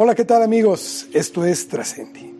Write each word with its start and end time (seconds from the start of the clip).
Hola, 0.00 0.14
¿qué 0.14 0.24
tal 0.24 0.44
amigos? 0.44 1.08
Esto 1.12 1.44
es 1.44 1.66
Trascendi. 1.66 2.32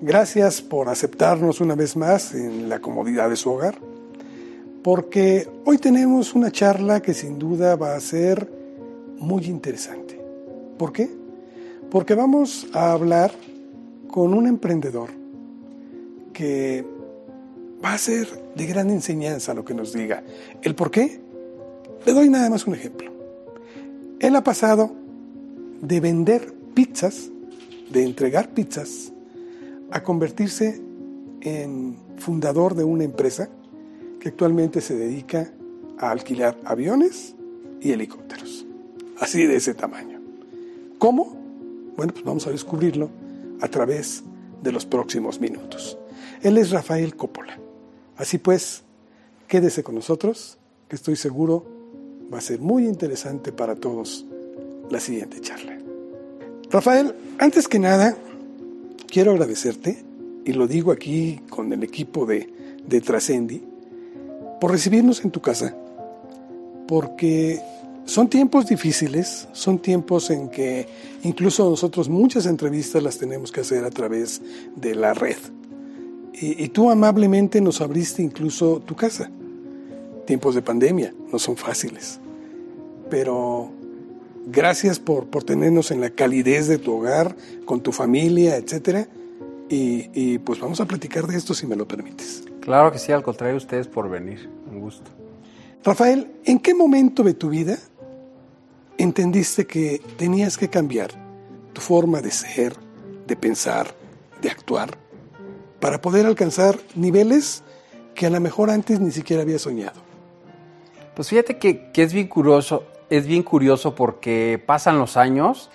Gracias 0.00 0.60
por 0.60 0.88
aceptarnos 0.88 1.60
una 1.60 1.76
vez 1.76 1.96
más 1.96 2.34
en 2.34 2.68
la 2.68 2.80
comodidad 2.80 3.30
de 3.30 3.36
su 3.36 3.48
hogar, 3.48 3.78
porque 4.82 5.48
hoy 5.64 5.78
tenemos 5.78 6.34
una 6.34 6.50
charla 6.50 7.00
que 7.00 7.14
sin 7.14 7.38
duda 7.38 7.76
va 7.76 7.94
a 7.94 8.00
ser 8.00 8.50
muy 9.20 9.44
interesante. 9.44 10.20
¿Por 10.76 10.92
qué? 10.92 11.08
Porque 11.92 12.16
vamos 12.16 12.66
a 12.72 12.90
hablar 12.90 13.30
con 14.08 14.34
un 14.34 14.48
emprendedor 14.48 15.10
que 16.32 16.84
va 17.84 17.92
a 17.92 17.98
ser 17.98 18.26
de 18.56 18.66
gran 18.66 18.90
enseñanza 18.90 19.54
lo 19.54 19.64
que 19.64 19.74
nos 19.74 19.92
diga. 19.92 20.24
¿El 20.60 20.74
por 20.74 20.90
qué? 20.90 21.20
Le 22.04 22.12
doy 22.12 22.28
nada 22.28 22.50
más 22.50 22.66
un 22.66 22.74
ejemplo. 22.74 23.12
Él 24.18 24.34
ha 24.34 24.42
pasado 24.42 24.90
de 25.82 26.00
vender 26.00 26.58
pizzas, 26.74 27.30
de 27.90 28.04
entregar 28.04 28.50
pizzas, 28.54 29.12
a 29.90 30.02
convertirse 30.02 30.80
en 31.40 31.96
fundador 32.16 32.74
de 32.74 32.84
una 32.84 33.04
empresa 33.04 33.48
que 34.20 34.28
actualmente 34.28 34.80
se 34.80 34.94
dedica 34.94 35.50
a 35.98 36.10
alquilar 36.10 36.58
aviones 36.64 37.34
y 37.80 37.92
helicópteros. 37.92 38.66
Así 39.18 39.46
de 39.46 39.56
ese 39.56 39.74
tamaño. 39.74 40.20
¿Cómo? 40.98 41.36
Bueno, 41.96 42.12
pues 42.12 42.24
vamos 42.24 42.46
a 42.46 42.50
descubrirlo 42.50 43.10
a 43.60 43.68
través 43.68 44.22
de 44.62 44.72
los 44.72 44.86
próximos 44.86 45.40
minutos. 45.40 45.98
Él 46.42 46.58
es 46.58 46.70
Rafael 46.70 47.16
Coppola. 47.16 47.58
Así 48.16 48.38
pues, 48.38 48.82
quédese 49.48 49.82
con 49.82 49.94
nosotros, 49.94 50.58
que 50.88 50.96
estoy 50.96 51.16
seguro 51.16 51.66
va 52.32 52.38
a 52.38 52.42
ser 52.42 52.60
muy 52.60 52.86
interesante 52.86 53.52
para 53.52 53.74
todos 53.74 54.26
la 54.90 55.00
siguiente 55.00 55.40
charla. 55.40 55.79
Rafael, 56.70 57.16
antes 57.38 57.66
que 57.66 57.80
nada, 57.80 58.16
quiero 59.08 59.32
agradecerte, 59.32 60.04
y 60.44 60.52
lo 60.52 60.68
digo 60.68 60.92
aquí 60.92 61.40
con 61.50 61.72
el 61.72 61.82
equipo 61.82 62.26
de, 62.26 62.48
de 62.86 63.00
Trascendi, 63.00 63.60
por 64.60 64.70
recibirnos 64.70 65.24
en 65.24 65.32
tu 65.32 65.40
casa, 65.40 65.74
porque 66.86 67.60
son 68.04 68.28
tiempos 68.28 68.68
difíciles, 68.68 69.48
son 69.50 69.80
tiempos 69.80 70.30
en 70.30 70.48
que 70.48 70.86
incluso 71.24 71.68
nosotros 71.68 72.08
muchas 72.08 72.46
entrevistas 72.46 73.02
las 73.02 73.18
tenemos 73.18 73.50
que 73.50 73.62
hacer 73.62 73.84
a 73.84 73.90
través 73.90 74.40
de 74.76 74.94
la 74.94 75.12
red. 75.12 75.38
Y, 76.34 76.62
y, 76.62 76.68
tú 76.68 76.88
amablemente 76.88 77.60
nos 77.60 77.80
abriste 77.80 78.22
incluso 78.22 78.80
tu 78.80 78.94
casa. 78.94 79.28
Tiempos 80.24 80.54
de 80.54 80.62
pandemia 80.62 81.12
no 81.32 81.38
son 81.40 81.56
fáciles, 81.56 82.20
pero 83.10 83.72
gracias 84.46 84.98
por, 84.98 85.26
por 85.26 85.44
tenernos 85.44 85.90
en 85.90 86.00
la 86.00 86.10
calidez 86.10 86.68
de 86.68 86.78
tu 86.78 86.94
hogar, 86.96 87.36
con 87.64 87.80
tu 87.80 87.92
familia, 87.92 88.56
etcétera. 88.56 89.08
Y, 89.68 90.10
y 90.14 90.38
pues 90.38 90.58
vamos 90.58 90.80
a 90.80 90.86
platicar 90.86 91.26
de 91.26 91.36
esto 91.36 91.54
si 91.54 91.66
me 91.66 91.76
lo 91.76 91.86
permites. 91.86 92.44
Claro 92.60 92.90
que 92.90 92.98
sí, 92.98 93.12
al 93.12 93.22
contrario, 93.22 93.56
ustedes 93.56 93.86
por 93.86 94.08
venir. 94.08 94.50
Un 94.70 94.80
gusto. 94.80 95.10
Rafael, 95.82 96.30
¿en 96.44 96.58
qué 96.58 96.74
momento 96.74 97.22
de 97.22 97.34
tu 97.34 97.48
vida 97.48 97.78
entendiste 98.98 99.66
que 99.66 100.02
tenías 100.18 100.58
que 100.58 100.68
cambiar 100.68 101.10
tu 101.72 101.80
forma 101.80 102.20
de 102.20 102.30
ser, 102.30 102.74
de 103.26 103.36
pensar, 103.36 103.94
de 104.42 104.50
actuar, 104.50 104.98
para 105.80 106.00
poder 106.02 106.26
alcanzar 106.26 106.78
niveles 106.94 107.62
que 108.14 108.26
a 108.26 108.30
lo 108.30 108.40
mejor 108.40 108.68
antes 108.70 109.00
ni 109.00 109.10
siquiera 109.10 109.42
había 109.42 109.58
soñado? 109.58 110.02
Pues 111.14 111.28
fíjate 111.28 111.58
que, 111.58 111.90
que 111.92 112.02
es 112.02 112.12
bien 112.12 112.28
curioso, 112.28 112.84
es 113.10 113.26
bien 113.26 113.42
curioso 113.42 113.94
porque 113.94 114.62
pasan 114.64 114.98
los 114.98 115.16
años 115.16 115.70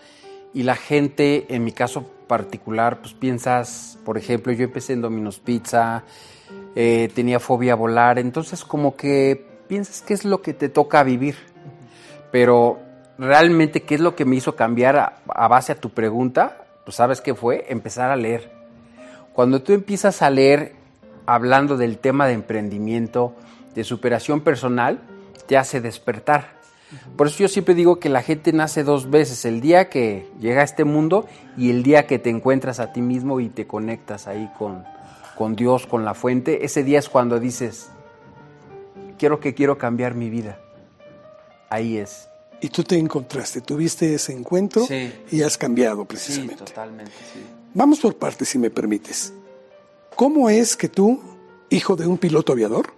y 0.54 0.64
la 0.64 0.76
gente, 0.76 1.54
en 1.54 1.66
mi 1.66 1.74
caso 1.74 2.10
particular, 2.28 3.02
pues 3.02 3.14
piensas, 3.14 4.00
por 4.06 4.18
ejemplo, 4.18 4.54
yo 4.54 4.64
empecé 4.64 4.94
en 4.94 5.02
Domino's 5.02 5.40
Pizza, 5.40 6.04
eh, 6.76 7.10
tenía 7.14 7.40
fobia 7.40 7.74
a 7.74 7.76
volar, 7.76 8.20
entonces 8.20 8.64
como 8.64 8.96
que 8.96 9.46
piensas 9.68 10.02
qué 10.02 10.14
es 10.14 10.24
lo 10.24 10.42
que 10.42 10.54
te 10.54 10.70
toca 10.70 11.04
vivir. 11.04 11.36
Pero 12.32 12.80
realmente 13.18 13.84
qué 13.84 13.96
es 13.96 14.02
lo 14.02 14.16
que 14.16 14.26
me 14.26 14.38
hizo 14.38 14.56
cambiar 14.56 14.98
a, 14.98 15.18
a 15.28 15.48
base 15.50 15.74
a 15.74 15.80
tu 15.80 15.90
pregunta, 15.90 16.66
pues 16.86 16.96
sabes 16.96 17.20
qué 17.20 17.36
fue, 17.36 17.66
empezar 17.68 18.12
a 18.12 18.16
leer. 18.16 18.52
Cuando 19.34 19.62
tú 19.62 19.74
empiezas 19.74 20.22
a 20.22 20.30
leer 20.30 20.74
hablando 21.26 21.76
del 21.76 21.98
tema 21.98 22.28
de 22.28 22.34
emprendimiento, 22.34 23.36
de 23.74 23.84
superación 23.84 24.40
personal, 24.40 25.02
te 25.48 25.58
hace 25.58 25.82
despertar. 25.82 26.56
Por 27.16 27.28
eso 27.28 27.40
yo 27.40 27.48
siempre 27.48 27.76
digo 27.76 28.00
que 28.00 28.10
la 28.10 28.22
gente 28.22 28.52
nace 28.54 28.84
dos 28.84 29.10
veces, 29.10 29.46
el 29.46 29.62
día 29.62 29.90
que 29.90 30.28
llega 30.40 30.62
a 30.62 30.64
este 30.64 30.84
mundo 30.84 31.28
y 31.58 31.70
el 31.70 31.84
día 31.84 32.08
que 32.08 32.20
te 32.20 32.30
encuentras 32.30 32.80
a 32.80 32.92
ti 32.92 33.02
mismo 33.02 33.40
y 33.40 33.50
te 33.50 33.68
conectas 33.68 34.28
ahí 34.28 34.50
con, 34.58 34.84
con 35.38 35.56
Dios, 35.56 35.86
con 35.88 36.04
la 36.06 36.14
fuente. 36.14 36.66
Ese 36.66 36.84
día 36.84 37.00
es 37.00 37.10
cuando 37.10 37.40
dices, 37.40 37.90
quiero 39.18 39.40
que 39.40 39.54
quiero 39.54 39.78
cambiar 39.78 40.16
mi 40.16 40.30
vida. 40.30 40.60
Ahí 41.70 41.98
es. 41.98 42.28
Y 42.62 42.70
tú 42.70 42.84
te 42.84 42.98
encontraste, 42.98 43.62
tuviste 43.62 44.14
ese 44.14 44.32
encuentro 44.34 44.86
Sí. 44.86 45.14
y 45.32 45.42
has 45.42 45.58
cambiado 45.58 46.06
precisamente. 46.06 46.58
Sí, 46.58 46.64
totalmente, 46.66 47.12
sí. 47.34 47.40
Vamos 47.74 48.00
por 48.00 48.16
partes, 48.16 48.48
si 48.50 48.58
me 48.58 48.70
permites. 48.70 49.34
¿Cómo 50.16 50.50
es 50.50 50.78
que 50.78 50.88
tú, 50.88 51.22
hijo 51.70 51.96
de 51.96 52.08
un 52.08 52.18
piloto 52.18 52.54
aviador, 52.54 52.94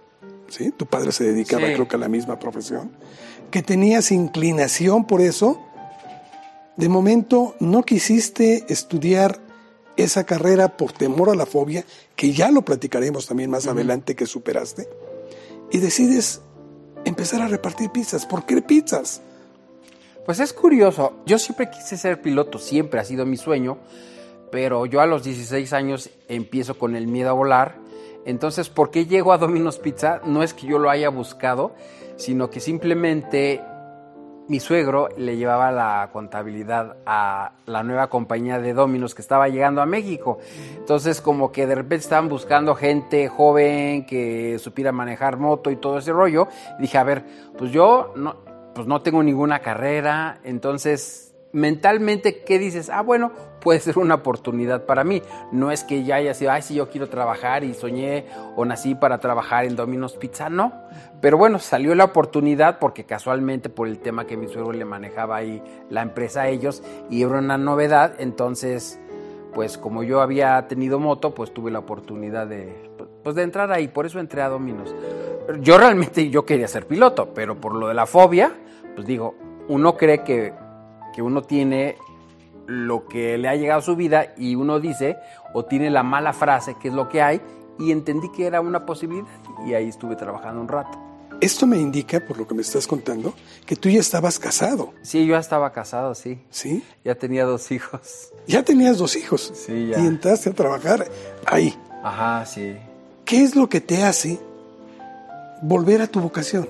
¿sí? 0.48 0.70
tu 0.70 0.86
padre 0.86 1.10
se 1.12 1.24
dedicaba 1.24 1.64
creo 1.64 1.88
que 1.88 1.96
a 1.96 1.98
la 1.98 2.08
misma 2.08 2.38
profesión, 2.38 2.92
que 3.50 3.62
tenías 3.62 4.12
inclinación 4.12 5.06
por 5.06 5.20
eso, 5.20 5.60
de 6.76 6.88
momento 6.88 7.56
no 7.60 7.82
quisiste 7.82 8.64
estudiar 8.68 9.40
esa 9.96 10.24
carrera 10.24 10.76
por 10.76 10.92
temor 10.92 11.30
a 11.30 11.34
la 11.34 11.46
fobia, 11.46 11.84
que 12.14 12.32
ya 12.32 12.50
lo 12.50 12.62
platicaremos 12.62 13.26
también 13.26 13.50
más 13.50 13.66
adelante 13.66 14.14
que 14.14 14.26
superaste, 14.26 14.88
y 15.72 15.78
decides 15.78 16.40
empezar 17.04 17.42
a 17.42 17.48
repartir 17.48 17.90
pizzas. 17.90 18.26
¿Por 18.26 18.46
qué 18.46 18.62
pizzas? 18.62 19.22
Pues 20.24 20.40
es 20.40 20.52
curioso, 20.52 21.14
yo 21.26 21.38
siempre 21.38 21.70
quise 21.70 21.96
ser 21.96 22.20
piloto, 22.20 22.58
siempre 22.58 23.00
ha 23.00 23.04
sido 23.04 23.24
mi 23.26 23.36
sueño, 23.36 23.78
pero 24.52 24.86
yo 24.86 25.00
a 25.00 25.06
los 25.06 25.24
16 25.24 25.72
años 25.72 26.10
empiezo 26.28 26.78
con 26.78 26.94
el 26.94 27.06
miedo 27.06 27.30
a 27.30 27.32
volar. 27.32 27.76
Entonces, 28.28 28.68
¿por 28.68 28.90
qué 28.90 29.06
llego 29.06 29.32
a 29.32 29.38
Domino's 29.38 29.78
Pizza? 29.78 30.20
No 30.22 30.42
es 30.42 30.52
que 30.52 30.66
yo 30.66 30.78
lo 30.78 30.90
haya 30.90 31.08
buscado, 31.08 31.74
sino 32.16 32.50
que 32.50 32.60
simplemente 32.60 33.62
mi 34.48 34.60
suegro 34.60 35.08
le 35.16 35.38
llevaba 35.38 35.72
la 35.72 36.10
contabilidad 36.12 36.98
a 37.06 37.52
la 37.64 37.82
nueva 37.82 38.10
compañía 38.10 38.58
de 38.58 38.74
Domino's 38.74 39.14
que 39.14 39.22
estaba 39.22 39.48
llegando 39.48 39.80
a 39.80 39.86
México. 39.86 40.40
Entonces, 40.76 41.22
como 41.22 41.52
que 41.52 41.66
de 41.66 41.74
repente 41.74 42.02
estaban 42.02 42.28
buscando 42.28 42.74
gente 42.74 43.28
joven 43.28 44.04
que 44.04 44.58
supiera 44.58 44.92
manejar 44.92 45.38
moto 45.38 45.70
y 45.70 45.76
todo 45.76 45.96
ese 45.96 46.12
rollo. 46.12 46.48
Dije, 46.78 46.98
a 46.98 47.04
ver, 47.04 47.24
pues 47.56 47.72
yo 47.72 48.12
no, 48.14 48.36
pues 48.74 48.86
no 48.86 49.00
tengo 49.00 49.22
ninguna 49.22 49.60
carrera, 49.60 50.38
entonces 50.44 51.27
mentalmente, 51.58 52.42
¿qué 52.44 52.58
dices? 52.58 52.88
Ah, 52.90 53.02
bueno, 53.02 53.32
puede 53.60 53.80
ser 53.80 53.98
una 53.98 54.16
oportunidad 54.16 54.86
para 54.86 55.04
mí. 55.04 55.22
No 55.52 55.70
es 55.70 55.84
que 55.84 56.04
ya 56.04 56.16
haya 56.16 56.34
sido, 56.34 56.52
ay, 56.52 56.62
sí, 56.62 56.74
yo 56.74 56.88
quiero 56.88 57.08
trabajar 57.08 57.64
y 57.64 57.74
soñé 57.74 58.26
o 58.56 58.64
nací 58.64 58.94
para 58.94 59.18
trabajar 59.18 59.64
en 59.64 59.76
Domino's 59.76 60.16
Pizza, 60.16 60.48
no. 60.48 60.72
Pero 61.20 61.36
bueno, 61.36 61.58
salió 61.58 61.94
la 61.94 62.04
oportunidad 62.04 62.78
porque 62.78 63.04
casualmente 63.04 63.68
por 63.68 63.88
el 63.88 63.98
tema 63.98 64.26
que 64.26 64.36
mi 64.36 64.48
suegro 64.48 64.72
le 64.72 64.84
manejaba 64.84 65.36
ahí 65.36 65.62
la 65.90 66.02
empresa 66.02 66.42
a 66.42 66.48
ellos 66.48 66.82
y 67.10 67.22
era 67.22 67.38
una 67.38 67.58
novedad, 67.58 68.14
entonces, 68.18 69.00
pues 69.52 69.78
como 69.78 70.02
yo 70.02 70.20
había 70.20 70.66
tenido 70.68 71.00
moto, 71.00 71.34
pues 71.34 71.52
tuve 71.52 71.70
la 71.70 71.80
oportunidad 71.80 72.46
de, 72.46 72.90
pues, 73.24 73.34
de 73.34 73.42
entrar 73.42 73.72
ahí, 73.72 73.88
por 73.88 74.06
eso 74.06 74.20
entré 74.20 74.42
a 74.42 74.48
Domino's. 74.48 74.94
Yo 75.60 75.78
realmente 75.78 76.30
yo 76.30 76.44
quería 76.44 76.68
ser 76.68 76.86
piloto, 76.86 77.32
pero 77.34 77.60
por 77.60 77.74
lo 77.74 77.88
de 77.88 77.94
la 77.94 78.06
fobia, 78.06 78.52
pues 78.94 79.06
digo, 79.06 79.34
uno 79.68 79.96
cree 79.96 80.22
que, 80.22 80.52
que 81.18 81.22
uno 81.22 81.42
tiene 81.42 81.96
lo 82.68 83.08
que 83.08 83.36
le 83.38 83.48
ha 83.48 83.56
llegado 83.56 83.80
a 83.80 83.82
su 83.82 83.96
vida 83.96 84.34
y 84.36 84.54
uno 84.54 84.78
dice 84.78 85.16
o 85.52 85.64
tiene 85.64 85.90
la 85.90 86.04
mala 86.04 86.32
frase, 86.32 86.76
que 86.80 86.86
es 86.86 86.94
lo 86.94 87.08
que 87.08 87.20
hay, 87.20 87.40
y 87.76 87.90
entendí 87.90 88.30
que 88.30 88.46
era 88.46 88.60
una 88.60 88.86
posibilidad 88.86 89.26
y 89.66 89.74
ahí 89.74 89.88
estuve 89.88 90.14
trabajando 90.14 90.60
un 90.60 90.68
rato. 90.68 90.96
Esto 91.40 91.66
me 91.66 91.76
indica, 91.76 92.20
por 92.20 92.38
lo 92.38 92.46
que 92.46 92.54
me 92.54 92.62
estás 92.62 92.86
contando, 92.86 93.34
que 93.66 93.74
tú 93.74 93.88
ya 93.88 93.98
estabas 93.98 94.38
casado, 94.38 94.92
Sí, 95.02 95.26
yo 95.26 95.32
ya 95.34 95.40
estaba 95.40 95.72
casado, 95.72 96.14
sí. 96.14 96.40
¿sí? 96.50 96.84
Ya 97.04 97.16
tenía 97.16 97.44
dos 97.44 97.72
hijos. 97.72 98.32
Ya 98.46 98.62
tenías 98.62 98.98
dos 98.98 99.16
hijos 99.16 99.50
Sí, 99.56 99.88
ya. 99.88 99.98
y 99.98 100.06
entraste 100.06 100.50
a 100.50 100.52
trabajar 100.52 101.04
ahí. 101.46 101.74
Ajá, 102.04 102.46
sí. 102.46 102.76
¿Qué 103.24 103.42
es 103.42 103.56
lo 103.56 103.68
que 103.68 103.80
te 103.80 104.04
hace 104.04 104.38
volver 105.62 106.00
a 106.00 106.06
tu 106.06 106.20
vocación? 106.20 106.68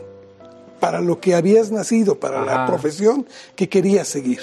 Para 0.81 1.01
lo 1.01 1.21
que 1.21 1.35
habías 1.35 1.71
nacido, 1.71 2.21
para 2.21 2.45
la 2.45 2.67
profesión 2.67 3.27
que 3.57 3.69
querías 3.69 4.07
seguir. 4.09 4.41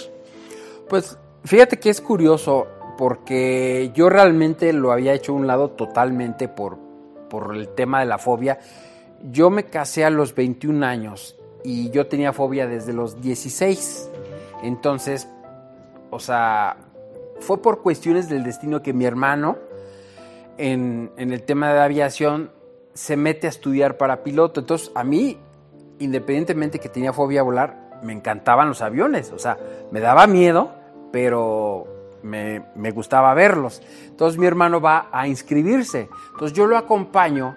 Pues 0.90 1.18
fíjate 1.44 1.80
que 1.80 1.90
es 1.90 2.02
curioso 2.02 2.68
porque 2.98 3.92
yo 3.94 4.10
realmente 4.10 4.72
lo 4.74 4.92
había 4.92 5.14
hecho 5.14 5.32
a 5.32 5.36
un 5.36 5.48
lado 5.48 5.72
totalmente 5.72 6.48
por, 6.48 6.78
por 7.30 7.56
el 7.56 7.70
tema 7.70 8.00
de 8.00 8.06
la 8.06 8.18
fobia. 8.18 8.60
Yo 9.32 9.50
me 9.50 9.66
casé 9.66 10.06
a 10.06 10.10
los 10.10 10.36
21 10.36 10.86
años 10.86 11.36
y 11.64 11.90
yo 11.90 12.08
tenía 12.08 12.34
fobia 12.34 12.68
desde 12.68 12.94
los 12.94 13.22
16. 13.22 14.10
Entonces, 14.64 15.28
o 16.12 16.20
sea, 16.20 16.78
fue 17.40 17.62
por 17.62 17.82
cuestiones 17.82 18.30
del 18.30 18.44
destino 18.44 18.82
que 18.82 18.94
mi 18.94 19.06
hermano, 19.06 19.58
en, 20.58 21.12
en 21.18 21.34
el 21.34 21.44
tema 21.44 21.74
de 21.74 21.80
aviación, 21.80 22.52
se 22.94 23.18
mete 23.18 23.48
a 23.48 23.50
estudiar 23.50 23.98
para 23.98 24.24
piloto. 24.24 24.62
Entonces, 24.62 24.92
a 24.96 25.04
mí, 25.04 25.38
independientemente 26.00 26.80
que 26.80 26.90
tenía 26.90 27.14
fobia 27.14 27.42
a 27.42 27.44
volar, 27.44 28.00
me 28.04 28.14
encantaban 28.14 28.68
los 28.68 28.82
aviones. 28.82 29.32
O 29.32 29.40
sea, 29.40 29.58
me 29.92 30.00
daba 30.00 30.28
miedo, 30.28 30.72
pero 31.12 31.88
me, 32.24 32.66
me, 32.76 32.92
gustaba 32.92 33.34
verlos. 33.34 33.82
Entonces 34.06 34.40
mi 34.40 34.46
hermano 34.46 34.82
va 34.82 35.10
a 35.12 35.28
inscribirse. 35.28 36.10
Entonces 36.32 36.56
yo 36.56 36.68
lo 36.68 36.78
acompaño 36.78 37.56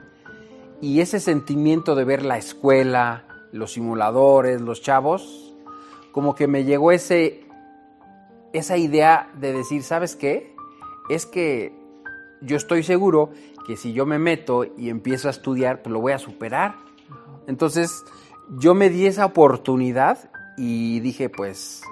y 0.81 1.01
ese 1.01 1.21
sentimiento 1.21 1.95
de 1.95 2.05
ver 2.05 2.25
la 2.25 2.39
escuela, 2.39 3.25
los 3.53 3.73
simuladores, 3.73 4.61
los 4.61 4.83
chavos, 4.83 5.55
como 6.13 6.35
que 6.35 6.47
me 6.47 6.65
llegó 6.65 6.93
ese, 6.93 7.47
esa 8.53 8.77
idea 8.77 9.31
de 9.35 9.53
decir, 9.53 9.83
¿sabes 9.83 10.17
qué? 10.17 10.55
Es 11.09 11.27
que 11.27 11.77
yo 12.41 12.57
estoy 12.57 12.83
seguro 12.83 13.31
que 13.67 13.77
si 13.77 13.93
yo 13.93 14.07
me 14.07 14.19
meto 14.19 14.65
y 14.77 14.89
empiezo 14.89 15.29
a 15.29 15.31
estudiar, 15.31 15.83
pues 15.83 15.93
lo 15.93 16.01
voy 16.01 16.13
a 16.13 16.19
superar. 16.19 16.77
Entonces 17.47 18.05
yo 18.51 18.75
me 18.75 18.89
di 18.89 19.07
esa 19.07 19.27
oportunidad 19.27 20.31
y 20.57 21.01
dije, 21.01 21.29
pues 21.29 21.83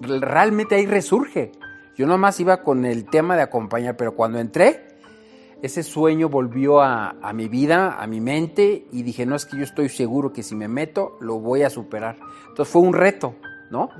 realmente 0.00 0.74
ahí 0.74 0.86
resurge. 0.86 1.52
Yo 1.96 2.06
nomás 2.06 2.40
iba 2.40 2.62
con 2.62 2.84
el 2.84 3.04
tema 3.06 3.36
de 3.36 3.42
acompañar, 3.42 3.96
pero 3.96 4.14
cuando 4.14 4.38
entré, 4.38 4.90
ese 5.62 5.82
sueño 5.82 6.28
volvió 6.28 6.80
a, 6.80 7.14
mi 7.34 7.48
vida, 7.48 8.00
a 8.00 8.06
mi 8.06 8.20
mente, 8.20 8.86
y 8.90 9.02
dije, 9.02 9.26
no 9.26 9.36
es 9.36 9.44
que 9.44 9.58
yo 9.58 9.64
estoy 9.64 9.88
seguro 9.88 10.32
que 10.32 10.42
si 10.42 10.54
me 10.54 10.68
meto, 10.68 11.16
lo 11.20 11.38
voy 11.38 11.62
a 11.62 11.70
superar. 11.70 12.16
Entonces 12.48 12.72
fue 12.72 12.82
un 12.82 12.94
reto, 12.94 13.34
¿no? 13.70 13.90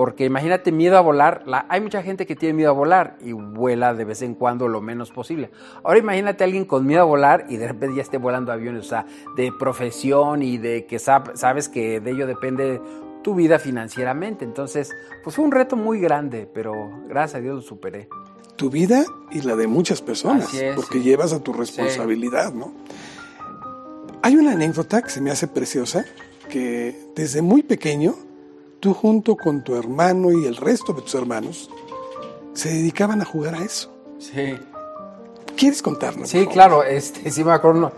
Porque 0.00 0.24
imagínate 0.24 0.72
miedo 0.72 0.96
a 0.96 1.02
volar. 1.02 1.44
hay 1.68 1.82
mucha 1.82 2.02
gente 2.02 2.24
que 2.24 2.34
tiene 2.34 2.54
miedo 2.54 2.70
a 2.70 2.72
volar 2.72 3.18
y 3.20 3.32
vuela 3.32 3.92
de 3.92 4.06
vez 4.06 4.22
en 4.22 4.34
cuando 4.34 4.66
lo 4.66 4.80
menos 4.80 5.10
posible. 5.10 5.50
Ahora 5.84 5.98
imagínate 5.98 6.42
a 6.42 6.46
alguien 6.46 6.64
con 6.64 6.86
miedo 6.86 7.02
a 7.02 7.04
volar 7.04 7.44
y 7.50 7.58
de 7.58 7.68
repente 7.68 7.96
ya 7.96 8.00
esté 8.00 8.16
volando 8.16 8.50
aviones, 8.50 8.86
o 8.86 8.88
sea, 8.88 9.04
de 9.36 9.52
profesión 9.52 10.42
y 10.42 10.56
de 10.56 10.86
que 10.86 10.98
sabes 10.98 11.68
que 11.68 12.00
de 12.00 12.12
ello 12.12 12.26
depende 12.26 12.80
tu 13.22 13.34
vida 13.34 13.58
financieramente. 13.58 14.46
Entonces, 14.46 14.90
pues 15.22 15.36
fue 15.36 15.44
un 15.44 15.52
reto 15.52 15.76
muy 15.76 16.00
grande, 16.00 16.48
pero 16.50 16.72
gracias 17.06 17.34
a 17.34 17.42
Dios 17.42 17.56
lo 17.56 17.60
superé. 17.60 18.08
Tu 18.56 18.70
vida 18.70 19.04
y 19.30 19.42
la 19.42 19.54
de 19.54 19.66
muchas 19.66 20.00
personas, 20.00 20.48
porque 20.76 21.02
llevas 21.02 21.34
a 21.34 21.42
tu 21.42 21.52
responsabilidad, 21.52 22.54
¿no? 22.54 22.72
Hay 24.22 24.34
una 24.34 24.52
anécdota 24.52 25.02
que 25.02 25.10
se 25.10 25.20
me 25.20 25.30
hace 25.30 25.46
preciosa, 25.46 26.06
que 26.48 26.96
desde 27.14 27.42
muy 27.42 27.62
pequeño, 27.62 28.14
tú 28.80 28.94
junto 28.94 29.36
con 29.36 29.62
tu 29.62 29.76
hermano 29.76 30.32
y 30.32 30.46
el 30.46 30.56
resto 30.56 30.92
de 30.92 31.02
tus 31.02 31.14
hermanos, 31.14 31.70
se 32.54 32.70
dedicaban 32.70 33.20
a 33.20 33.24
jugar 33.24 33.54
a 33.54 33.64
eso. 33.64 33.92
Sí. 34.18 34.58
¿Quieres 35.56 35.82
contarnos? 35.82 36.28
Sí, 36.28 36.46
claro, 36.46 36.82
este, 36.82 37.30
sí 37.30 37.44
me 37.44 37.52
acuerdo. 37.52 37.92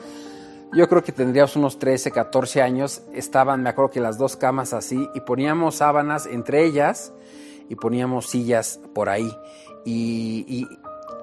Yo 0.72 0.88
creo 0.88 1.02
que 1.04 1.12
tendríamos 1.12 1.54
unos 1.56 1.78
13, 1.78 2.10
14 2.10 2.62
años. 2.62 3.02
Estaban, 3.12 3.62
me 3.62 3.70
acuerdo 3.70 3.90
que 3.90 4.00
las 4.00 4.18
dos 4.18 4.36
camas 4.36 4.72
así, 4.72 5.08
y 5.14 5.20
poníamos 5.20 5.76
sábanas 5.76 6.26
entre 6.26 6.64
ellas 6.64 7.12
y 7.68 7.76
poníamos 7.76 8.28
sillas 8.28 8.80
por 8.94 9.08
ahí. 9.08 9.30
Y, 9.84 10.66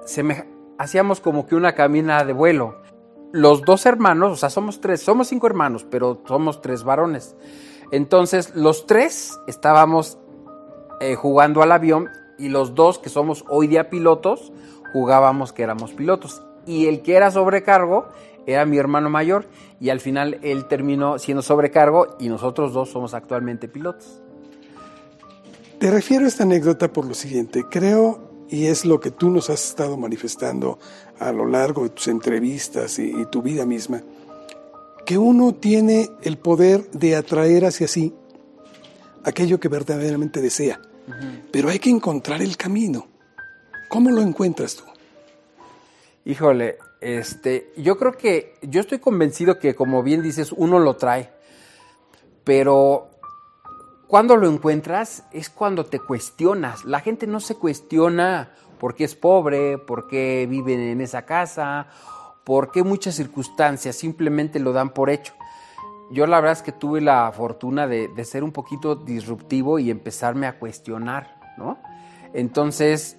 se 0.04 0.22
me, 0.22 0.46
hacíamos 0.78 1.20
como 1.20 1.46
que 1.46 1.54
una 1.54 1.74
camina 1.74 2.24
de 2.24 2.32
vuelo. 2.32 2.80
Los 3.32 3.62
dos 3.62 3.86
hermanos, 3.86 4.32
o 4.32 4.36
sea, 4.36 4.50
somos 4.50 4.80
tres, 4.80 5.00
somos 5.00 5.28
cinco 5.28 5.46
hermanos, 5.46 5.86
pero 5.88 6.22
somos 6.26 6.60
tres 6.60 6.82
varones. 6.82 7.36
Entonces, 7.92 8.54
los 8.54 8.86
tres 8.86 9.38
estábamos 9.46 10.18
eh, 11.00 11.14
jugando 11.14 11.62
al 11.62 11.72
avión 11.72 12.08
y 12.38 12.48
los 12.48 12.74
dos 12.74 12.98
que 12.98 13.08
somos 13.08 13.44
hoy 13.48 13.66
día 13.66 13.90
pilotos, 13.90 14.52
jugábamos 14.92 15.52
que 15.52 15.62
éramos 15.62 15.92
pilotos. 15.92 16.42
Y 16.66 16.86
el 16.86 17.02
que 17.02 17.14
era 17.14 17.30
sobrecargo 17.30 18.06
era 18.46 18.64
mi 18.66 18.78
hermano 18.78 19.10
mayor 19.10 19.46
y 19.80 19.90
al 19.90 20.00
final 20.00 20.38
él 20.42 20.66
terminó 20.66 21.18
siendo 21.18 21.42
sobrecargo 21.42 22.16
y 22.18 22.28
nosotros 22.28 22.72
dos 22.72 22.90
somos 22.90 23.14
actualmente 23.14 23.68
pilotos. 23.68 24.22
Te 25.78 25.90
refiero 25.90 26.26
a 26.26 26.28
esta 26.28 26.42
anécdota 26.42 26.92
por 26.92 27.06
lo 27.06 27.14
siguiente, 27.14 27.64
creo, 27.70 28.30
y 28.50 28.66
es 28.66 28.84
lo 28.84 29.00
que 29.00 29.10
tú 29.10 29.30
nos 29.30 29.48
has 29.48 29.64
estado 29.64 29.96
manifestando 29.96 30.78
a 31.18 31.32
lo 31.32 31.46
largo 31.46 31.84
de 31.84 31.90
tus 31.90 32.08
entrevistas 32.08 32.98
y, 32.98 33.24
tu 33.26 33.40
vida 33.40 33.64
misma, 33.64 34.02
que 35.04 35.18
uno 35.18 35.54
tiene 35.54 36.10
el 36.22 36.38
poder 36.38 36.90
de 36.90 37.16
atraer 37.16 37.64
hacia 37.64 37.88
sí 37.88 38.14
aquello 39.24 39.60
que 39.60 39.68
verdaderamente 39.68 40.40
desea, 40.40 40.80
pero 41.52 41.68
hay 41.68 41.78
que 41.78 41.90
encontrar 41.90 42.42
el 42.42 42.56
camino. 42.56 43.06
¿Cómo 43.88 44.10
lo 44.10 44.22
encuentras 44.22 44.76
tú? 44.76 44.84
Híjole, 46.24 46.78
este, 47.00 47.72
yo 47.76 47.98
creo 47.98 48.12
que, 48.12 48.54
yo 48.62 48.80
estoy 48.80 48.98
convencido 48.98 49.58
que, 49.58 49.74
como 49.74 50.02
bien 50.02 50.22
dices, 50.22 50.52
uno 50.52 50.78
lo 50.78 50.96
trae, 50.96 51.30
pero 52.44 53.10
cuando 54.06 54.36
lo 54.36 54.48
encuentras 54.48 55.24
es 55.32 55.48
cuando 55.50 55.86
te 55.86 55.98
cuestionas. 55.98 56.84
La 56.84 57.00
gente 57.00 57.26
no 57.26 57.40
se 57.40 57.54
cuestiona 57.54 58.54
por 58.78 58.94
qué 58.94 59.04
es 59.04 59.14
pobre, 59.14 59.78
por 59.78 60.08
qué 60.08 60.46
vive 60.48 60.90
en 60.92 61.00
esa 61.00 61.24
casa, 61.26 61.88
por 62.44 62.70
qué 62.70 62.82
muchas 62.82 63.14
circunstancias, 63.14 63.96
simplemente 63.96 64.60
lo 64.60 64.72
dan 64.72 64.90
por 64.90 65.10
hecho. 65.10 65.34
Yo 66.10 66.26
la 66.26 66.40
verdad 66.40 66.58
es 66.58 66.62
que 66.62 66.72
tuve 66.72 67.00
la 67.00 67.30
fortuna 67.32 67.86
de, 67.86 68.08
de 68.08 68.24
ser 68.24 68.42
un 68.42 68.52
poquito 68.52 68.96
disruptivo 68.96 69.78
y 69.78 69.90
empezarme 69.90 70.46
a 70.46 70.58
cuestionar, 70.58 71.36
¿no? 71.56 71.78
Entonces, 72.32 73.16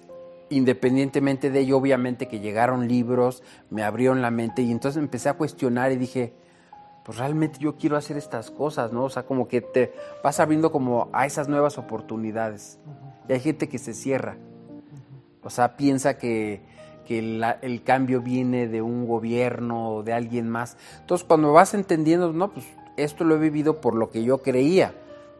independientemente 0.50 1.50
de 1.50 1.60
ello, 1.60 1.78
obviamente 1.78 2.28
que 2.28 2.40
llegaron 2.40 2.88
libros, 2.88 3.42
me 3.70 3.82
abrieron 3.82 4.20
la 4.20 4.30
mente 4.30 4.62
y 4.62 4.70
entonces 4.70 5.02
empecé 5.02 5.28
a 5.28 5.34
cuestionar 5.34 5.92
y 5.92 5.96
dije, 5.96 6.34
pues 7.04 7.18
realmente 7.18 7.58
yo 7.58 7.76
quiero 7.76 7.96
hacer 7.96 8.16
estas 8.16 8.50
cosas, 8.50 8.92
¿no? 8.92 9.04
O 9.04 9.10
sea, 9.10 9.24
como 9.24 9.48
que 9.48 9.60
te 9.60 9.92
vas 10.22 10.38
abriendo 10.38 10.70
como 10.70 11.08
a 11.12 11.26
esas 11.26 11.48
nuevas 11.48 11.78
oportunidades. 11.78 12.78
Y 13.28 13.32
hay 13.32 13.40
gente 13.40 13.68
que 13.68 13.78
se 13.78 13.92
cierra. 13.92 14.36
O 15.42 15.50
sea, 15.50 15.76
piensa 15.76 16.16
que, 16.16 16.62
el 17.08 17.82
cambio 17.84 18.20
viene 18.20 18.68
de 18.68 18.82
un 18.82 19.06
gobierno 19.06 19.90
o 19.90 20.02
de 20.02 20.12
alguien 20.12 20.48
más. 20.48 20.76
Entonces, 21.00 21.26
cuando 21.26 21.52
vas 21.52 21.74
entendiendo, 21.74 22.32
no, 22.32 22.52
pues 22.52 22.66
esto 22.96 23.24
lo 23.24 23.36
he 23.36 23.38
vivido 23.38 23.80
por 23.80 23.94
lo 23.94 24.10
que 24.10 24.24
yo 24.24 24.38
creía, 24.38 24.94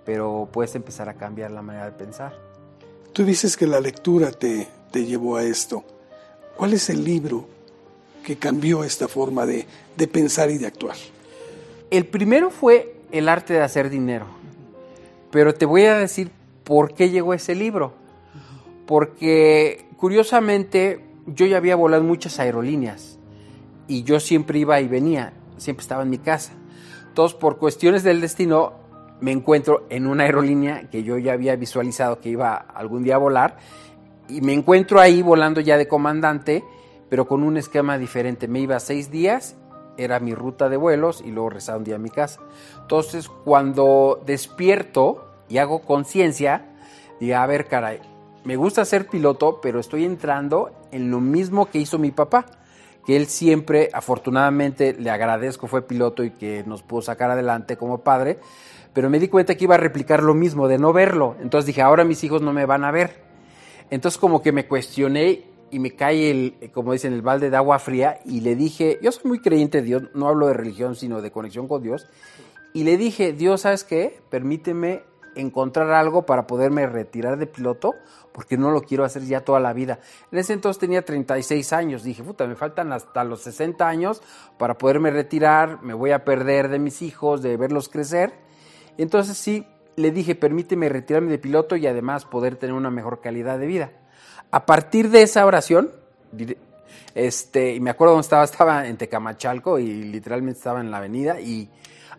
pero 0.05 0.49
puedes 0.53 0.75
empezar 0.75 1.09
a 1.09 1.15
cambiar 1.15 1.51
la 1.51 1.63
manera 1.63 1.87
de 1.87 1.93
pensar. 1.93 2.35
Tú 3.13 3.25
dices 3.25 3.57
que 3.57 3.67
la 3.67 3.81
lectura 3.81 4.31
te, 4.31 4.69
te 4.93 5.05
llevó 5.05 5.37
a 5.37 5.45
esto? 5.45 5.83
¿Cuál 6.57 6.75
es 6.75 6.89
el 6.91 7.03
libro 7.03 7.49
que 8.25 8.37
cambió 8.37 8.85
esta 8.85 9.09
forma 9.09 9.45
de, 9.47 9.67
pensar 10.07 10.51
y 10.51 10.59
de 10.59 10.67
actuar? 10.67 10.97
El 11.91 12.07
primero 12.07 12.51
fue 12.51 12.95
El 13.11 13.29
arte 13.29 13.55
de 13.55 13.63
hacer 13.63 13.91
dinero, 13.91 14.27
pero 15.31 15.55
te 15.55 15.67
voy 15.67 15.87
a 15.87 15.97
decir 15.97 16.31
por 16.63 16.95
qué 16.95 17.11
llegó 17.11 17.35
ese 17.35 17.55
libro. 17.55 17.95
Porque 18.87 19.87
curiosamente 19.97 21.01
yo 21.27 21.47
ya 21.47 21.57
había 21.57 21.77
volado 21.77 22.03
muchas 22.03 22.39
aerolíneas 22.39 23.19
y 23.87 24.03
yo 24.03 24.21
siempre 24.21 24.59
iba 24.59 24.81
y 24.81 24.89
venía, 24.89 25.33
siempre 25.57 25.83
estaba 25.83 26.03
en 26.03 26.11
mi 26.11 26.19
casa. 26.19 26.53
Entonces, 27.09 27.37
por 27.39 27.59
cuestiones 27.59 28.03
del 28.03 28.21
destino, 28.21 28.73
me 29.21 29.33
encuentro 29.33 29.87
en 29.89 30.07
una 30.07 30.25
aerolínea 30.25 30.89
que 30.91 31.05
yo 31.05 31.19
ya 31.19 31.33
había 31.33 31.55
visualizado 31.57 32.19
que 32.21 32.31
iba 32.31 32.55
algún 32.55 33.05
día 33.05 33.17
a 33.17 33.19
volar 33.19 33.57
y 34.29 34.41
me 34.41 34.53
encuentro 34.53 35.01
ahí 35.01 35.23
volando 35.23 35.61
ya 35.61 35.77
de 35.77 35.87
comandante, 35.87 36.65
pero 37.09 37.27
con 37.27 37.43
un 37.43 37.57
esquema 37.57 37.99
diferente. 37.99 38.49
Me 38.49 38.61
iba 38.61 38.81
seis 38.81 39.11
días, 39.11 39.57
era 39.97 40.21
mi 40.21 40.35
ruta 40.35 40.69
de 40.69 40.77
vuelos 40.77 41.23
y 41.25 41.31
luego 41.31 41.51
rezaba 41.51 41.79
un 41.79 41.85
día 41.85 41.97
a 41.97 41.99
mi 41.99 42.11
casa. 42.11 42.41
Entonces, 42.81 43.29
cuando 43.29 44.23
despierto 44.27 45.27
y 45.49 45.59
hago 45.59 45.83
conciencia, 45.83 46.75
digo, 47.21 47.37
a 47.37 47.47
ver, 47.47 47.69
caray, 47.69 48.01
me 48.45 48.57
gusta 48.57 48.85
ser 48.85 49.07
piloto, 49.07 49.61
pero 49.61 49.79
estoy 49.79 50.05
entrando 50.05 50.73
en 50.91 51.11
lo 51.11 51.21
mismo 51.21 51.67
que 51.67 51.79
hizo 51.79 51.99
mi 51.99 52.11
papá, 52.11 52.47
que 53.07 53.17
él 53.17 53.27
siempre, 53.27 53.91
afortunadamente, 53.93 54.95
le 54.95 55.11
agradezco, 55.11 55.67
fue 55.67 55.83
piloto 55.83 56.25
y 56.25 56.31
que 56.31 56.65
nos 56.67 56.83
pudo 56.83 57.03
sacar 57.03 57.31
adelante 57.31 57.77
como 57.77 57.99
padre, 57.99 58.39
pero 58.93 59.09
me 59.09 59.19
di 59.19 59.29
cuenta 59.29 59.55
que 59.55 59.65
iba 59.65 59.77
a 59.77 59.79
replicar 59.79 60.23
lo 60.23 60.35
mismo, 60.35 60.69
de 60.69 60.79
no 60.79 60.93
verlo. 60.93 61.37
Entonces 61.41 61.67
dije, 61.67 61.83
ahora 61.83 62.05
mis 62.05 62.23
hijos 62.25 62.43
no 62.43 62.53
me 62.53 62.67
van 62.67 62.85
a 62.85 62.91
ver. 62.91 63.23
Entonces 63.91 64.19
como 64.19 64.43
que 64.43 64.53
me 64.53 64.67
cuestioné 64.67 65.45
y 65.71 65.79
me 65.79 65.93
cae 65.93 66.31
el, 66.31 66.71
como 66.73 66.93
dicen, 66.93 67.13
el 67.13 67.23
balde 67.23 67.49
de 67.49 67.57
agua 67.57 67.79
fría 67.79 68.21
y 68.25 68.41
le 68.41 68.55
dije, 68.55 68.99
yo 69.03 69.11
soy 69.13 69.29
muy 69.29 69.41
creyente 69.41 69.79
de 69.79 69.85
Dios, 69.85 70.03
no 70.15 70.29
hablo 70.29 70.49
de 70.49 70.55
religión, 70.55 70.95
sino 70.95 71.23
de 71.23 71.31
conexión 71.31 71.67
con 71.69 71.83
Dios. 71.83 72.07
Y 72.75 72.85
le 72.85 72.97
dije, 72.97 73.33
Dios, 73.33 73.63
¿sabes 73.63 73.85
qué? 73.85 74.21
Permíteme 74.31 75.03
encontrar 75.35 75.91
algo 75.93 76.27
para 76.27 76.47
poderme 76.47 76.87
retirar 76.87 77.39
de 77.39 77.47
piloto, 77.47 77.95
porque 78.33 78.57
no 78.57 78.71
lo 78.71 78.83
quiero 78.83 79.05
hacer 79.05 79.25
ya 79.25 79.41
toda 79.41 79.61
la 79.61 79.73
vida. 79.73 79.99
En 80.31 80.39
ese 80.39 80.53
entonces 80.53 80.81
tenía 80.81 81.05
36 81.05 81.73
años, 81.73 82.03
dije, 82.03 82.23
puta, 82.23 82.47
me 82.47 82.55
faltan 82.55 82.93
hasta 82.93 83.25
los 83.25 83.43
60 83.43 83.87
años 83.87 84.23
para 84.59 84.79
poderme 84.79 85.11
retirar, 85.11 85.83
me 85.83 85.95
voy 85.95 86.13
a 86.13 86.25
perder 86.25 86.69
de 86.69 86.79
mis 86.79 87.03
hijos, 87.03 87.43
de 87.43 87.57
verlos 87.57 87.89
crecer. 87.89 88.33
Entonces 88.99 89.37
sí, 89.37 89.67
le 89.97 90.11
dije, 90.11 90.35
permíteme 90.35 90.89
retirarme 90.89 91.31
de 91.31 91.39
piloto 91.39 91.77
y 91.77 91.87
además 91.87 92.25
poder 92.25 92.57
tener 92.57 92.75
una 92.75 92.91
mejor 92.91 93.21
calidad 93.21 93.59
de 93.59 93.67
vida. 93.67 93.93
a 94.51 94.67
partir 94.67 95.09
de 95.09 95.23
esa 95.23 95.47
oración, 95.47 95.91
este, 97.15 97.79
me 97.81 97.91
acuerdo 97.91 98.15
dónde 98.15 98.25
estaba, 98.25 98.45
estaba 98.45 98.87
en 98.87 98.97
Tecamachalco 98.97 99.79
y 99.79 100.05
literalmente 100.05 100.59
estaba 100.59 100.81
en 100.81 100.91
la 100.91 100.99
avenida 100.99 101.41
y 101.41 101.71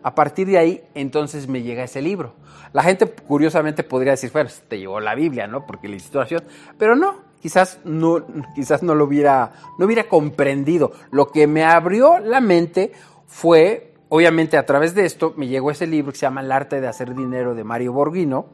a 0.04 0.14
partir 0.14 0.46
de 0.46 0.58
ahí 0.58 0.84
entonces 0.94 1.48
me 1.48 1.62
llega 1.62 1.82
ese 1.82 2.02
libro. 2.02 2.34
La 2.72 2.82
gente 2.82 3.06
curiosamente 3.06 3.82
podría 3.82 4.12
decir, 4.12 4.30
bueno, 4.32 4.50
te 4.68 4.78
llegó 4.78 5.00
la 5.00 5.14
Biblia, 5.14 5.46
¿no? 5.46 5.66
Porque 5.66 5.88
la 5.88 5.98
situación, 5.98 6.44
pero 6.78 6.94
no, 6.94 7.16
quizás 7.40 7.80
no, 7.84 8.24
quizás 8.54 8.82
no 8.82 8.94
lo 8.94 9.06
hubiera, 9.06 9.52
no 9.78 9.86
hubiera 9.86 10.04
comprendido. 10.04 10.92
Lo 11.10 11.32
que 11.32 11.46
me 11.46 11.64
abrió 11.64 12.20
la 12.20 12.40
mente 12.40 12.92
fue, 13.26 13.94
obviamente 14.10 14.58
a 14.58 14.66
través 14.66 14.94
de 14.94 15.06
esto, 15.06 15.34
me 15.36 15.48
llegó 15.48 15.70
ese 15.70 15.86
libro 15.86 16.12
que 16.12 16.18
se 16.18 16.26
llama 16.26 16.42
El 16.42 16.52
arte 16.52 16.80
de 16.80 16.86
hacer 16.86 17.14
dinero 17.14 17.54
de 17.54 17.64
Mario 17.64 17.92
Borghino 17.92 18.46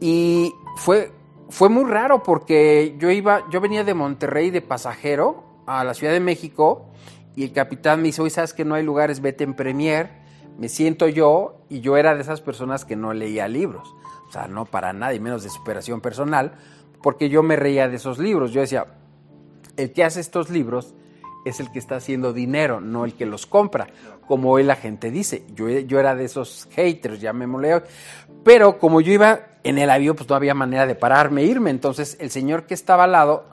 y 0.00 0.54
fue 0.76 1.12
fue 1.48 1.68
muy 1.68 1.90
raro 1.90 2.22
porque 2.22 2.96
yo 2.98 3.10
iba, 3.10 3.48
yo 3.50 3.60
venía 3.60 3.82
de 3.82 3.94
Monterrey 3.94 4.50
de 4.50 4.60
pasajero 4.60 5.44
a 5.66 5.82
la 5.82 5.94
Ciudad 5.94 6.12
de 6.12 6.20
México 6.20 6.90
y 7.34 7.44
el 7.44 7.52
capitán 7.52 8.00
me 8.00 8.08
dice, 8.08 8.20
oye, 8.20 8.30
¿sabes 8.30 8.52
que 8.52 8.64
no 8.64 8.74
hay 8.74 8.82
lugares? 8.82 9.20
Vete 9.20 9.44
en 9.44 9.54
Premier. 9.54 10.17
Me 10.58 10.68
siento 10.68 11.08
yo 11.08 11.60
y 11.68 11.80
yo 11.80 11.96
era 11.96 12.14
de 12.14 12.20
esas 12.20 12.40
personas 12.40 12.84
que 12.84 12.96
no 12.96 13.14
leía 13.14 13.48
libros. 13.48 13.94
O 14.28 14.32
sea, 14.32 14.48
no 14.48 14.64
para 14.66 14.92
nada 14.92 15.18
menos 15.18 15.42
de 15.42 15.48
superación 15.48 16.00
personal, 16.00 16.52
porque 17.02 17.28
yo 17.28 17.42
me 17.42 17.56
reía 17.56 17.88
de 17.88 17.96
esos 17.96 18.18
libros. 18.18 18.52
Yo 18.52 18.60
decía, 18.60 18.86
el 19.76 19.92
que 19.92 20.04
hace 20.04 20.20
estos 20.20 20.50
libros 20.50 20.94
es 21.44 21.60
el 21.60 21.70
que 21.70 21.78
está 21.78 21.96
haciendo 21.96 22.32
dinero, 22.32 22.80
no 22.80 23.04
el 23.04 23.14
que 23.14 23.24
los 23.24 23.46
compra, 23.46 23.86
como 24.26 24.50
hoy 24.50 24.64
la 24.64 24.76
gente 24.76 25.10
dice. 25.10 25.44
Yo, 25.54 25.68
era 25.68 26.14
de 26.14 26.24
esos 26.24 26.68
haters, 26.72 27.20
ya 27.20 27.32
me 27.32 27.46
moleo. 27.46 27.82
Pero 28.44 28.78
como 28.78 29.00
yo 29.00 29.12
iba 29.12 29.40
en 29.62 29.78
el 29.78 29.90
avión, 29.90 30.16
pues 30.16 30.28
no 30.28 30.34
había 30.36 30.54
manera 30.54 30.86
de 30.86 30.94
pararme 30.94 31.42
e 31.42 31.46
irme. 31.46 31.70
Entonces 31.70 32.16
el 32.20 32.30
señor 32.30 32.66
que 32.66 32.74
estaba 32.74 33.04
al 33.04 33.12
lado 33.12 33.46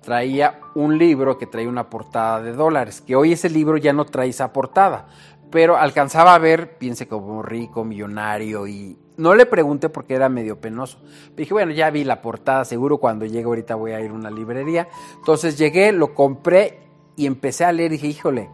traía 0.00 0.60
un 0.74 0.96
libro 0.96 1.38
que 1.38 1.46
traía 1.46 1.68
una 1.68 1.90
portada 1.90 2.40
de 2.40 2.52
dólares, 2.52 3.00
que 3.00 3.16
hoy 3.16 3.32
ese 3.32 3.50
libro 3.50 3.76
ya 3.76 3.92
no 3.92 4.06
trae 4.06 4.28
esa 4.28 4.52
portada. 4.52 5.06
Pero 5.50 5.76
alcanzaba 5.76 6.34
a 6.34 6.38
ver, 6.38 6.76
piense 6.78 7.08
como 7.08 7.42
rico, 7.42 7.84
millonario 7.84 8.66
y 8.66 8.98
no 9.16 9.34
le 9.34 9.46
pregunté 9.46 9.88
porque 9.88 10.14
era 10.14 10.28
medio 10.28 10.60
penoso. 10.60 10.98
dije, 11.36 11.52
bueno, 11.52 11.72
ya 11.72 11.90
vi 11.90 12.04
la 12.04 12.22
portada, 12.22 12.64
seguro 12.64 12.98
cuando 12.98 13.24
llegue 13.24 13.44
ahorita 13.44 13.74
voy 13.74 13.92
a 13.92 14.00
ir 14.00 14.10
a 14.10 14.14
una 14.14 14.30
librería. 14.30 14.88
Entonces 15.16 15.58
llegué, 15.58 15.92
lo 15.92 16.14
compré 16.14 16.80
y 17.16 17.26
empecé 17.26 17.64
a 17.64 17.72
leer 17.72 17.90
dije, 17.90 18.06
híjole, 18.06 18.48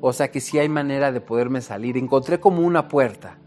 o 0.00 0.12
sea 0.12 0.30
que 0.30 0.40
sí 0.40 0.58
hay 0.58 0.68
manera 0.68 1.12
de 1.12 1.20
poderme 1.20 1.60
salir. 1.62 1.96
Encontré 1.96 2.38
como 2.38 2.60
una 2.62 2.88
puerta. 2.88 3.38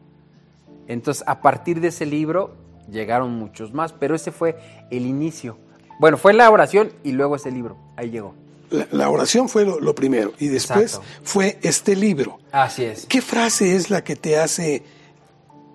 Entonces, 0.87 1.23
a 1.27 1.41
partir 1.41 1.81
de 1.81 1.89
ese 1.89 2.05
libro 2.05 2.55
llegaron 2.89 3.31
muchos 3.31 3.73
más, 3.73 3.93
pero 3.93 4.15
ese 4.15 4.31
fue 4.31 4.57
el 4.89 5.05
inicio. 5.05 5.57
Bueno, 5.99 6.17
fue 6.17 6.33
la 6.33 6.49
oración 6.49 6.89
y 7.03 7.11
luego 7.11 7.35
ese 7.35 7.51
libro. 7.51 7.77
Ahí 7.95 8.09
llegó. 8.09 8.35
La, 8.69 9.09
oración 9.09 9.47
fue 9.47 9.65
lo, 9.65 9.95
primero 9.95 10.33
y 10.39 10.47
después 10.47 10.99
fue 11.23 11.57
este 11.61 11.95
libro. 11.95 12.39
Así 12.51 12.83
es. 12.83 13.05
¿Qué 13.05 13.21
frase 13.21 13.75
es 13.75 13.89
la 13.89 14.03
que 14.03 14.15
te 14.15 14.37
hace 14.37 14.83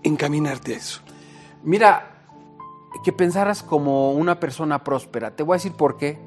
encaminarte 0.03 0.75
a 0.75 0.77
eso? 0.77 1.01
Mira, 1.63 2.13
que 3.05 3.13
pensaras 3.13 3.63
como 3.63 4.13
una 4.13 4.39
persona 4.39 4.85
próspera. 4.85 5.35
Te 5.35 5.43
voy 5.43 5.55
a 5.55 5.57
decir 5.57 5.73
por 5.73 5.97
qué. 5.97 6.19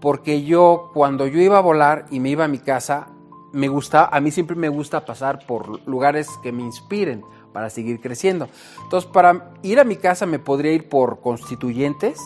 Porque 0.00 0.44
yo, 0.44 0.90
cuando 0.92 1.26
yo 1.26 1.40
iba 1.40 1.56
a 1.56 1.62
volar 1.62 2.06
y 2.10 2.20
me 2.20 2.28
iba 2.28 2.44
a 2.44 2.48
mi 2.48 2.58
casa, 2.58 3.08
me 3.52 3.68
gusta, 3.68 4.04
a 4.04 4.20
mí 4.20 4.30
siempre 4.30 4.54
me 4.54 4.68
gusta 4.68 5.06
pasar 5.06 5.46
por 5.46 5.86
lugares 5.88 6.28
que 6.42 6.52
me 6.52 6.62
inspiren 6.62 7.24
para 7.52 7.70
seguir 7.70 8.00
creciendo. 8.00 8.48
Entonces, 8.82 9.10
para 9.10 9.54
ir 9.62 9.80
a 9.80 9.84
mi 9.84 9.96
casa 9.96 10.26
me 10.26 10.38
podría 10.38 10.72
ir 10.72 10.90
por 10.90 11.20
Constituyentes 11.20 12.20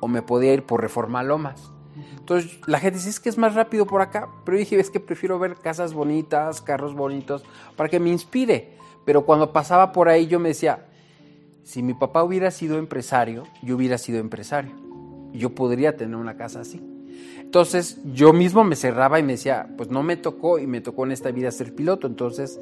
o 0.00 0.08
me 0.08 0.20
podría 0.20 0.52
ir 0.52 0.64
por 0.64 0.82
Reforma 0.82 1.22
Lomas. 1.22 1.73
Entonces, 2.18 2.58
la 2.66 2.78
gente 2.78 2.98
dice, 2.98 3.10
es 3.10 3.20
que 3.20 3.28
es 3.28 3.38
más 3.38 3.54
rápido 3.54 3.86
por 3.86 4.00
acá, 4.00 4.28
pero 4.44 4.58
dije, 4.58 4.78
es 4.78 4.90
que 4.90 5.00
prefiero 5.00 5.38
ver 5.38 5.56
casas 5.56 5.94
bonitas, 5.94 6.60
carros 6.60 6.94
bonitos, 6.94 7.44
para 7.76 7.88
que 7.88 8.00
me 8.00 8.10
inspire. 8.10 8.72
Pero 9.04 9.24
cuando 9.24 9.52
pasaba 9.52 9.92
por 9.92 10.08
ahí 10.08 10.26
yo 10.26 10.40
me 10.40 10.48
decía, 10.50 10.86
si 11.62 11.82
mi 11.82 11.94
papá 11.94 12.22
hubiera 12.22 12.50
sido 12.50 12.78
empresario, 12.78 13.44
yo 13.62 13.76
hubiera 13.76 13.98
sido 13.98 14.18
empresario. 14.18 14.72
Yo 15.32 15.54
podría 15.54 15.96
tener 15.96 16.16
una 16.16 16.36
casa 16.36 16.60
así. 16.60 16.80
Entonces 17.38 17.98
yo 18.12 18.32
mismo 18.32 18.64
me 18.64 18.76
cerraba 18.76 19.18
y 19.18 19.22
me 19.22 19.32
decía, 19.32 19.68
pues 19.76 19.90
no 19.90 20.02
me 20.02 20.16
tocó 20.16 20.58
y 20.58 20.66
me 20.66 20.80
tocó 20.80 21.04
en 21.04 21.12
esta 21.12 21.30
vida 21.30 21.50
ser 21.50 21.74
piloto, 21.74 22.06
entonces 22.06 22.58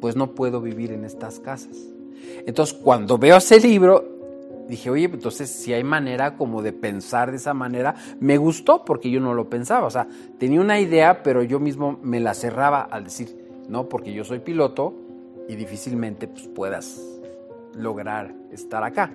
pues 0.00 0.16
no 0.16 0.32
puedo 0.34 0.60
vivir 0.60 0.92
en 0.92 1.04
estas 1.04 1.40
casas. 1.40 1.76
Entonces, 2.46 2.76
cuando 2.76 3.18
veo 3.18 3.36
ese 3.36 3.60
libro, 3.60 4.17
dije, 4.68 4.90
oye, 4.90 5.04
entonces 5.06 5.50
si 5.50 5.72
hay 5.72 5.82
manera 5.82 6.36
como 6.36 6.62
de 6.62 6.72
pensar 6.72 7.30
de 7.30 7.38
esa 7.38 7.54
manera, 7.54 7.94
me 8.20 8.36
gustó 8.36 8.84
porque 8.84 9.10
yo 9.10 9.20
no 9.20 9.34
lo 9.34 9.48
pensaba, 9.48 9.86
o 9.86 9.90
sea, 9.90 10.06
tenía 10.38 10.60
una 10.60 10.78
idea, 10.78 11.22
pero 11.22 11.42
yo 11.42 11.58
mismo 11.58 11.98
me 12.02 12.20
la 12.20 12.34
cerraba 12.34 12.82
al 12.82 13.04
decir, 13.04 13.36
no, 13.68 13.88
porque 13.88 14.12
yo 14.12 14.24
soy 14.24 14.40
piloto 14.40 14.94
y 15.48 15.56
difícilmente 15.56 16.28
pues, 16.28 16.48
puedas 16.48 17.00
lograr 17.74 18.34
estar 18.52 18.84
acá. 18.84 19.10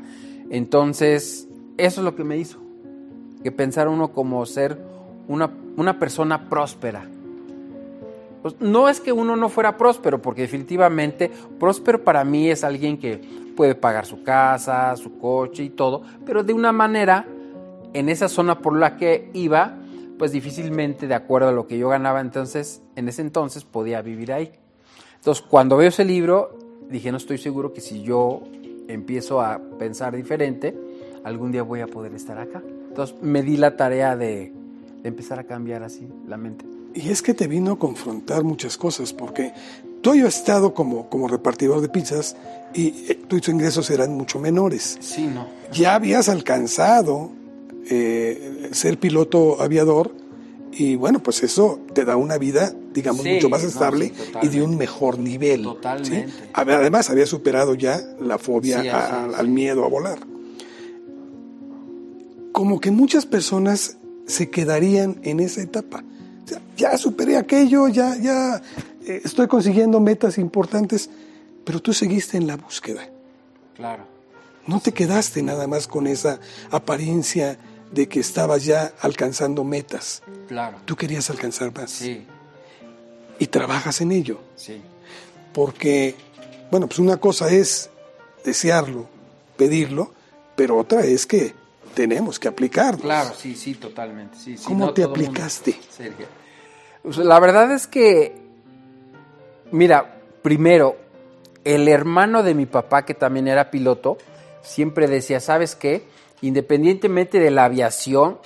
Entonces, 0.50 1.48
eso 1.78 2.02
es 2.02 2.06
lo 2.06 2.16
que 2.16 2.24
me 2.24 2.38
hizo, 2.38 2.60
que 3.44 3.52
pensar 3.52 3.88
uno 3.88 4.12
como 4.12 4.46
ser 4.46 4.78
una, 5.28 5.52
una 5.78 6.00
persona 6.00 6.50
próspera, 6.50 7.08
pues, 8.44 8.60
no 8.60 8.90
es 8.90 9.00
que 9.00 9.14
uno 9.14 9.38
no 9.38 9.48
fuera 9.48 9.78
próspero, 9.78 10.22
porque 10.22 10.42
definitivamente 10.42 11.32
próspero 11.60 12.04
para 12.04 12.26
mí 12.26 12.50
es 12.50 12.66
alguien 12.66 12.98
que 12.98 13.22
puede 13.56 13.76
pagar 13.76 14.06
su 14.06 14.24
casa, 14.24 14.96
su 14.98 15.18
coche 15.18 15.64
y 15.64 15.70
todo, 15.70 16.04
pero 16.26 16.44
de 16.44 16.54
una 16.54 16.72
manera, 16.72 17.26
en 17.94 18.10
esa 18.10 18.28
zona 18.28 18.60
por 18.60 18.78
la 18.78 18.98
que 18.98 19.30
iba, 19.34 19.78
pues 20.18 20.32
difícilmente 20.32 21.08
de 21.08 21.16
acuerdo 21.16 21.50
a 21.50 21.52
lo 21.52 21.68
que 21.68 21.78
yo 21.78 21.90
ganaba 21.90 22.22
entonces, 22.22 22.82
en 22.96 23.08
ese 23.08 23.22
entonces 23.22 23.64
podía 23.66 24.02
vivir 24.02 24.32
ahí. 24.32 24.52
Entonces, 25.16 25.44
cuando 25.48 25.78
veo 25.78 25.90
ese 25.90 26.06
libro, 26.06 26.58
dije, 26.90 27.12
no 27.12 27.18
estoy 27.18 27.38
seguro 27.38 27.74
que 27.74 27.82
si 27.82 28.04
yo 28.04 28.44
empiezo 28.88 29.42
a 29.42 29.60
pensar 29.80 30.16
diferente, 30.16 30.78
algún 31.24 31.52
día 31.52 31.64
voy 31.64 31.82
a 31.82 31.88
poder 31.88 32.14
estar 32.14 32.38
acá. 32.38 32.62
Entonces, 32.90 33.16
me 33.22 33.42
di 33.42 33.58
la 33.58 33.78
tarea 33.78 34.16
de, 34.16 34.52
de 35.02 35.10
empezar 35.10 35.40
a 35.40 35.46
cambiar 35.46 35.84
así 35.84 36.08
la 36.28 36.38
mente. 36.38 36.66
Y 36.94 37.10
es 37.10 37.22
que 37.22 37.34
te 37.34 37.48
vino 37.48 37.72
a 37.72 37.80
confrontar 37.80 38.44
muchas 38.44 38.78
cosas, 38.78 39.14
porque 39.14 39.54
tú 40.04 40.12
has 40.12 40.38
estado 40.38 40.74
como, 40.76 41.10
como 41.10 41.28
repartidor 41.28 41.82
de 41.82 41.90
pizzas 41.90 42.36
y 42.76 43.06
eh, 43.10 43.20
tus 43.28 43.48
ingresos 43.48 43.90
eran 43.90 44.14
mucho 44.14 44.38
menores. 44.38 44.98
Sí, 45.00 45.26
no. 45.26 45.48
Ya 45.72 45.96
habías 45.96 46.30
alcanzado 46.30 47.32
eh, 47.90 48.70
ser 48.74 49.00
piloto 49.00 49.62
aviador 49.62 50.14
y 50.74 50.96
bueno, 50.96 51.20
pues 51.20 51.42
eso 51.44 51.80
te 51.94 52.04
da 52.04 52.18
una 52.18 52.38
vida, 52.38 52.74
digamos, 52.94 53.26
mucho 53.26 53.48
más 53.48 53.64
estable 53.64 54.12
y 54.42 54.48
de 54.48 54.62
un 54.62 54.78
mejor 54.78 55.18
nivel. 55.20 55.64
Totalmente. 55.64 56.34
Además, 56.54 57.10
había 57.10 57.26
superado 57.26 57.74
ya 57.74 58.00
la 58.20 58.38
fobia 58.38 59.32
al 59.36 59.48
miedo 59.48 59.86
a 59.86 59.88
volar. 59.88 60.20
Como 62.52 62.80
que 62.80 62.92
muchas 62.92 63.26
personas 63.26 63.98
se 64.26 64.50
quedarían 64.50 65.20
en 65.24 65.40
esa 65.40 65.62
etapa 65.62 66.04
ya 66.78 66.98
superé 66.98 67.38
aquello, 67.38 67.88
ya, 67.88 68.18
ya 68.18 68.62
estoy 69.06 69.48
consiguiendo 69.48 70.00
metas 70.00 70.38
importantes, 70.38 71.10
pero 71.66 71.82
tú 71.82 71.94
seguiste 71.94 72.38
en 72.38 72.48
la 72.48 72.58
búsqueda. 72.58 73.08
Claro. 73.76 74.06
No 74.68 74.80
te 74.80 74.94
quedaste 74.94 75.44
nada 75.44 75.68
más 75.68 75.88
con 75.88 76.08
esa 76.08 76.40
apariencia 76.72 77.58
de 77.92 78.08
que 78.08 78.20
estabas 78.20 78.66
ya 78.66 78.94
alcanzando 79.02 79.64
metas. 79.64 80.24
Claro. 80.48 80.78
Tú 80.86 80.96
querías 80.96 81.30
alcanzar 81.30 81.74
más. 81.74 81.92
Sí. 81.92 82.26
Y 83.40 83.48
trabajas 83.48 84.02
en 84.02 84.12
ello. 84.12 84.40
Sí. 84.56 84.82
Porque, 85.54 86.16
bueno, 86.72 86.88
pues 86.88 87.00
una 87.00 87.18
cosa 87.18 87.50
es 87.52 87.90
desearlo, 88.44 89.08
pedirlo, 89.58 90.12
pero 90.56 90.78
otra 90.78 91.04
es 91.06 91.26
que 91.26 91.54
tenemos 91.94 92.40
que 92.40 92.48
aplicarlo. 92.48 93.02
Claro, 93.02 93.34
sí, 93.38 93.56
sí, 93.56 93.76
totalmente. 93.76 94.38
Sí, 94.38 94.56
¿Cómo 94.64 94.94
te 94.94 95.04
aplicaste? 95.04 95.80
Sergio. 95.96 96.28
Pues, 97.04 97.18
la 97.18 97.40
verdad 97.40 97.72
es 97.72 97.88
que, 97.88 98.36
mira, 99.74 100.22
primero, 100.42 100.96
el 101.64 101.88
hermano 101.88 102.44
de 102.44 102.54
mi 102.54 102.66
papá, 102.66 103.06
que 103.06 103.16
también 103.16 103.48
era 103.48 103.72
piloto, 103.72 104.18
siempre 104.62 105.08
decía, 105.08 105.40
¿sabes 105.40 105.76
qué? 105.76 106.04
Independientemente 106.42 107.40
de 107.40 107.52
la 107.52 107.66
aviación, 107.66 108.38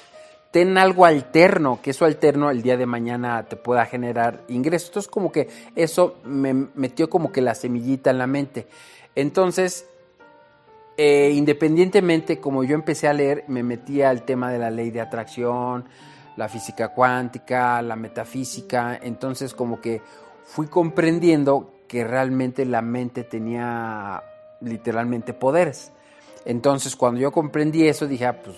ten 0.51 0.77
algo 0.77 1.05
alterno, 1.05 1.79
que 1.83 1.91
eso 1.91 2.05
alterno 2.05 2.49
el 2.49 2.61
día 2.61 2.77
de 2.77 2.85
mañana 2.85 3.43
te 3.43 3.57
pueda 3.57 3.85
generar 3.85 4.41
ingresos. 4.47 4.89
Entonces, 4.89 5.11
como 5.11 5.31
que 5.31 5.49
eso 5.75 6.15
me 6.23 6.53
metió 6.53 7.09
como 7.09 7.31
que 7.31 7.41
la 7.41 7.55
semillita 7.55 8.09
en 8.09 8.17
la 8.19 8.27
mente. 8.27 8.67
Entonces, 9.13 9.85
eh, 10.95 11.31
independientemente, 11.33 12.39
como 12.39 12.63
yo 12.63 12.73
empecé 12.73 13.07
a 13.07 13.13
leer, 13.13 13.43
me 13.47 13.63
metía 13.63 14.09
al 14.09 14.23
tema 14.23 14.49
de 14.49 14.59
la 14.59 14.71
ley 14.71 14.91
de 14.91 15.01
atracción, 15.01 15.85
la 16.37 16.47
física 16.47 16.89
cuántica, 16.89 17.81
la 17.81 17.95
metafísica, 17.95 18.97
entonces 19.01 19.53
como 19.53 19.81
que 19.81 20.01
fui 20.47 20.67
comprendiendo 20.67 21.73
que 21.87 22.03
realmente 22.03 22.65
la 22.65 22.81
mente 22.81 23.23
tenía 23.23 24.23
literalmente 24.61 25.33
poderes. 25.33 25.91
Entonces 26.45 26.95
cuando 26.95 27.19
yo 27.19 27.31
comprendí 27.31 27.85
eso 27.87 28.07
dije, 28.07 28.25
ah, 28.25 28.41
pues, 28.41 28.55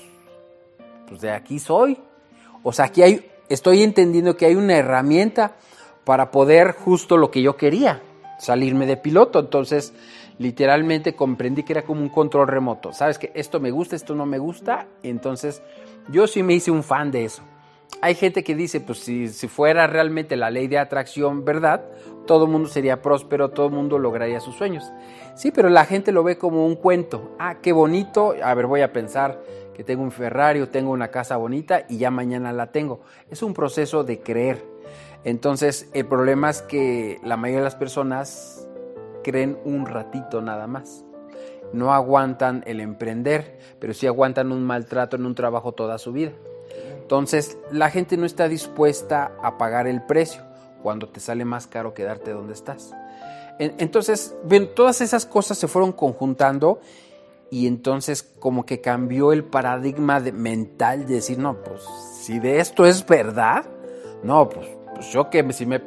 pues 1.08 1.22
de 1.22 1.32
aquí 1.32 1.60
soy. 1.60 1.98
O 2.64 2.72
sea, 2.72 2.86
aquí 2.86 3.02
hay, 3.02 3.30
estoy 3.50 3.82
entendiendo 3.82 4.38
que 4.38 4.46
hay 4.46 4.56
una 4.56 4.78
herramienta 4.78 5.56
para 6.04 6.30
poder 6.30 6.74
justo 6.74 7.18
lo 7.18 7.32
que 7.32 7.42
yo 7.42 7.58
quería, 7.58 8.02
salirme 8.38 8.86
de 8.86 8.96
piloto. 8.96 9.40
Entonces, 9.40 9.92
literalmente 10.38 11.16
comprendí 11.16 11.64
que 11.64 11.74
era 11.74 11.82
como 11.82 12.02
un 12.02 12.10
control 12.10 12.48
remoto. 12.48 12.94
Sabes 12.94 13.18
que 13.18 13.32
esto 13.34 13.60
me 13.60 13.72
gusta, 13.72 13.96
esto 13.96 14.14
no 14.14 14.28
me 14.28 14.38
gusta. 14.38 14.86
Entonces, 15.02 15.64
yo 16.08 16.28
sí 16.28 16.44
me 16.44 16.54
hice 16.54 16.70
un 16.70 16.84
fan 16.84 17.10
de 17.10 17.26
eso. 17.26 17.42
Hay 18.02 18.16
gente 18.16 18.44
que 18.44 18.56
dice, 18.56 18.80
pues 18.80 19.00
si, 19.00 19.28
fuera 19.48 19.86
realmente 19.86 20.38
la 20.38 20.50
ley 20.50 20.68
de 20.68 20.78
atracción 20.78 21.44
verdad, 21.44 21.84
todo 22.26 22.46
el 22.46 22.52
mundo 22.52 22.70
sería 22.70 23.02
próspero, 23.02 23.50
todo 23.50 23.68
el 23.68 23.74
mundo 23.74 24.00
lograría 24.00 24.40
sus 24.40 24.56
sueños. 24.56 24.90
Sí, 25.36 25.52
pero 25.52 25.70
la 25.70 25.86
gente 25.86 26.12
lo 26.12 26.24
ve 26.24 26.38
como 26.38 26.66
un 26.66 26.76
cuento. 26.76 27.36
Ah, 27.40 27.58
qué 27.62 27.74
bonito. 27.74 28.36
A 28.42 28.54
ver, 28.54 28.68
voy 28.68 28.82
a 28.82 28.94
pensar 28.94 29.42
que 29.74 29.84
tengo 29.84 30.04
un 30.04 30.12
Ferrari 30.12 30.66
tengo 30.68 30.92
una 30.92 31.10
casa 31.10 31.38
bonita 31.38 31.86
y 31.90 31.98
ya 31.98 32.12
mañana 32.12 32.54
la 32.54 32.72
tengo. 32.72 33.02
Es 33.30 33.44
un 33.44 33.54
proceso 33.54 34.04
de 34.04 34.22
creer. 34.22 34.64
Entonces, 35.24 35.90
el 35.94 36.06
problema 36.06 36.50
es 36.50 36.62
que 36.62 37.20
la 37.24 37.36
mayoría 37.36 37.60
de 37.60 37.66
las 37.66 37.76
personas 37.76 38.70
creen 39.24 39.58
un 39.66 39.86
ratito 39.86 40.42
nada 40.42 40.68
más. 40.68 41.04
No 41.74 41.94
aguantan 41.94 42.64
el 42.66 42.80
emprender, 42.80 43.60
pero 43.80 43.94
sí 43.94 44.08
aguantan 44.08 44.52
un 44.52 44.64
maltrato 44.64 45.18
en 45.18 45.26
un 45.26 45.36
trabajo 45.36 45.74
toda 45.74 45.98
su 45.98 46.14
vida. 46.14 46.32
Entonces, 47.10 47.58
la 47.72 47.90
gente 47.90 48.18
no 48.18 48.28
está 48.28 48.48
dispuesta 48.48 49.32
a 49.42 49.58
pagar 49.58 49.88
el 49.88 50.04
precio 50.04 50.44
cuando 50.84 51.10
te 51.10 51.20
sale 51.20 51.44
más 51.44 51.66
caro 51.66 51.96
quedarte 51.96 52.30
donde 52.30 52.54
estás. 52.54 52.94
Entonces, 53.58 54.36
todas 54.76 55.02
esas 55.02 55.26
cosas 55.26 55.58
se 55.58 55.68
fueron 55.68 55.92
conjuntando 55.92 56.82
y 57.50 57.66
entonces 57.66 58.22
como 58.22 58.64
que 58.64 58.80
cambió 58.80 59.34
el 59.34 59.44
paradigma 59.44 60.20
mental 60.20 61.08
de 61.08 61.16
decir, 61.16 61.40
no, 61.40 61.64
pues 61.64 61.82
si 62.22 62.38
de 62.38 62.60
esto 62.60 62.86
es 62.86 63.04
verdad, 63.04 63.66
no, 64.22 64.48
pues, 64.48 64.68
pues 64.94 65.12
yo 65.12 65.32
que 65.32 65.52
si 65.52 65.66
me, 65.66 65.82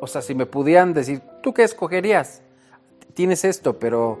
o 0.00 0.06
sea, 0.06 0.22
si 0.22 0.36
me 0.36 0.46
pudieran 0.46 0.92
decir, 0.92 1.20
¿tú 1.42 1.52
qué 1.52 1.64
escogerías? 1.64 2.42
Tienes 3.14 3.44
esto, 3.44 3.80
pero 3.80 4.20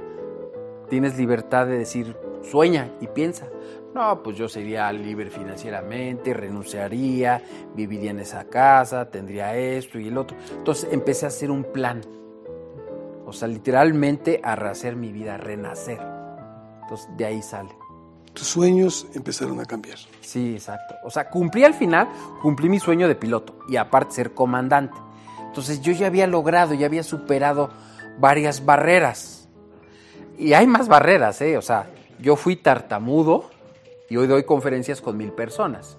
tienes 0.90 1.16
libertad 1.16 1.68
de 1.68 1.78
decir, 1.78 2.16
sueña 2.42 2.90
y 3.00 3.06
piensa. 3.06 3.46
No, 3.94 4.22
pues 4.24 4.36
yo 4.36 4.48
sería 4.48 4.92
libre 4.92 5.30
financieramente, 5.30 6.34
renunciaría, 6.34 7.40
viviría 7.76 8.10
en 8.10 8.18
esa 8.18 8.44
casa, 8.44 9.08
tendría 9.08 9.56
esto 9.56 10.00
y 10.00 10.08
el 10.08 10.18
otro. 10.18 10.36
Entonces 10.50 10.88
empecé 10.90 11.26
a 11.26 11.28
hacer 11.28 11.48
un 11.50 11.62
plan. 11.62 12.00
O 13.24 13.32
sea, 13.32 13.46
literalmente 13.46 14.40
a 14.42 14.56
rehacer 14.56 14.96
mi 14.96 15.12
vida, 15.12 15.34
a 15.34 15.38
renacer. 15.38 16.00
Entonces 16.82 17.08
de 17.16 17.24
ahí 17.24 17.40
sale. 17.40 17.70
Tus 18.32 18.48
sueños 18.48 19.06
empezaron 19.14 19.60
a 19.60 19.64
cambiar. 19.64 19.98
Sí, 20.20 20.54
exacto. 20.54 20.96
O 21.04 21.10
sea, 21.10 21.30
cumplí 21.30 21.62
al 21.62 21.74
final, 21.74 22.08
cumplí 22.42 22.68
mi 22.68 22.80
sueño 22.80 23.06
de 23.06 23.14
piloto 23.14 23.60
y 23.68 23.76
aparte 23.76 24.16
ser 24.16 24.34
comandante. 24.34 24.98
Entonces 25.46 25.80
yo 25.82 25.92
ya 25.92 26.08
había 26.08 26.26
logrado, 26.26 26.74
ya 26.74 26.86
había 26.86 27.04
superado 27.04 27.70
varias 28.18 28.64
barreras. 28.64 29.48
Y 30.36 30.52
hay 30.54 30.66
más 30.66 30.88
barreras, 30.88 31.40
¿eh? 31.42 31.56
O 31.56 31.62
sea, 31.62 31.86
yo 32.18 32.34
fui 32.34 32.56
tartamudo, 32.56 33.50
y 34.14 34.16
hoy 34.16 34.28
doy 34.28 34.44
conferencias 34.44 35.00
con 35.00 35.16
mil 35.16 35.32
personas. 35.32 35.98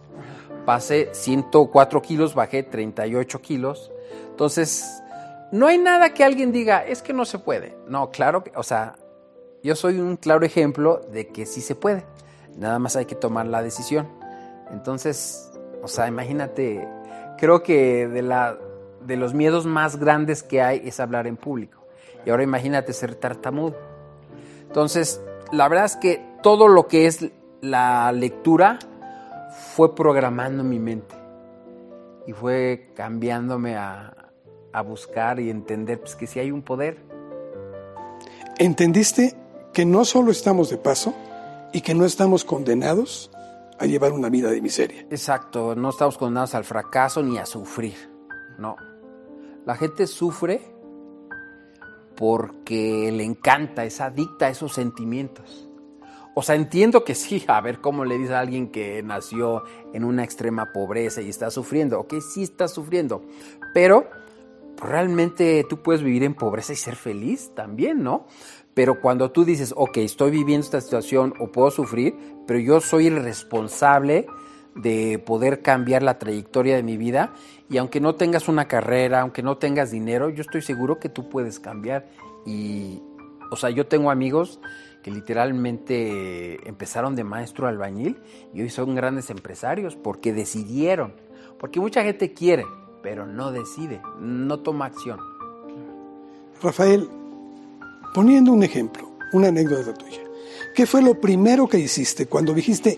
Pasé 0.66 1.10
104 1.12 2.02
kilos, 2.02 2.34
bajé 2.34 2.64
38 2.64 3.42
kilos. 3.42 3.92
Entonces, 4.30 5.04
no 5.52 5.68
hay 5.68 5.78
nada 5.78 6.14
que 6.14 6.24
alguien 6.24 6.54
diga, 6.54 6.86
es 6.86 7.02
que 7.02 7.12
no 7.12 7.26
se 7.26 7.40
puede. 7.40 7.76
No, 7.90 8.12
claro 8.12 8.46
o 8.56 8.64
sea, 8.64 8.96
yo 9.64 9.76
soy 9.76 10.00
un 10.00 10.16
claro 10.16 10.46
ejemplo 10.46 11.02
de 11.12 11.28
que 11.28 11.46
sí 11.46 11.60
se 11.60 11.76
puede. 11.76 12.06
Nada 12.56 12.80
más 12.80 12.96
hay 12.96 13.04
que 13.04 13.16
tomar 13.16 13.48
la 13.48 13.62
decisión. 13.62 14.08
Entonces, 14.72 15.52
o 15.84 15.90
sea, 15.90 16.08
imagínate, 16.08 16.88
creo 17.38 17.64
que 17.64 18.08
de, 18.08 18.22
la, 18.22 18.58
de 19.02 19.18
los 19.18 19.34
miedos 19.34 19.66
más 19.66 19.98
grandes 19.98 20.42
que 20.42 20.62
hay 20.62 20.84
es 20.86 21.02
hablar 21.02 21.28
en 21.28 21.36
público. 21.36 21.86
Y 22.26 22.30
ahora 22.30 22.44
imagínate 22.44 22.94
ser 22.94 23.16
tartamudo. 23.16 23.76
Entonces, 24.62 25.22
la 25.52 25.68
verdad 25.68 25.84
es 25.84 25.98
que 25.98 26.26
todo 26.42 26.70
lo 26.70 26.88
que 26.88 27.08
es 27.08 27.30
la 27.66 28.12
lectura 28.12 28.78
fue 29.74 29.96
programando 29.96 30.64
mi 30.64 30.80
mente 30.80 31.16
y 32.28 32.34
fue 32.34 32.92
cambiándome 32.96 33.76
a, 33.76 34.12
buscar 34.86 35.40
y 35.40 35.50
entender 35.50 36.02
pues, 36.02 36.18
que 36.18 36.28
si 36.28 36.38
hay 36.38 36.52
un 36.52 36.62
poder. 36.62 36.98
¿Entendiste 38.58 39.34
que 39.72 39.86
no 39.86 40.04
solo 40.04 40.32
estamos 40.32 40.70
de 40.70 40.78
paso 40.78 41.16
y 41.72 41.80
que 41.80 41.94
no 41.94 42.04
estamos 42.04 42.44
condenados 42.44 43.32
a 43.80 43.86
llevar 43.86 44.12
una 44.12 44.28
vida 44.28 44.52
de 44.52 44.62
miseria? 44.62 45.08
Exacto, 45.10 45.76
no 45.76 45.92
estamos 45.92 46.18
condenados 46.18 46.56
al 46.56 46.66
fracaso 46.66 47.24
ni 47.24 47.38
a 47.38 47.46
sufrir, 47.46 47.96
no. 48.60 48.76
La 49.66 49.76
gente 49.76 50.08
sufre 50.08 50.60
porque 52.18 53.12
le 53.14 53.24
encanta, 53.24 53.86
es 53.86 54.02
adicta 54.02 54.48
a 54.48 54.50
esos 54.50 54.74
sentimientos. 54.74 55.65
O 56.38 56.42
sea, 56.42 56.56
entiendo 56.56 57.06
que 57.06 57.16
sí, 57.16 57.46
a 57.48 57.62
ver 57.62 57.80
cómo 57.80 58.04
le 58.04 58.18
dice 58.18 58.36
a 58.36 58.42
alguien 58.42 58.68
que 58.70 59.02
nació 59.02 59.64
en 59.94 60.04
una 60.04 60.26
extrema 60.26 60.74
pobreza 60.74 61.22
y 61.22 61.30
está 61.30 61.50
sufriendo, 61.50 62.02
ok, 62.02 62.16
sí 62.20 62.44
está 62.44 62.68
sufriendo, 62.68 63.24
pero 63.74 64.10
realmente 64.78 65.66
tú 65.70 65.82
puedes 65.82 66.04
vivir 66.04 66.24
en 66.24 66.34
pobreza 66.34 66.74
y 66.74 66.76
ser 66.76 66.98
feliz 66.98 67.52
también, 67.56 68.04
¿no? 68.04 68.28
Pero 68.74 69.00
cuando 69.00 69.32
tú 69.32 69.46
dices, 69.46 69.74
ok, 69.78 69.98
estoy 70.00 70.32
viviendo 70.32 70.66
esta 70.66 70.82
situación 70.82 71.34
o 71.40 71.48
puedo 71.48 71.72
sufrir, 71.72 72.14
pero 72.46 72.60
yo 72.60 72.82
soy 72.82 73.08
el 73.08 73.24
responsable 73.24 74.28
de 74.76 75.24
poder 75.26 75.62
cambiar 75.62 76.04
la 76.04 76.20
trayectoria 76.20 76.76
de 76.76 76.84
mi 76.84 76.98
vida 76.98 77.34
y 77.70 77.78
aunque 77.78 78.02
no 78.02 78.16
tengas 78.16 78.50
una 78.50 78.68
carrera, 78.68 79.22
aunque 79.22 79.42
no 79.42 79.58
tengas 79.58 79.90
dinero, 79.90 80.30
yo 80.30 80.42
estoy 80.42 80.62
seguro 80.62 81.00
que 81.00 81.08
tú 81.08 81.30
puedes 81.30 81.62
cambiar 81.62 82.10
y, 82.46 83.02
o 83.52 83.56
sea, 83.56 83.70
yo 83.70 83.88
tengo 83.88 84.12
amigos 84.12 84.60
que 85.06 85.12
literalmente 85.12 86.68
empezaron 86.68 87.16
de 87.16 87.24
maestro 87.24 87.68
albañil 87.68 88.18
y 88.56 88.64
hoy 88.64 88.72
son 88.72 88.96
grandes 88.96 89.30
empresarios 89.30 89.96
porque 89.96 90.34
decidieron. 90.34 91.14
Porque 91.60 91.80
mucha 91.80 92.02
gente 92.02 92.34
quiere, 92.34 92.66
pero 93.04 93.28
no 93.28 93.52
decide, 93.52 94.02
no 94.20 94.62
toma 94.62 94.88
acción. 94.88 95.20
Rafael, 96.60 97.08
poniendo 98.16 98.52
un 98.52 98.64
ejemplo, 98.64 99.12
una 99.32 99.50
anécdota 99.50 99.94
tuya, 99.94 100.24
¿qué 100.74 100.88
fue 100.88 101.04
lo 101.04 101.22
primero 101.22 101.68
que 101.68 101.78
hiciste 101.78 102.26
cuando 102.26 102.52
dijiste, 102.52 102.98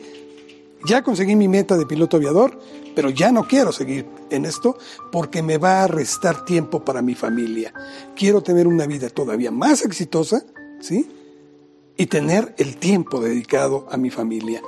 ya 0.85 1.03
conseguí 1.03 1.35
mi 1.35 1.49
meta 1.49 1.75
de 1.75 1.85
piloto 1.85 2.15
aviador, 2.15 2.57
pero 2.95 3.09
ya 3.09 3.33
no 3.33 3.49
quiero 3.49 3.73
seguir 3.73 4.05
en 4.29 4.45
esto 4.45 4.77
porque 5.11 5.43
me 5.43 5.57
va 5.57 5.83
a 5.83 5.87
restar 5.87 6.45
tiempo 6.45 6.85
para 6.85 7.01
mi 7.01 7.15
familia. 7.15 7.73
Quiero 8.15 8.41
tener 8.41 8.65
una 8.65 8.87
vida 8.87 9.09
todavía 9.09 9.51
más 9.51 9.83
exitosa, 9.83 10.45
¿sí? 10.79 11.16
Y 11.97 12.05
tener 12.05 12.53
el 12.57 12.77
tiempo 12.77 13.19
dedicado 13.19 13.87
a 13.91 13.97
mi 13.97 14.09
familia. 14.09 14.61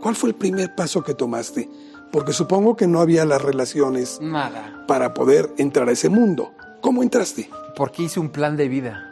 ¿Cuál 0.00 0.14
fue 0.14 0.28
el 0.30 0.34
primer 0.34 0.74
paso 0.74 1.02
que 1.02 1.14
tomaste? 1.14 1.68
Porque 2.12 2.32
supongo 2.32 2.76
que 2.76 2.86
no 2.86 3.00
había 3.00 3.24
las 3.24 3.42
relaciones 3.42 4.20
Nada. 4.20 4.84
para 4.86 5.14
poder 5.14 5.52
entrar 5.58 5.88
a 5.88 5.92
ese 5.92 6.08
mundo. 6.08 6.52
¿Cómo 6.80 7.02
entraste? 7.02 7.50
Porque 7.74 8.04
hice 8.04 8.20
un 8.20 8.30
plan 8.30 8.56
de 8.56 8.68
vida. 8.68 9.04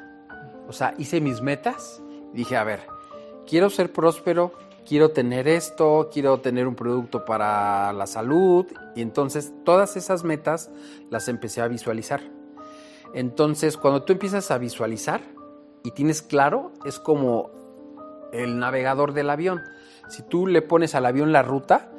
O 0.69 0.73
sea, 0.73 0.95
hice 0.99 1.21
mis 1.21 1.41
metas. 1.41 2.03
Dije, 2.33 2.57
a 2.57 2.65
ver, 2.65 2.81
quiero 3.47 3.71
ser 3.71 3.93
próspero, 3.93 4.53
quiero 4.87 5.11
tener 5.11 5.49
esto, 5.49 6.09
quiero 6.13 6.41
tener 6.41 6.67
un 6.67 6.75
producto 6.75 7.25
para 7.25 7.93
la 7.93 8.07
salud. 8.07 8.67
Y 8.95 9.03
entonces 9.03 9.53
todas 9.65 9.97
esas 9.97 10.25
metas 10.25 10.71
las 11.11 11.29
empecé 11.29 11.61
a 11.61 11.69
visualizar. 11.69 12.21
Entonces, 13.15 13.77
cuando 13.77 14.03
tú 14.03 14.13
empiezas 14.13 14.51
a 14.51 14.59
visualizar, 14.59 15.23
y 15.87 15.93
tienes 15.93 16.21
claro, 16.21 16.73
es 16.85 16.99
como 16.99 17.51
el 18.33 18.59
navegador 18.59 19.13
del 19.13 19.31
avión. 19.31 19.63
Si 20.09 20.25
tú 20.25 20.49
le 20.49 20.61
pones 20.61 20.97
al 20.97 21.07
avión 21.07 21.31
la 21.31 21.45
ruta, 21.45 21.93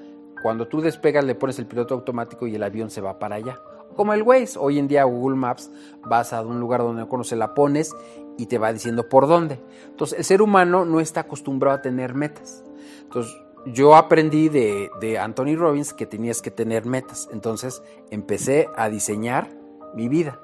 cuando 0.43 0.67
tú 0.67 0.81
despegas 0.81 1.23
le 1.23 1.35
pones 1.35 1.57
el 1.57 1.67
piloto 1.67 1.93
automático 1.93 2.47
y 2.47 2.55
el 2.55 2.63
avión 2.63 2.89
se 2.89 2.99
va 2.99 3.17
para 3.17 3.37
allá. 3.37 3.61
Como 3.95 4.11
el 4.11 4.23
Waze, 4.23 4.59
hoy 4.59 4.77
en 4.77 4.89
día 4.89 5.05
Google 5.05 5.37
Maps 5.37 5.71
vas 6.03 6.33
a 6.33 6.41
un 6.41 6.59
lugar 6.59 6.81
donde 6.81 7.03
no 7.03 7.07
conoces, 7.07 7.37
la 7.37 7.53
pones 7.53 7.95
y 8.37 8.47
te 8.47 8.57
va 8.57 8.73
diciendo 8.73 9.07
por 9.07 9.25
dónde. 9.25 9.57
Entonces 9.85 10.19
el 10.19 10.25
ser 10.25 10.41
humano 10.41 10.83
no 10.83 10.99
está 10.99 11.21
acostumbrado 11.21 11.77
a 11.77 11.81
tener 11.81 12.13
metas. 12.13 12.65
Entonces 13.03 13.37
yo 13.67 13.95
aprendí 13.95 14.49
de, 14.49 14.89
de 14.99 15.17
Anthony 15.17 15.55
Robbins 15.55 15.93
que 15.93 16.05
tenías 16.05 16.41
que 16.41 16.51
tener 16.51 16.85
metas. 16.85 17.29
Entonces 17.31 17.81
empecé 18.11 18.67
a 18.75 18.89
diseñar 18.89 19.47
mi 19.95 20.09
vida 20.09 20.41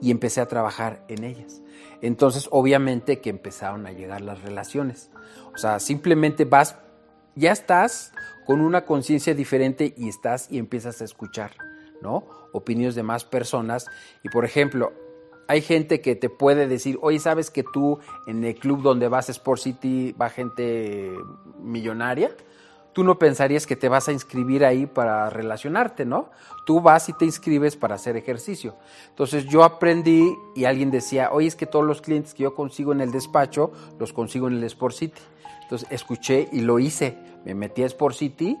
y 0.00 0.10
empecé 0.10 0.40
a 0.40 0.46
trabajar 0.46 1.04
en 1.08 1.24
ellas. 1.24 1.62
Entonces, 2.00 2.48
obviamente 2.50 3.20
que 3.20 3.30
empezaron 3.30 3.86
a 3.86 3.92
llegar 3.92 4.20
las 4.20 4.42
relaciones. 4.42 5.10
O 5.54 5.58
sea, 5.58 5.80
simplemente 5.80 6.44
vas, 6.44 6.76
ya 7.34 7.52
estás 7.52 8.12
con 8.46 8.60
una 8.60 8.84
conciencia 8.84 9.34
diferente 9.34 9.94
y 9.96 10.08
estás 10.08 10.50
y 10.50 10.58
empiezas 10.58 11.00
a 11.00 11.04
escuchar, 11.04 11.52
¿no? 12.00 12.24
Opiniones 12.52 12.94
de 12.94 13.02
más 13.02 13.24
personas. 13.24 13.86
Y 14.22 14.28
por 14.28 14.44
ejemplo, 14.44 14.92
hay 15.48 15.62
gente 15.62 16.00
que 16.00 16.14
te 16.14 16.28
puede 16.28 16.68
decir, 16.68 16.98
oye, 17.00 17.18
¿sabes 17.18 17.50
que 17.50 17.64
tú 17.64 17.98
en 18.26 18.44
el 18.44 18.54
club 18.54 18.82
donde 18.82 19.08
vas, 19.08 19.28
Sport 19.30 19.60
City, 19.60 20.12
va 20.12 20.30
gente 20.30 21.10
millonaria? 21.58 22.30
Tú 22.92 23.04
no 23.04 23.18
pensarías 23.18 23.66
que 23.66 23.76
te 23.76 23.88
vas 23.88 24.08
a 24.08 24.12
inscribir 24.12 24.64
ahí 24.64 24.86
para 24.86 25.30
relacionarte, 25.30 26.04
¿no? 26.04 26.30
Tú 26.66 26.80
vas 26.80 27.08
y 27.08 27.12
te 27.12 27.24
inscribes 27.24 27.76
para 27.76 27.94
hacer 27.94 28.16
ejercicio. 28.16 28.76
Entonces 29.10 29.46
yo 29.46 29.64
aprendí 29.64 30.36
y 30.54 30.64
alguien 30.64 30.90
decía, 30.90 31.30
oye, 31.32 31.48
es 31.48 31.56
que 31.56 31.66
todos 31.66 31.84
los 31.84 32.02
clientes 32.02 32.34
que 32.34 32.44
yo 32.44 32.54
consigo 32.54 32.92
en 32.92 33.00
el 33.00 33.12
despacho, 33.12 33.72
los 33.98 34.12
consigo 34.12 34.48
en 34.48 34.54
el 34.54 34.64
Sport 34.64 34.94
City. 34.94 35.20
Entonces 35.62 35.88
escuché 35.90 36.48
y 36.52 36.60
lo 36.60 36.78
hice. 36.78 37.18
Me 37.44 37.54
metí 37.54 37.82
a 37.82 37.86
Sport 37.86 38.16
City 38.16 38.58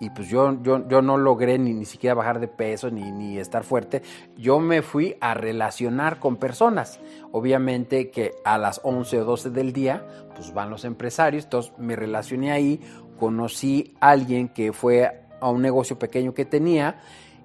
y 0.00 0.08
pues 0.08 0.28
yo, 0.28 0.56
yo, 0.62 0.88
yo 0.88 1.02
no 1.02 1.18
logré 1.18 1.58
ni, 1.58 1.74
ni 1.74 1.84
siquiera 1.84 2.14
bajar 2.14 2.40
de 2.40 2.48
peso 2.48 2.90
ni, 2.90 3.12
ni 3.12 3.38
estar 3.38 3.64
fuerte. 3.64 4.02
Yo 4.36 4.58
me 4.58 4.80
fui 4.80 5.16
a 5.20 5.34
relacionar 5.34 6.18
con 6.18 6.36
personas. 6.36 7.00
Obviamente 7.32 8.10
que 8.10 8.32
a 8.44 8.56
las 8.56 8.80
11 8.82 9.20
o 9.20 9.24
12 9.26 9.50
del 9.50 9.74
día, 9.74 10.06
pues 10.34 10.54
van 10.54 10.70
los 10.70 10.86
empresarios. 10.86 11.44
Entonces 11.44 11.72
me 11.76 11.96
relacioné 11.96 12.50
ahí, 12.50 12.80
conocí 13.20 13.94
a 14.00 14.10
alguien 14.10 14.48
que 14.48 14.72
fue 14.72 15.22
a 15.40 15.48
un 15.48 15.62
negocio 15.62 15.98
pequeño 15.98 16.34
que 16.34 16.44
tenía 16.44 17.00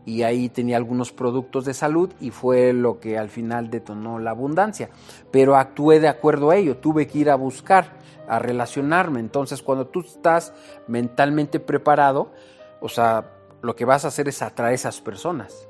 y 0.05 0.23
ahí 0.23 0.49
tenía 0.49 0.77
algunos 0.77 1.11
productos 1.11 1.65
de 1.65 1.73
salud 1.73 2.11
y 2.19 2.31
fue 2.31 2.73
lo 2.73 2.99
que 2.99 3.17
al 3.17 3.29
final 3.29 3.69
detonó 3.69 4.19
la 4.19 4.31
abundancia. 4.31 4.89
Pero 5.31 5.55
actué 5.55 5.99
de 5.99 6.07
acuerdo 6.07 6.51
a 6.51 6.55
ello, 6.55 6.77
tuve 6.77 7.07
que 7.07 7.19
ir 7.19 7.29
a 7.29 7.35
buscar 7.35 7.97
a 8.27 8.39
relacionarme. 8.39 9.19
Entonces, 9.19 9.61
cuando 9.61 9.87
tú 9.87 10.01
estás 10.01 10.53
mentalmente 10.87 11.59
preparado, 11.59 12.31
o 12.81 12.89
sea, 12.89 13.31
lo 13.61 13.75
que 13.75 13.85
vas 13.85 14.05
a 14.05 14.09
hacer 14.09 14.27
es 14.27 14.41
atraer 14.41 14.71
a 14.71 14.75
esas 14.75 15.01
personas. 15.01 15.67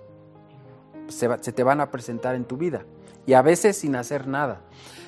Se, 1.08 1.30
te 1.30 1.64
van 1.64 1.82
a 1.82 1.92
presentar 1.92 2.36
en 2.36 2.46
tu 2.46 2.58
vida. 2.58 2.86
Y 3.26 3.34
a 3.34 3.42
veces 3.42 3.78
sin 3.78 3.96
hacer 3.96 4.28
nada. 4.28 4.62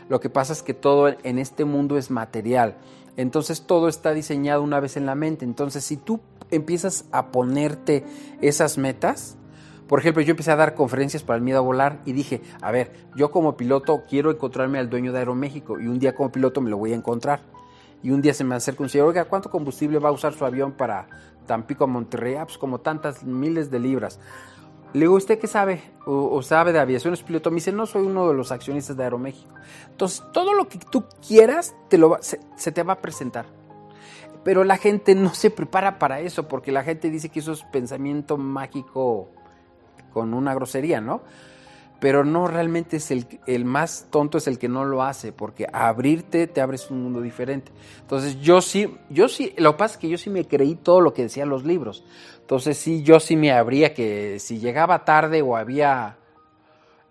Lo 0.10 0.20
que 0.20 0.30
pasa 0.30 0.54
es 0.54 0.64
que 0.64 0.74
todo 0.74 1.10
en 1.10 1.38
este 1.38 1.66
mundo 1.66 1.98
es 1.98 2.10
material. 2.10 2.78
Entonces 3.18 3.64
todo 3.64 3.90
está 3.90 4.14
diseñado 4.14 4.64
una 4.64 4.80
vez 4.80 4.96
en 4.96 5.06
la 5.06 5.16
mente. 5.16 5.44
Entonces 5.44 5.84
si 5.84 5.98
tú 5.98 6.22
empiezas 6.50 7.06
a 7.12 7.32
ponerte 7.32 8.06
esas 8.42 8.78
metas, 8.78 9.38
por 9.88 10.00
ejemplo, 10.00 10.22
yo 10.22 10.32
empecé 10.32 10.52
a 10.52 10.58
dar 10.58 10.76
conferencias 10.76 11.24
para 11.24 11.38
el 11.38 11.44
miedo 11.44 11.60
a 11.60 11.62
volar 11.62 12.02
y 12.06 12.12
dije, 12.12 12.42
a 12.62 12.72
ver, 12.72 12.92
yo 13.16 13.32
como 13.32 13.56
piloto 13.56 14.04
quiero 14.08 14.32
encontrarme 14.32 14.80
al 14.80 14.90
dueño 14.90 15.14
de 15.14 15.20
Aeroméxico 15.20 15.80
y 15.80 15.88
un 15.88 15.98
día 15.98 16.14
como 16.14 16.32
piloto 16.32 16.60
me 16.60 16.70
lo 16.70 16.78
voy 16.78 16.92
a 16.92 16.96
encontrar. 16.96 17.42
Y 18.04 18.12
un 18.12 18.22
día 18.22 18.34
se 18.34 18.44
me 18.44 18.54
acerca 18.54 18.84
un 18.84 18.90
señor, 18.90 19.08
oiga, 19.08 19.26
¿cuánto 19.26 19.50
combustible 19.50 19.98
va 20.00 20.10
a 20.10 20.12
usar 20.12 20.34
su 20.34 20.46
avión 20.46 20.74
para 20.74 21.08
Tampico 21.46 21.86
a 21.86 21.88
Monterrey? 21.88 22.36
Ah, 22.36 22.46
pues 22.46 22.58
como 22.58 22.80
tantas 22.80 23.24
miles 23.24 23.72
de 23.72 23.80
libras. 23.80 24.20
Le 24.94 25.02
digo, 25.02 25.16
¿usted 25.16 25.38
qué 25.38 25.48
sabe? 25.48 25.82
O, 26.06 26.42
sabe 26.42 26.72
de 26.72 26.80
aviación, 26.80 27.14
es 27.14 27.22
piloto. 27.22 27.52
Me 27.52 27.56
dice, 27.56 27.72
no, 27.72 27.86
soy 27.86 28.06
uno 28.06 28.28
de 28.28 28.34
los 28.34 28.52
accionistas 28.52 28.96
de 28.96 29.04
Aeroméxico. 29.04 29.54
Entonces, 29.90 30.24
todo 30.32 30.54
lo 30.54 30.68
que 30.68 30.80
tú 30.80 31.06
quieras 31.26 31.76
te 31.90 31.98
lo 31.98 32.18
se 32.22 32.72
te 32.72 32.84
va 32.84 32.94
a 32.94 33.02
presentar. 33.02 33.46
Pero 34.44 34.64
la 34.64 34.78
gente 34.78 35.14
no 35.14 35.34
se 35.34 35.52
prepara 35.52 36.00
para 36.00 36.22
eso, 36.22 36.48
porque 36.48 36.72
la 36.72 36.84
gente 36.84 37.10
dice 37.10 37.30
que 37.30 37.40
eso 37.40 37.52
es 37.52 37.64
pensamiento 37.64 38.38
mágico 38.38 39.30
con 40.14 40.34
una 40.34 40.54
grosería, 40.56 41.02
¿no? 41.02 41.22
Pero 42.00 42.24
no 42.24 42.48
realmente 42.48 42.98
es 42.98 43.10
el, 43.10 43.28
el 43.48 43.66
más 43.66 44.08
tonto 44.12 44.38
es 44.38 44.48
el 44.48 44.60
que 44.60 44.70
no 44.70 44.86
lo 44.86 45.04
hace, 45.04 45.32
porque 45.32 45.68
abrirte 45.72 46.46
te 46.48 46.62
abres 46.62 46.92
un 46.92 47.02
mundo 47.02 47.22
diferente. 47.22 47.72
Entonces 48.02 48.40
yo 48.40 48.62
sí, 48.62 48.98
yo 49.10 49.28
sí, 49.28 49.54
lo 49.58 49.74
que 49.74 49.78
pasa 49.80 49.96
es 49.96 49.98
que 50.00 50.10
yo 50.10 50.18
sí 50.18 50.30
me 50.30 50.46
creí 50.46 50.76
todo 50.76 51.02
lo 51.02 51.14
que 51.14 51.24
decían 51.24 51.50
los 51.50 51.66
libros. 51.66 52.04
Entonces 52.40 52.78
sí, 52.78 53.04
yo 53.04 53.20
sí 53.20 53.36
me 53.36 53.52
abría 53.52 53.94
que 53.94 54.40
si 54.40 54.60
llegaba 54.60 55.06
tarde 55.06 55.42
o 55.42 55.58
había, 55.58 56.18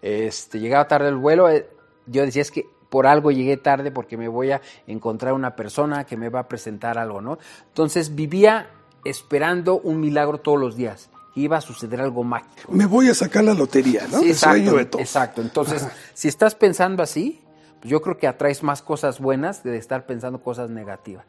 este, 0.03 0.61
llegaba 0.61 0.87
tarde 0.87 1.09
el 1.09 1.17
vuelo, 1.17 1.51
eh, 1.51 1.69
yo 2.07 2.25
decía 2.25 2.43
es 2.43 2.51
que 2.51 2.65
por 2.89 3.07
algo 3.07 3.33
llegué 3.33 3.57
tarde 3.57 3.91
porque 3.91 4.17
me 4.17 4.29
voy 4.29 4.53
a 4.53 4.61
encontrar 4.87 5.33
una 5.33 5.57
persona 5.57 6.05
que 6.05 6.17
me 6.17 6.29
va 6.29 6.41
a 6.41 6.49
presentar 6.49 6.97
algo, 6.97 7.21
¿no? 7.21 7.39
Entonces 7.69 8.15
vivía 8.15 8.71
esperando 9.05 9.79
un 9.79 10.01
milagro 10.01 10.39
todos 10.39 10.59
los 10.59 10.77
días 10.77 11.11
iba 11.37 11.59
a 11.59 11.61
suceder 11.61 12.01
algo 12.01 12.25
mágico. 12.25 12.73
Me 12.73 12.87
voy 12.87 13.09
a 13.09 13.15
sacar 13.15 13.45
la 13.45 13.55
lotería, 13.55 14.07
¿no? 14.11 14.23
exacto, 14.23 14.99
exacto. 14.99 15.43
Entonces, 15.43 15.87
si 16.15 16.29
estás 16.29 16.55
pensando 16.55 17.03
así, 17.03 17.41
pues 17.81 17.91
yo 17.91 18.01
creo 18.03 18.17
que 18.19 18.27
atraes 18.27 18.63
más 18.63 18.83
cosas 18.83 19.21
buenas 19.21 19.63
de 19.63 19.77
estar 19.77 20.07
pensando 20.07 20.41
cosas 20.41 20.71
negativas. 20.71 21.27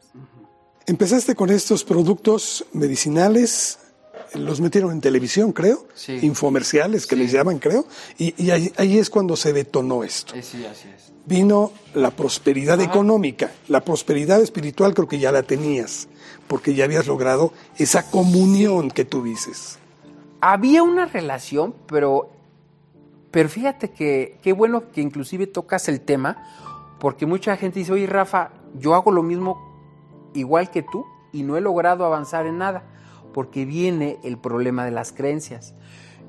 Empezaste 0.86 1.34
con 1.34 1.50
estos 1.50 1.84
productos 1.84 2.64
medicinales, 2.72 3.78
los 4.32 4.60
metieron 4.62 4.92
en 4.92 5.02
televisión, 5.02 5.52
creo, 5.52 5.86
infomerciales 6.22 7.06
que 7.06 7.14
les 7.14 7.30
llaman, 7.30 7.58
creo, 7.58 7.86
y, 8.16 8.50
ahí, 8.50 8.98
es 8.98 9.10
cuando 9.10 9.36
se 9.36 9.52
detonó 9.52 10.04
esto. 10.04 10.32
Sí, 10.40 10.64
así 10.64 10.88
es. 10.88 11.12
Vino 11.26 11.72
la 11.92 12.10
prosperidad 12.10 12.80
económica, 12.80 13.52
la 13.68 13.84
prosperidad 13.84 14.40
espiritual 14.40 14.94
creo 14.94 15.06
que 15.06 15.18
ya 15.18 15.30
la 15.30 15.42
tenías, 15.42 16.08
porque 16.46 16.72
ya 16.72 16.84
habías 16.84 17.06
logrado 17.06 17.52
esa 17.76 18.10
comunión 18.10 18.90
que 18.90 19.04
tú 19.04 19.22
dices 19.22 19.78
había 20.40 20.82
una 20.82 21.06
relación, 21.06 21.74
pero, 21.86 22.30
pero 23.30 23.48
fíjate 23.48 23.90
que 23.90 24.38
qué 24.42 24.52
bueno 24.52 24.90
que 24.90 25.00
inclusive 25.00 25.46
tocas 25.46 25.88
el 25.88 26.00
tema, 26.00 26.44
porque 27.00 27.26
mucha 27.26 27.56
gente 27.56 27.80
dice, 27.80 27.92
oye 27.92 28.06
Rafa, 28.06 28.50
yo 28.74 28.94
hago 28.94 29.10
lo 29.10 29.22
mismo 29.22 29.68
igual 30.34 30.70
que 30.70 30.82
tú 30.82 31.06
y 31.32 31.42
no 31.42 31.56
he 31.56 31.60
logrado 31.60 32.04
avanzar 32.04 32.46
en 32.46 32.58
nada, 32.58 32.84
porque 33.32 33.64
viene 33.64 34.18
el 34.22 34.38
problema 34.38 34.84
de 34.84 34.90
las 34.90 35.12
creencias. 35.12 35.74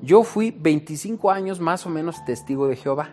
Yo 0.02 0.22
fui 0.22 0.50
25 0.50 1.30
años 1.30 1.60
más 1.60 1.86
o 1.86 1.90
menos 1.90 2.24
testigo 2.24 2.66
de 2.68 2.76
Jehová. 2.76 3.10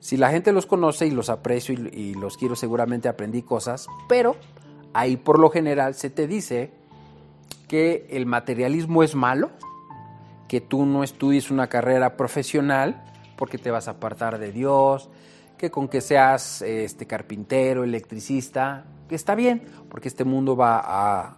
Si 0.00 0.16
la 0.16 0.30
gente 0.30 0.52
los 0.52 0.66
conoce 0.66 1.06
y 1.06 1.10
los 1.10 1.28
aprecio 1.28 1.74
y, 1.74 1.88
y 1.96 2.14
los 2.14 2.36
quiero, 2.36 2.56
seguramente 2.56 3.08
aprendí 3.08 3.42
cosas, 3.42 3.86
pero 4.08 4.36
ahí 4.94 5.16
por 5.16 5.38
lo 5.38 5.50
general 5.50 5.94
se 5.94 6.10
te 6.10 6.26
dice 6.26 6.72
que 7.68 8.06
el 8.10 8.26
materialismo 8.26 9.02
es 9.02 9.14
malo, 9.14 9.50
que 10.52 10.60
tú 10.60 10.84
no 10.84 11.02
estudies 11.02 11.50
una 11.50 11.68
carrera 11.68 12.14
profesional 12.14 13.02
porque 13.38 13.56
te 13.56 13.70
vas 13.70 13.88
a 13.88 13.92
apartar 13.92 14.38
de 14.38 14.52
Dios, 14.52 15.08
que 15.56 15.70
con 15.70 15.88
que 15.88 16.02
seas 16.02 16.60
este 16.60 17.06
carpintero, 17.06 17.84
electricista, 17.84 18.84
que 19.08 19.14
está 19.14 19.34
bien, 19.34 19.66
porque 19.88 20.08
este 20.08 20.24
mundo 20.24 20.54
va 20.54 20.82
a 20.84 21.36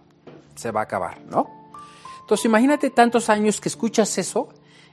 se 0.55 0.69
va 0.69 0.81
a 0.81 0.83
acabar, 0.83 1.21
¿no? 1.29 1.49
Entonces, 2.19 2.43
imagínate 2.45 2.89
tantos 2.89 3.29
años 3.29 3.61
que 3.61 3.69
escuchas 3.69 4.17
eso 4.17 4.49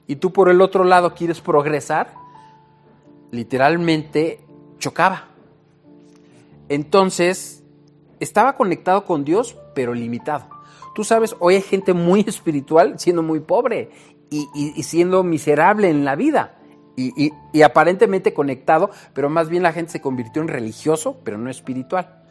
y 0.06 0.14
tú 0.14 0.32
por 0.32 0.48
el 0.48 0.60
otro 0.60 0.84
lado 0.84 1.14
quieres 1.14 1.40
progresar, 1.40 2.14
literalmente 3.32 4.38
chocaba. 4.78 5.30
Entonces, 6.68 7.64
estaba 8.20 8.54
conectado 8.54 9.04
con 9.04 9.24
Dios, 9.24 9.56
pero 9.74 9.94
limitado. 9.94 10.51
Tú 10.94 11.04
sabes, 11.04 11.36
hoy 11.38 11.56
hay 11.56 11.62
gente 11.62 11.94
muy 11.94 12.20
espiritual 12.26 12.98
siendo 12.98 13.22
muy 13.22 13.40
pobre 13.40 13.90
y, 14.30 14.82
siendo 14.82 15.22
miserable 15.22 15.90
en 15.90 16.04
la 16.04 16.16
vida. 16.16 16.58
Y, 16.96 17.32
y, 17.52 17.62
aparentemente 17.62 18.34
conectado, 18.34 18.90
pero 19.14 19.30
más 19.30 19.48
bien 19.48 19.62
la 19.62 19.72
gente 19.72 19.92
se 19.92 20.00
convirtió 20.00 20.42
en 20.42 20.48
religioso, 20.48 21.20
pero 21.24 21.38
no 21.38 21.50
espiritual. 21.50 22.22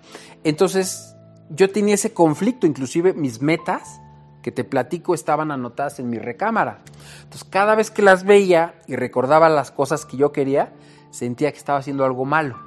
Entonces, 0.44 1.16
yo 1.50 1.70
tenía 1.72 1.96
ese 1.96 2.14
conflicto, 2.14 2.68
inclusive 2.68 3.14
mis 3.14 3.42
metas 3.42 4.02
que 4.42 4.52
te 4.52 4.64
platico 4.64 5.14
estaban 5.14 5.52
anotadas 5.52 6.00
en 6.00 6.10
mi 6.10 6.20
recámara. 6.20 6.82
Entonces, 7.24 7.44
cada 7.44 7.76
vez 7.76 7.92
que 7.92 8.02
las 8.02 8.24
veía 8.24 8.76
y 8.88 8.96
recordaba 8.96 9.50
las 9.50 9.72
cosas 9.72 10.06
que 10.06 10.18
yo 10.18 10.32
quería, 10.32 10.74
sentía 11.10 11.52
que 11.52 11.58
estaba 11.58 11.80
haciendo 11.80 12.06
algo 12.06 12.26
malo. 12.26 12.58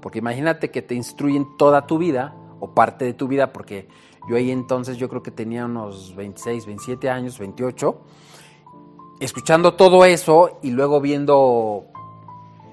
Porque 0.00 0.18
imagínate 0.18 0.70
que 0.70 0.82
te 0.82 0.94
instruyen 0.94 1.56
toda 1.56 1.86
tu 1.86 1.98
vida, 1.98 2.34
o 2.60 2.74
parte 2.74 3.04
de 3.04 3.14
tu 3.14 3.28
vida, 3.28 3.52
porque 3.52 3.88
yo 4.28 4.36
ahí 4.36 4.50
entonces 4.50 4.96
yo 4.96 5.08
creo 5.08 5.22
que 5.22 5.30
tenía 5.30 5.64
unos 5.64 6.14
26, 6.14 6.66
27 6.66 7.10
años, 7.10 7.38
28, 7.38 7.98
escuchando 9.20 9.74
todo 9.74 10.04
eso 10.04 10.58
y 10.62 10.70
luego 10.70 11.00
viendo 11.00 11.86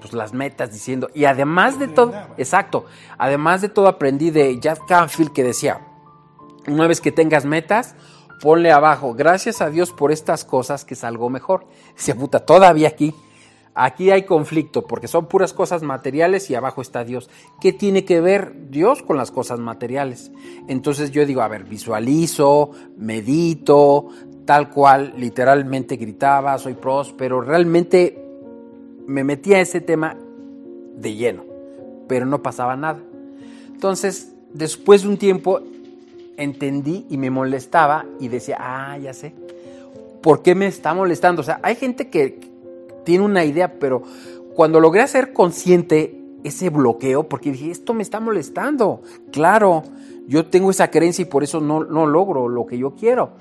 pues, 0.00 0.12
las 0.12 0.32
metas, 0.32 0.72
diciendo, 0.72 1.08
y 1.14 1.24
además 1.24 1.78
de 1.78 1.88
todo, 1.88 2.12
exacto, 2.36 2.84
además 3.18 3.62
de 3.62 3.68
todo 3.68 3.88
aprendí 3.88 4.30
de 4.30 4.58
Jack 4.60 4.86
Canfield 4.86 5.32
que 5.32 5.42
decía, 5.42 5.80
una 6.68 6.86
vez 6.86 7.00
que 7.00 7.12
tengas 7.12 7.44
metas, 7.44 7.94
ponle 8.40 8.70
abajo, 8.70 9.14
gracias 9.14 9.60
a 9.60 9.70
Dios 9.70 9.92
por 9.92 10.12
estas 10.12 10.44
cosas 10.44 10.84
que 10.84 10.94
salgo 10.94 11.30
mejor. 11.30 11.66
Se 11.94 12.14
puta, 12.14 12.40
todavía 12.40 12.88
aquí, 12.88 13.14
aquí 13.76 14.10
hay 14.10 14.22
conflicto, 14.22 14.86
porque 14.86 15.06
son 15.06 15.26
puras 15.26 15.52
cosas 15.52 15.82
materiales 15.82 16.50
y 16.50 16.54
abajo 16.54 16.80
está 16.80 17.04
Dios. 17.04 17.28
¿Qué 17.60 17.72
tiene 17.72 18.04
que 18.04 18.20
ver 18.20 18.70
Dios 18.70 19.02
con 19.02 19.18
las 19.18 19.30
cosas 19.30 19.60
materiales? 19.60 20.32
Entonces 20.66 21.10
yo 21.12 21.24
digo, 21.26 21.42
a 21.42 21.48
ver, 21.48 21.64
visualizo, 21.64 22.70
medito, 22.96 24.08
tal 24.46 24.70
cual, 24.70 25.12
literalmente 25.18 25.96
gritaba, 25.96 26.56
soy 26.58 26.74
próspero, 26.74 27.42
realmente 27.42 28.18
me 29.06 29.22
metía 29.24 29.58
a 29.58 29.60
ese 29.60 29.82
tema 29.82 30.16
de 30.96 31.14
lleno, 31.14 31.44
pero 32.08 32.24
no 32.24 32.42
pasaba 32.42 32.76
nada. 32.76 33.00
Entonces, 33.68 34.32
después 34.54 35.02
de 35.02 35.08
un 35.08 35.18
tiempo, 35.18 35.60
entendí 36.38 37.06
y 37.10 37.18
me 37.18 37.30
molestaba 37.30 38.06
y 38.20 38.28
decía, 38.28 38.56
ah, 38.58 38.96
ya 38.96 39.12
sé, 39.12 39.34
¿por 40.22 40.42
qué 40.42 40.54
me 40.54 40.66
está 40.66 40.94
molestando? 40.94 41.42
O 41.42 41.44
sea, 41.44 41.60
hay 41.62 41.76
gente 41.76 42.08
que 42.08 42.55
tiene 43.06 43.24
una 43.24 43.44
idea, 43.44 43.78
pero 43.78 44.02
cuando 44.54 44.80
logré 44.80 45.00
hacer 45.00 45.32
consciente 45.32 46.20
ese 46.44 46.70
bloqueo, 46.70 47.28
porque 47.28 47.52
dije, 47.52 47.70
esto 47.70 47.94
me 47.94 48.02
está 48.02 48.20
molestando, 48.20 49.00
claro, 49.32 49.84
Yo 50.28 50.46
tengo 50.46 50.72
esa 50.72 50.90
creencia 50.90 51.22
y 51.22 51.26
por 51.26 51.44
eso 51.44 51.60
no, 51.60 51.84
no 51.84 52.04
logro 52.04 52.48
lo 52.48 52.66
que 52.66 52.76
yo 52.76 52.96
quiero. 52.96 53.34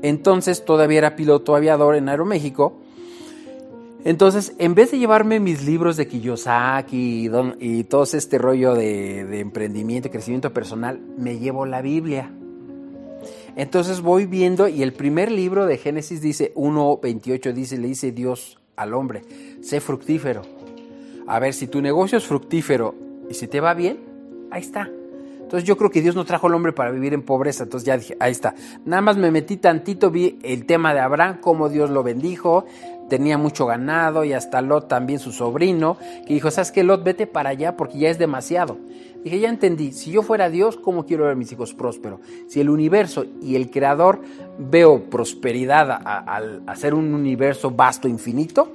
Entonces 0.00 0.64
todavía 0.64 0.96
era 0.96 1.14
piloto 1.14 1.54
aviador 1.54 1.94
en 1.94 2.08
Aeroméxico. 2.08 2.78
Entonces, 4.04 4.54
en 4.56 4.74
vez 4.74 4.90
de 4.92 4.98
llevarme 4.98 5.40
mis 5.40 5.62
libros 5.66 5.98
de 5.98 6.08
Kiyosaki 6.08 7.28
y, 7.28 7.30
y 7.60 7.84
todo 7.84 8.04
este 8.04 8.38
rollo 8.38 8.74
de, 8.74 9.26
de 9.26 9.40
emprendimiento 9.40 10.08
y 10.08 10.10
crecimiento 10.10 10.54
personal, 10.54 11.00
me 11.18 11.38
llevo 11.38 11.66
la 11.66 11.82
Biblia. 11.82 12.32
Entonces 13.54 14.00
voy 14.00 14.24
viendo 14.24 14.68
y 14.68 14.82
el 14.82 14.94
primer 14.94 15.30
libro 15.30 15.66
de 15.66 15.76
Génesis 15.76 16.22
dice, 16.22 16.54
1.28 16.54 17.52
dice, 17.52 17.76
le 17.76 17.88
dice 17.88 18.10
Dios 18.10 18.61
al 18.76 18.94
hombre, 18.94 19.22
sé 19.62 19.80
fructífero. 19.80 20.42
A 21.26 21.38
ver, 21.38 21.54
si 21.54 21.66
tu 21.66 21.80
negocio 21.80 22.18
es 22.18 22.26
fructífero 22.26 22.94
y 23.28 23.34
si 23.34 23.46
te 23.46 23.60
va 23.60 23.74
bien, 23.74 23.98
ahí 24.50 24.62
está. 24.62 24.90
Entonces 25.52 25.68
yo 25.68 25.76
creo 25.76 25.90
que 25.90 26.00
Dios 26.00 26.14
no 26.14 26.24
trajo 26.24 26.46
al 26.46 26.54
hombre 26.54 26.72
para 26.72 26.90
vivir 26.90 27.12
en 27.12 27.20
pobreza. 27.20 27.64
Entonces 27.64 27.86
ya 27.86 27.98
dije, 27.98 28.16
ahí 28.20 28.32
está. 28.32 28.54
Nada 28.86 29.02
más 29.02 29.18
me 29.18 29.30
metí 29.30 29.58
tantito, 29.58 30.10
vi 30.10 30.38
el 30.42 30.64
tema 30.64 30.94
de 30.94 31.00
Abraham, 31.00 31.40
cómo 31.42 31.68
Dios 31.68 31.90
lo 31.90 32.02
bendijo, 32.02 32.64
tenía 33.10 33.36
mucho 33.36 33.66
ganado 33.66 34.24
y 34.24 34.32
hasta 34.32 34.62
Lot 34.62 34.88
también 34.88 35.18
su 35.18 35.30
sobrino, 35.30 35.98
que 36.26 36.32
dijo, 36.32 36.50
¿sabes 36.50 36.72
qué, 36.72 36.82
Lot? 36.82 37.04
Vete 37.04 37.26
para 37.26 37.50
allá 37.50 37.76
porque 37.76 37.98
ya 37.98 38.08
es 38.08 38.18
demasiado. 38.18 38.78
Dije, 39.24 39.38
ya 39.38 39.48
entendí, 39.48 39.92
si 39.92 40.10
yo 40.10 40.22
fuera 40.22 40.50
Dios, 40.50 40.76
¿cómo 40.76 41.06
quiero 41.06 41.24
ver 41.24 41.32
a 41.32 41.36
mis 41.36 41.52
hijos 41.52 41.74
prósperos? 41.74 42.20
Si 42.48 42.60
el 42.60 42.68
universo 42.68 43.24
y 43.40 43.54
el 43.54 43.70
creador 43.70 44.20
veo 44.58 45.04
prosperidad 45.04 45.90
al 46.04 46.62
hacer 46.66 46.94
un 46.94 47.14
universo 47.14 47.70
vasto, 47.70 48.08
infinito, 48.08 48.72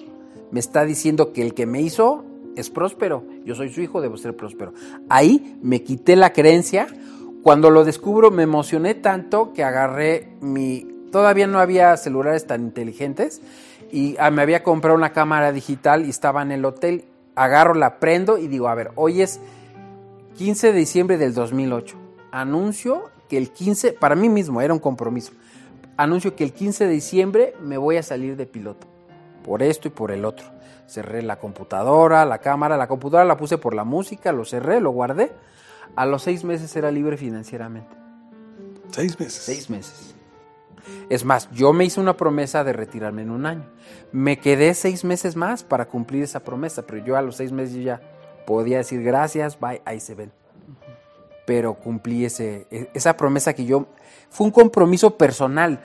me 0.51 0.59
está 0.59 0.85
diciendo 0.85 1.33
que 1.33 1.41
el 1.41 1.53
que 1.53 1.65
me 1.65 1.81
hizo 1.81 2.23
es 2.55 2.69
próspero. 2.69 3.23
Yo 3.45 3.55
soy 3.55 3.69
su 3.69 3.81
hijo, 3.81 4.01
debo 4.01 4.17
ser 4.17 4.35
próspero. 4.35 4.73
Ahí 5.09 5.57
me 5.61 5.83
quité 5.83 6.15
la 6.15 6.33
creencia. 6.33 6.87
Cuando 7.43 7.69
lo 7.69 7.83
descubro 7.83 8.31
me 8.31 8.43
emocioné 8.43 8.95
tanto 8.95 9.53
que 9.53 9.63
agarré 9.63 10.29
mi... 10.41 10.87
Todavía 11.11 11.47
no 11.47 11.59
había 11.59 11.95
celulares 11.97 12.47
tan 12.47 12.63
inteligentes 12.63 13.41
y 13.91 14.15
ah, 14.19 14.29
me 14.29 14.41
había 14.41 14.63
comprado 14.63 14.97
una 14.97 15.13
cámara 15.13 15.51
digital 15.51 16.05
y 16.05 16.09
estaba 16.09 16.41
en 16.41 16.51
el 16.51 16.65
hotel. 16.65 17.05
Agarro, 17.35 17.75
la 17.75 17.99
prendo 17.99 18.37
y 18.37 18.47
digo, 18.47 18.67
a 18.67 18.75
ver, 18.75 18.91
hoy 18.95 19.21
es 19.21 19.39
15 20.37 20.71
de 20.71 20.77
diciembre 20.77 21.17
del 21.17 21.33
2008. 21.33 21.97
Anuncio 22.31 23.09
que 23.27 23.37
el 23.37 23.49
15, 23.49 23.93
para 23.93 24.15
mí 24.15 24.29
mismo 24.29 24.61
era 24.61 24.71
un 24.71 24.79
compromiso, 24.79 25.33
anuncio 25.97 26.35
que 26.35 26.43
el 26.43 26.53
15 26.53 26.85
de 26.85 26.91
diciembre 26.91 27.55
me 27.59 27.77
voy 27.77 27.97
a 27.97 28.03
salir 28.03 28.37
de 28.37 28.45
piloto, 28.45 28.85
por 29.43 29.63
esto 29.63 29.87
y 29.87 29.91
por 29.91 30.11
el 30.11 30.25
otro. 30.25 30.45
Cerré 30.85 31.23
la 31.23 31.39
computadora, 31.39 32.23
la 32.23 32.37
cámara, 32.37 32.77
la 32.77 32.87
computadora 32.87 33.25
la 33.25 33.35
puse 33.35 33.57
por 33.57 33.73
la 33.73 33.83
música, 33.83 34.31
lo 34.31 34.45
cerré, 34.45 34.79
lo 34.79 34.91
guardé. 34.91 35.31
A 35.95 36.05
los 36.05 36.21
seis 36.21 36.43
meses 36.43 36.73
era 36.75 36.91
libre 36.91 37.17
financieramente. 37.17 37.95
¿Seis 38.91 39.19
meses? 39.19 39.41
Seis 39.43 39.69
meses. 39.71 40.15
Es 41.09 41.25
más, 41.25 41.49
yo 41.51 41.73
me 41.73 41.83
hice 41.83 41.99
una 41.99 42.15
promesa 42.15 42.63
de 42.63 42.73
retirarme 42.73 43.23
en 43.23 43.31
un 43.31 43.47
año. 43.47 43.65
Me 44.11 44.39
quedé 44.39 44.75
seis 44.75 45.03
meses 45.03 45.35
más 45.35 45.63
para 45.63 45.87
cumplir 45.87 46.23
esa 46.23 46.41
promesa, 46.41 46.83
pero 46.85 47.03
yo 47.03 47.17
a 47.17 47.23
los 47.23 47.35
seis 47.35 47.51
meses 47.51 47.83
ya 47.83 47.99
podía 48.47 48.77
decir 48.77 49.03
gracias, 49.03 49.59
bye, 49.59 49.81
ahí 49.83 49.99
se 49.99 50.15
ven. 50.15 50.31
Pero 51.45 51.73
cumplí 51.73 52.23
ese, 52.23 52.65
e, 52.71 52.89
esa 52.93 53.17
promesa 53.17 53.53
que 53.53 53.65
yo, 53.65 53.87
fue 54.29 54.45
un 54.45 54.51
compromiso 54.51 55.17
personal. 55.17 55.81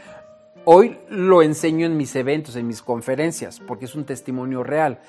Hoy 0.65 0.97
lo 1.09 1.43
enseño 1.43 1.87
en 1.87 1.97
mis 1.97 2.15
eventos, 2.15 2.55
en 2.55 2.69
mis 2.69 2.81
conferencias, 2.81 3.59
porque 3.59 3.87
es 3.87 3.97
un 3.97 4.05
testimonio 4.05 4.63
real. 4.63 5.01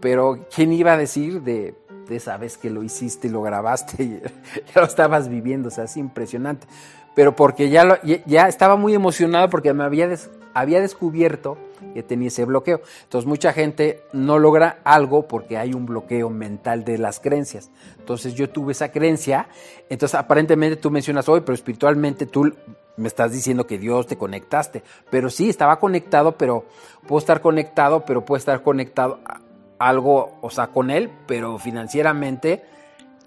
Pero 0.00 0.46
¿quién 0.54 0.72
iba 0.72 0.94
a 0.94 0.96
decir 0.96 1.42
de, 1.42 1.74
de 2.08 2.16
esa 2.16 2.38
vez 2.38 2.56
que 2.56 2.70
lo 2.70 2.82
hiciste 2.82 3.28
y 3.28 3.30
lo 3.30 3.42
grabaste 3.42 4.02
y 4.02 4.22
ya 4.74 4.80
lo 4.80 4.86
estabas 4.86 5.28
viviendo? 5.28 5.68
O 5.68 5.70
sea, 5.70 5.84
es 5.84 5.98
impresionante. 5.98 6.66
Pero 7.14 7.36
porque 7.36 7.68
ya, 7.68 7.84
lo, 7.84 7.98
ya 8.02 8.48
estaba 8.48 8.76
muy 8.76 8.94
emocionado 8.94 9.50
porque 9.50 9.74
me 9.74 9.84
había, 9.84 10.08
había 10.54 10.80
descubierto 10.80 11.58
que 11.94 12.02
tenía 12.02 12.28
ese 12.28 12.44
bloqueo. 12.44 12.80
Entonces 13.04 13.26
mucha 13.26 13.52
gente 13.52 14.02
no 14.12 14.38
logra 14.38 14.80
algo 14.84 15.26
porque 15.26 15.58
hay 15.58 15.72
un 15.72 15.86
bloqueo 15.86 16.30
mental 16.30 16.84
de 16.84 16.98
las 16.98 17.20
creencias. 17.20 17.70
Entonces 17.98 18.34
yo 18.34 18.50
tuve 18.50 18.72
esa 18.72 18.92
creencia, 18.92 19.48
entonces 19.88 20.14
aparentemente 20.14 20.76
tú 20.76 20.90
mencionas 20.90 21.28
hoy, 21.28 21.40
pero 21.40 21.54
espiritualmente 21.54 22.26
tú 22.26 22.52
me 22.96 23.08
estás 23.08 23.32
diciendo 23.32 23.66
que 23.66 23.78
Dios 23.78 24.06
te 24.06 24.16
conectaste, 24.16 24.82
pero 25.10 25.28
sí, 25.28 25.48
estaba 25.48 25.78
conectado, 25.78 26.36
pero 26.36 26.64
puedo 27.06 27.18
estar 27.18 27.40
conectado, 27.40 28.04
pero 28.04 28.24
puedo 28.24 28.38
estar 28.38 28.62
conectado 28.62 29.20
a 29.24 29.40
algo, 29.78 30.38
o 30.40 30.50
sea, 30.50 30.68
con 30.68 30.90
Él, 30.90 31.10
pero 31.26 31.58
financieramente 31.58 32.64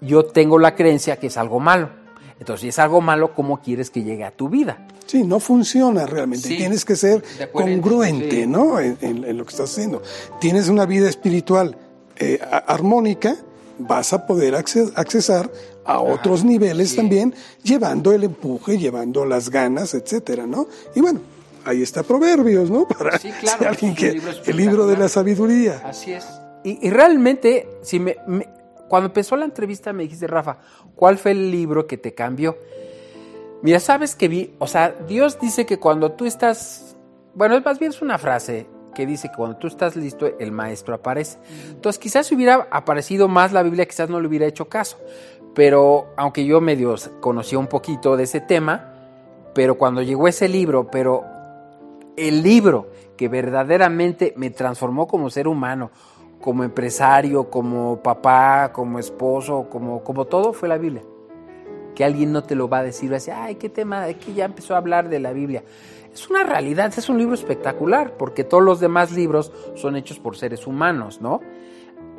yo 0.00 0.24
tengo 0.24 0.58
la 0.58 0.74
creencia 0.74 1.18
que 1.18 1.28
es 1.28 1.36
algo 1.36 1.60
malo. 1.60 1.90
Entonces, 2.38 2.62
si 2.62 2.68
es 2.68 2.78
algo 2.78 3.00
malo, 3.00 3.34
¿cómo 3.34 3.60
quieres 3.60 3.90
que 3.90 4.02
llegue 4.02 4.24
a 4.24 4.30
tu 4.30 4.48
vida? 4.48 4.86
Sí, 5.06 5.24
no 5.24 5.40
funciona 5.40 6.06
realmente. 6.06 6.48
Tienes 6.48 6.84
que 6.84 6.96
ser 6.96 7.22
congruente, 7.52 8.46
¿no? 8.46 8.78
En, 8.80 9.36
lo 9.36 9.44
que 9.44 9.50
estás 9.50 9.70
haciendo. 9.70 10.02
Tienes 10.40 10.68
una 10.68 10.86
vida 10.86 11.08
espiritual 11.08 11.76
eh, 12.16 12.38
armónica, 12.66 13.36
vas 13.78 14.12
a 14.12 14.26
poder 14.26 14.54
accesar 14.54 15.50
a 15.84 16.00
otros 16.00 16.44
niveles 16.44 16.94
también, 16.94 17.34
llevando 17.62 18.12
el 18.12 18.24
empuje, 18.24 18.78
llevando 18.78 19.24
las 19.24 19.50
ganas, 19.50 19.94
etcétera, 19.94 20.46
¿no? 20.46 20.68
Y 20.94 21.00
bueno, 21.00 21.20
ahí 21.64 21.82
está 21.82 22.02
Proverbios, 22.02 22.70
¿no? 22.70 22.86
Para 22.98 23.18
sí, 23.18 23.30
claro, 23.40 23.68
alguien 23.68 23.94
que 23.94 24.20
el 24.46 24.56
libro 24.56 24.86
de 24.86 24.96
la 24.96 25.08
sabiduría. 25.08 25.82
Así 25.84 26.12
es. 26.12 26.26
Y, 26.62 26.90
realmente, 26.90 27.68
si 27.82 27.98
me, 27.98 28.16
cuando 28.88 29.06
empezó 29.06 29.34
la 29.36 29.46
entrevista 29.46 29.92
me 29.92 30.02
dijiste, 30.02 30.26
Rafa, 30.26 30.58
¿cuál 30.94 31.16
fue 31.16 31.30
el 31.30 31.50
libro 31.50 31.86
que 31.86 31.96
te 31.96 32.12
cambió? 32.12 32.58
Mira, 33.62 33.78
sabes 33.78 34.14
que 34.14 34.28
vi, 34.28 34.54
o 34.58 34.66
sea, 34.66 34.94
Dios 35.06 35.38
dice 35.38 35.66
que 35.66 35.78
cuando 35.78 36.12
tú 36.12 36.24
estás, 36.24 36.96
bueno, 37.34 37.60
más 37.60 37.78
bien 37.78 37.90
es 37.90 38.00
una 38.00 38.16
frase 38.16 38.66
que 38.94 39.04
dice 39.06 39.28
que 39.28 39.36
cuando 39.36 39.58
tú 39.58 39.66
estás 39.66 39.96
listo, 39.96 40.26
el 40.38 40.50
maestro 40.50 40.94
aparece. 40.94 41.38
Entonces, 41.68 41.98
quizás 41.98 42.26
si 42.26 42.34
hubiera 42.34 42.68
aparecido 42.70 43.28
más 43.28 43.52
la 43.52 43.62
Biblia, 43.62 43.86
quizás 43.86 44.08
no 44.08 44.20
le 44.20 44.28
hubiera 44.28 44.46
hecho 44.46 44.68
caso. 44.68 44.98
Pero, 45.54 46.14
aunque 46.16 46.44
yo 46.44 46.60
medio 46.60 46.94
conocía 47.20 47.58
un 47.58 47.66
poquito 47.66 48.16
de 48.16 48.24
ese 48.24 48.40
tema, 48.40 48.94
pero 49.54 49.76
cuando 49.76 50.00
llegó 50.00 50.26
ese 50.26 50.48
libro, 50.48 50.90
pero 50.90 51.24
el 52.16 52.42
libro 52.42 52.90
que 53.16 53.28
verdaderamente 53.28 54.32
me 54.36 54.50
transformó 54.50 55.06
como 55.06 55.28
ser 55.28 55.48
humano, 55.48 55.90
como 56.40 56.64
empresario, 56.64 57.50
como 57.50 58.02
papá, 58.02 58.72
como 58.72 58.98
esposo, 58.98 59.66
como, 59.68 60.02
como 60.02 60.24
todo, 60.24 60.52
fue 60.52 60.68
la 60.68 60.78
Biblia. 60.78 61.02
Que 61.94 62.04
alguien 62.04 62.32
no 62.32 62.42
te 62.42 62.54
lo 62.54 62.68
va 62.68 62.78
a 62.78 62.82
decir, 62.82 63.10
va 63.10 63.16
a 63.16 63.18
decir, 63.18 63.34
ay, 63.36 63.56
qué 63.56 63.68
tema, 63.68 64.06
que 64.14 64.34
ya 64.34 64.44
empezó 64.44 64.74
a 64.74 64.78
hablar 64.78 65.08
de 65.08 65.20
la 65.20 65.32
Biblia. 65.32 65.64
Es 66.12 66.28
una 66.28 66.44
realidad, 66.44 66.92
es 66.96 67.08
un 67.08 67.18
libro 67.18 67.34
espectacular, 67.34 68.16
porque 68.16 68.44
todos 68.44 68.62
los 68.62 68.80
demás 68.80 69.12
libros 69.12 69.52
son 69.74 69.96
hechos 69.96 70.18
por 70.18 70.36
seres 70.36 70.66
humanos, 70.66 71.20
¿no? 71.20 71.40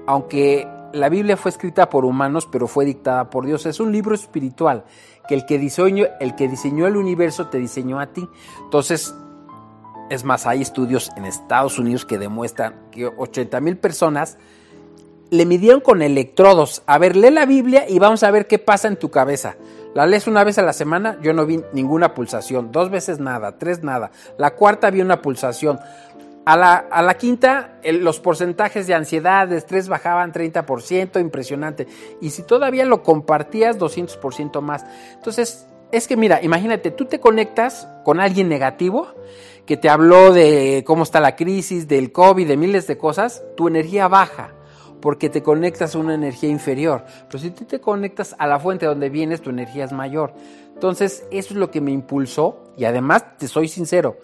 Aunque 0.08 0.68
la 0.94 1.10
Biblia 1.10 1.38
fue 1.38 1.50
escrita 1.50 1.90
por 1.90 2.06
humanos, 2.06 2.48
pero 2.52 2.68
fue 2.68 2.86
dictada 2.86 3.30
por 3.30 3.46
Dios. 3.46 3.66
Es 3.66 3.80
un 3.80 3.92
libro 3.92 4.16
espiritual, 4.16 4.86
que 5.28 5.36
el 5.36 5.46
que 5.46 5.58
diseñó, 5.58 6.06
el 6.20 6.36
que 6.36 6.48
diseñó 6.48 6.88
el 6.88 6.98
universo 6.98 7.48
te 7.48 7.58
diseñó 7.58 8.00
a 8.00 8.08
ti. 8.08 8.28
Entonces, 8.64 9.14
es 10.10 10.24
más, 10.24 10.46
hay 10.46 10.62
estudios 10.62 11.10
en 11.16 11.26
Estados 11.26 11.80
Unidos 11.80 12.06
que 12.06 12.18
demuestran 12.18 12.76
que 12.92 13.08
80 13.08 13.60
mil 13.62 13.78
personas 13.78 14.38
le 15.32 15.46
midieron 15.46 15.80
con 15.80 16.02
electrodos. 16.02 16.84
A 16.86 16.98
ver, 16.98 17.16
lee 17.16 17.32
la 17.32 17.46
Biblia 17.46 17.86
y 17.90 17.98
vamos 18.00 18.22
a 18.22 18.32
ver 18.32 18.48
qué 18.48 18.60
pasa 18.60 18.90
en 18.90 18.98
tu 18.98 19.10
cabeza. 19.10 19.56
La 19.96 20.06
lees 20.06 20.28
una 20.28 20.44
vez 20.44 20.58
a 20.58 20.62
la 20.62 20.74
semana, 20.74 21.18
yo 21.22 21.34
no 21.34 21.46
vi 21.46 21.62
ninguna 21.74 22.14
pulsación. 22.14 22.72
Dos 22.72 22.90
veces 22.90 23.20
nada, 23.20 23.58
tres 23.58 23.82
nada. 23.82 24.12
La 24.38 24.56
cuarta 24.56 24.92
vi 24.92 25.02
una 25.02 25.22
pulsación. 25.22 25.80
A 26.46 26.58
la, 26.58 26.76
a 26.76 27.02
la 27.02 27.14
quinta, 27.14 27.80
los 27.84 28.20
porcentajes 28.20 28.88
de 28.88 28.94
ansiedad, 28.94 29.48
de 29.48 29.58
estrés 29.58 29.88
bajaban 29.88 30.34
30%, 30.34 31.22
impresionante. 31.22 31.88
Y 32.20 32.32
si 32.32 32.44
todavía 32.44 32.84
lo 32.84 33.02
compartías, 33.02 33.80
200% 33.80 34.60
más. 34.60 34.86
Entonces, 35.14 35.66
es 35.94 36.08
que 36.08 36.18
mira, 36.18 36.42
imagínate, 36.42 36.92
tú 36.92 37.06
te 37.06 37.22
conectas 37.22 37.88
con 38.04 38.20
alguien 38.20 38.50
negativo 38.50 39.08
que 39.66 39.78
te 39.78 39.88
habló 39.88 40.34
de 40.34 40.84
cómo 40.86 41.04
está 41.04 41.22
la 41.22 41.38
crisis, 41.38 41.88
del 41.88 42.12
COVID, 42.12 42.48
de 42.48 42.58
miles 42.58 42.88
de 42.88 42.98
cosas, 42.98 43.44
tu 43.56 43.70
energía 43.70 44.10
baja 44.10 44.56
porque 45.02 45.30
te 45.30 45.44
conectas 45.44 45.96
a 45.96 45.98
una 45.98 46.14
energía 46.14 46.50
inferior. 46.50 47.04
Pero 47.28 47.40
si 47.40 47.52
tú 47.52 47.66
te 47.66 47.82
conectas 47.82 48.36
a 48.38 48.48
la 48.48 48.60
fuente 48.60 48.86
donde 48.86 49.10
vienes, 49.10 49.42
tu 49.42 49.50
energía 49.50 49.84
es 49.84 49.92
mayor. 49.92 50.34
Entonces, 50.74 51.26
eso 51.32 51.54
es 51.54 51.60
lo 51.60 51.72
que 51.72 51.82
me 51.82 51.92
impulsó 51.92 52.64
y 52.78 52.86
además, 52.86 53.38
te 53.38 53.48
soy 53.48 53.68
sincero, 53.68 54.18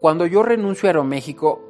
cuando 0.00 0.26
yo 0.26 0.42
renuncio 0.42 0.88
a 0.88 0.90
Aeroméxico, 0.90 1.62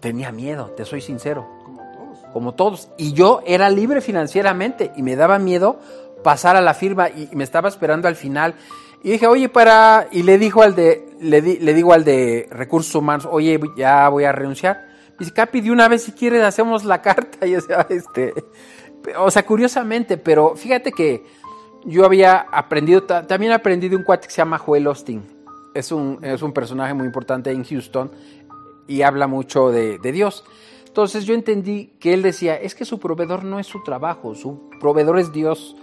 tenía 0.00 0.32
miedo, 0.32 0.72
te 0.76 0.84
soy 0.84 1.00
sincero. 1.00 1.46
Como 1.64 1.82
todos. 1.92 2.18
Como 2.32 2.54
todos. 2.54 2.88
Y 2.98 3.12
yo 3.12 3.40
era 3.46 3.70
libre 3.70 4.00
financieramente 4.00 4.90
y 4.96 5.02
me 5.02 5.14
daba 5.14 5.38
miedo 5.38 5.78
pasar 6.24 6.56
a 6.56 6.60
la 6.60 6.74
firma 6.74 7.08
y 7.08 7.28
me 7.34 7.44
estaba 7.44 7.68
esperando 7.68 8.08
al 8.08 8.16
final. 8.16 8.54
Y 9.04 9.12
dije, 9.12 9.26
oye, 9.26 9.48
para. 9.48 10.08
Y 10.10 10.22
le 10.24 10.38
dijo 10.38 10.62
al 10.62 10.74
de. 10.74 11.08
Le, 11.20 11.40
le 11.40 11.74
digo 11.74 11.92
al 11.92 12.04
de 12.04 12.48
recursos 12.50 12.94
humanos, 12.94 13.28
oye, 13.30 13.60
ya 13.76 14.08
voy 14.08 14.24
a 14.24 14.32
renunciar. 14.32 14.91
Dice, 15.22 15.34
Capi, 15.34 15.60
de 15.60 15.70
una 15.70 15.88
vez 15.88 16.02
si 16.02 16.12
quieres 16.12 16.42
hacemos 16.42 16.84
la 16.84 17.02
carta. 17.02 17.46
Y 17.46 17.56
o 17.56 17.60
sea, 17.60 17.86
este. 17.88 18.34
O 19.18 19.30
sea, 19.30 19.44
curiosamente, 19.44 20.16
pero 20.16 20.54
fíjate 20.54 20.92
que 20.92 21.24
yo 21.84 22.04
había 22.04 22.46
aprendido, 22.52 23.02
también 23.02 23.52
aprendí 23.52 23.88
de 23.88 23.96
un 23.96 24.04
cuate 24.04 24.28
que 24.28 24.32
se 24.32 24.38
llama 24.38 24.58
Joel 24.58 24.86
Austin. 24.86 25.22
Es 25.74 25.90
un, 25.90 26.18
es 26.22 26.42
un 26.42 26.52
personaje 26.52 26.94
muy 26.94 27.06
importante 27.06 27.50
en 27.50 27.64
Houston 27.64 28.12
y 28.86 29.02
habla 29.02 29.26
mucho 29.26 29.70
de, 29.70 29.98
de 29.98 30.12
Dios. 30.12 30.44
Entonces 30.86 31.24
yo 31.24 31.34
entendí 31.34 31.94
que 31.98 32.12
él 32.12 32.22
decía, 32.22 32.54
es 32.54 32.74
que 32.74 32.84
su 32.84 33.00
proveedor 33.00 33.44
no 33.44 33.58
es 33.58 33.66
su 33.66 33.82
trabajo, 33.82 34.34
su 34.34 34.68
proveedor 34.78 35.18
es 35.18 35.32
Dios. 35.32 35.74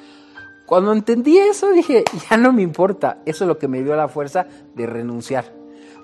Cuando 0.68 0.94
entendí 0.94 1.40
eso 1.40 1.72
dije, 1.72 2.04
ya 2.30 2.38
no 2.38 2.54
me 2.54 2.62
importa, 2.62 3.18
eso 3.26 3.44
es 3.44 3.48
lo 3.48 3.58
que 3.58 3.68
me 3.68 3.82
dio 3.82 3.96
la 3.96 4.08
fuerza 4.08 4.46
de 4.76 4.86
renunciar. 4.86 5.59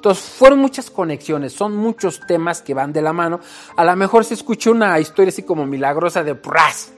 Entonces 0.06 0.24
fueron 0.24 0.60
muchas 0.60 0.92
conexiones, 0.92 1.52
son 1.54 1.76
muchos 1.76 2.20
temas 2.28 2.62
que 2.62 2.76
van 2.76 2.94
de 2.94 3.02
la 3.02 3.12
mano. 3.12 3.40
A 3.76 3.84
lo 3.84 3.96
mejor 3.96 4.24
se 4.24 4.36
escuchó 4.36 4.70
una 4.70 5.00
historia 5.00 5.30
así 5.30 5.42
como 5.42 5.66
milagrosa 5.66 6.24
de 6.24 6.36
¡pras! 6.36 6.92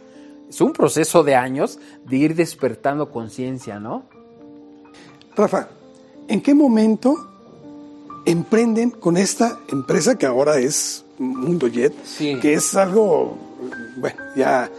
Es 0.49 0.59
un 0.59 0.73
proceso 0.73 1.23
de 1.23 1.33
años 1.33 1.79
de 2.03 2.17
ir 2.17 2.35
despertando 2.35 3.09
conciencia, 3.09 3.79
¿no? 3.79 4.03
Rafa, 5.37 5.69
¿en 6.27 6.41
qué 6.41 6.53
momento 6.53 7.15
emprenden 8.25 8.89
con 8.89 9.15
esta 9.15 9.57
empresa 9.69 10.17
que 10.17 10.25
ahora 10.25 10.57
es 10.57 11.05
Mundo 11.17 11.69
Jet? 11.69 11.93
Que 12.17 12.55
es 12.55 12.75
algo, 12.75 13.37
bueno, 14.01 14.21
ya 14.35 14.69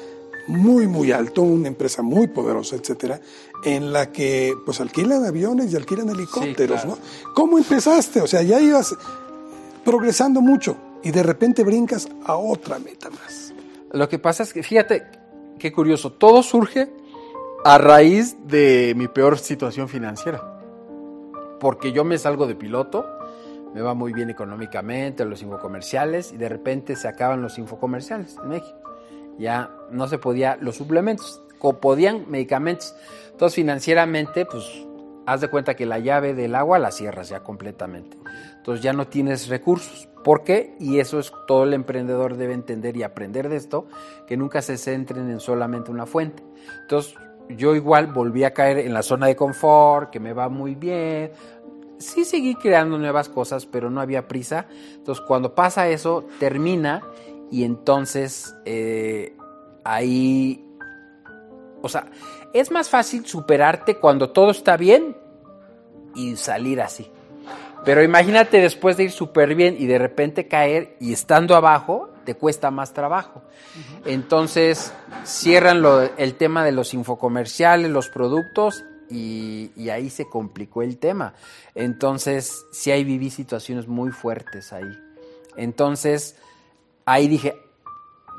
muy, 0.48 0.86
muy 0.86 1.12
alto, 1.12 1.40
una 1.40 1.68
empresa 1.68 2.02
muy 2.02 2.26
poderosa, 2.26 2.76
etcétera, 2.76 3.22
en 3.64 3.92
la 3.92 4.12
que 4.12 4.54
pues 4.64 4.80
alquilan 4.80 5.24
aviones 5.24 5.72
y 5.72 5.76
alquilan 5.76 6.08
helicópteros, 6.08 6.84
¿no? 6.84 6.98
¿Cómo 7.34 7.58
empezaste? 7.58 8.20
O 8.20 8.26
sea, 8.26 8.42
ya 8.42 8.60
ibas 8.60 8.94
progresando 9.84 10.40
mucho 10.40 10.76
y 11.02 11.10
de 11.10 11.22
repente 11.22 11.64
brincas 11.64 12.08
a 12.24 12.36
otra 12.36 12.78
meta 12.78 13.10
más. 13.10 13.52
Lo 13.92 14.08
que 14.08 14.18
pasa 14.18 14.42
es 14.42 14.52
que, 14.52 14.62
fíjate, 14.62 15.06
qué 15.58 15.72
curioso, 15.72 16.12
todo 16.12 16.42
surge 16.42 16.92
a 17.64 17.78
raíz 17.78 18.36
de 18.46 18.94
mi 18.96 19.08
peor 19.08 19.38
situación 19.38 19.88
financiera. 19.88 20.60
Porque 21.60 21.92
yo 21.92 22.04
me 22.04 22.18
salgo 22.18 22.46
de 22.46 22.54
piloto, 22.54 23.06
me 23.74 23.80
va 23.80 23.94
muy 23.94 24.12
bien 24.12 24.30
económicamente, 24.30 25.24
los 25.24 25.42
infocomerciales, 25.42 26.32
y 26.32 26.36
de 26.36 26.48
repente 26.48 26.94
se 26.96 27.08
acaban 27.08 27.42
los 27.42 27.58
infocomerciales 27.58 28.36
en 28.42 28.48
México. 28.48 28.78
Ya 29.38 29.70
no 29.90 30.08
se 30.08 30.18
podía, 30.18 30.56
los 30.60 30.76
suplementos, 30.76 31.40
podían 31.80 32.30
medicamentos. 32.30 32.94
Entonces 33.38 33.54
financieramente, 33.54 34.46
pues 34.46 34.64
haz 35.24 35.40
de 35.40 35.46
cuenta 35.46 35.76
que 35.76 35.86
la 35.86 36.00
llave 36.00 36.34
del 36.34 36.56
agua 36.56 36.80
la 36.80 36.90
cierras 36.90 37.28
ya 37.28 37.44
completamente. 37.44 38.18
Entonces 38.56 38.82
ya 38.82 38.92
no 38.92 39.06
tienes 39.06 39.46
recursos. 39.46 40.08
¿Por 40.24 40.42
qué? 40.42 40.74
Y 40.80 40.98
eso 40.98 41.20
es 41.20 41.32
todo 41.46 41.62
el 41.62 41.72
emprendedor 41.72 42.36
debe 42.36 42.52
entender 42.52 42.96
y 42.96 43.04
aprender 43.04 43.48
de 43.48 43.54
esto, 43.54 43.86
que 44.26 44.36
nunca 44.36 44.60
se 44.60 44.76
centren 44.76 45.30
en 45.30 45.38
solamente 45.38 45.92
una 45.92 46.04
fuente. 46.04 46.42
Entonces 46.80 47.14
yo 47.50 47.76
igual 47.76 48.08
volví 48.08 48.42
a 48.42 48.52
caer 48.52 48.78
en 48.78 48.92
la 48.92 49.04
zona 49.04 49.28
de 49.28 49.36
confort, 49.36 50.10
que 50.10 50.18
me 50.18 50.32
va 50.32 50.48
muy 50.48 50.74
bien. 50.74 51.30
Sí 51.98 52.24
seguí 52.24 52.56
creando 52.56 52.98
nuevas 52.98 53.28
cosas, 53.28 53.66
pero 53.66 53.88
no 53.88 54.00
había 54.00 54.26
prisa. 54.26 54.66
Entonces 54.96 55.24
cuando 55.24 55.54
pasa 55.54 55.88
eso, 55.88 56.26
termina 56.40 57.02
y 57.52 57.62
entonces 57.62 58.52
eh, 58.64 59.36
ahí, 59.84 60.64
o 61.82 61.88
sea, 61.88 62.10
es 62.52 62.70
más 62.70 62.88
fácil 62.88 63.26
superarte 63.26 63.96
cuando 63.96 64.30
todo 64.30 64.50
está 64.50 64.76
bien 64.76 65.16
y 66.14 66.36
salir 66.36 66.80
así. 66.80 67.10
Pero 67.84 68.02
imagínate 68.02 68.60
después 68.60 68.96
de 68.96 69.04
ir 69.04 69.12
súper 69.12 69.54
bien 69.54 69.76
y 69.78 69.86
de 69.86 69.98
repente 69.98 70.48
caer 70.48 70.96
y 71.00 71.12
estando 71.12 71.54
abajo, 71.54 72.10
te 72.24 72.34
cuesta 72.34 72.70
más 72.70 72.92
trabajo. 72.92 73.42
Entonces 74.04 74.92
cierran 75.24 75.82
el 76.18 76.34
tema 76.34 76.64
de 76.64 76.72
los 76.72 76.92
infocomerciales, 76.92 77.90
los 77.90 78.08
productos 78.08 78.84
y, 79.08 79.70
y, 79.74 79.88
ahí 79.88 80.10
se 80.10 80.28
complicó 80.28 80.82
el 80.82 80.98
tema. 80.98 81.32
Entonces 81.74 82.66
sí 82.72 82.90
ahí 82.90 83.04
viví 83.04 83.30
situaciones 83.30 83.88
muy 83.88 84.10
fuertes 84.10 84.72
ahí. 84.74 84.90
Entonces 85.56 86.36
ahí 87.06 87.26
dije, 87.26 87.54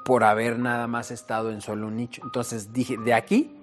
por 0.06 0.24
haber 0.24 0.60
nada 0.60 0.86
más 0.86 1.10
estado 1.10 1.52
en 1.52 1.62
solo 1.62 1.88
un 1.88 1.95
nicho. 1.95 2.22
Entonces 2.24 2.72
dije, 2.72 2.98
de 2.98 3.13
aquí 3.13 3.59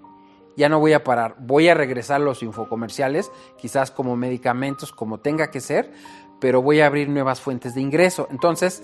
ya 0.56 0.68
no 0.68 0.80
voy 0.80 0.94
a 0.94 1.04
parar, 1.04 1.36
voy 1.38 1.68
a 1.68 1.74
regresar 1.74 2.20
los 2.20 2.42
infocomerciales, 2.42 3.30
quizás 3.58 3.90
como 3.90 4.16
medicamentos, 4.16 4.92
como 4.92 5.18
tenga 5.18 5.50
que 5.50 5.60
ser, 5.60 5.92
pero 6.40 6.62
voy 6.62 6.80
a 6.80 6.86
abrir 6.86 7.08
nuevas 7.08 7.40
fuentes 7.40 7.74
de 7.74 7.80
ingreso. 7.80 8.28
Entonces, 8.30 8.82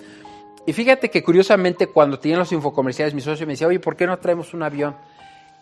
y 0.66 0.72
fíjate 0.72 1.10
que 1.10 1.22
curiosamente 1.22 1.88
cuando 1.88 2.18
tenían 2.18 2.38
los 2.38 2.52
infocomerciales, 2.52 3.14
mi 3.14 3.20
socio 3.20 3.46
me 3.46 3.54
decía, 3.54 3.66
oye, 3.66 3.80
¿por 3.80 3.96
qué 3.96 4.06
no 4.06 4.18
traemos 4.18 4.54
un 4.54 4.62
avión? 4.62 4.94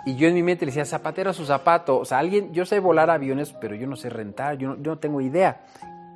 Y 0.05 0.17
yo 0.17 0.29
en 0.29 0.35
mi 0.35 0.43
mente 0.43 0.65
le 0.65 0.73
decía, 0.73 0.85
zapatero 0.85 1.31
a 1.31 1.35
su 1.35 1.47
zapato. 1.47 1.99
O 1.99 2.05
sea, 2.05 2.19
alguien, 2.19 2.53
yo 2.53 2.67
sé 2.67 2.81
volar 2.81 3.11
aviones, 3.11 3.53
pero 3.61 3.75
yo 3.75 3.87
no 3.87 3.97
sé 3.97 4.11
rentar, 4.11 4.59
yo 4.59 4.69
no, 4.69 4.77
yo 4.77 4.93
no 4.93 4.99
tengo 4.99 5.21
idea. 5.21 5.63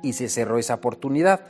Y 0.01 0.13
se 0.13 0.27
cerró 0.29 0.57
esa 0.57 0.75
oportunidad. 0.75 1.41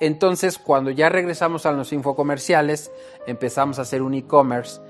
Entonces, 0.00 0.58
cuando 0.58 0.90
ya 0.90 1.08
regresamos 1.08 1.66
a 1.66 1.72
los 1.72 1.92
infocomerciales, 1.92 2.90
empezamos 3.26 3.78
a 3.78 3.82
hacer 3.82 4.02
un 4.02 4.14
e-commerce 4.14 4.80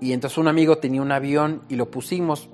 y 0.00 0.12
entonces 0.12 0.38
un 0.38 0.48
amigo 0.48 0.78
tenía 0.78 1.02
un 1.02 1.12
avión 1.12 1.62
y 1.68 1.76
lo 1.76 1.90
pusimos, 1.90 2.48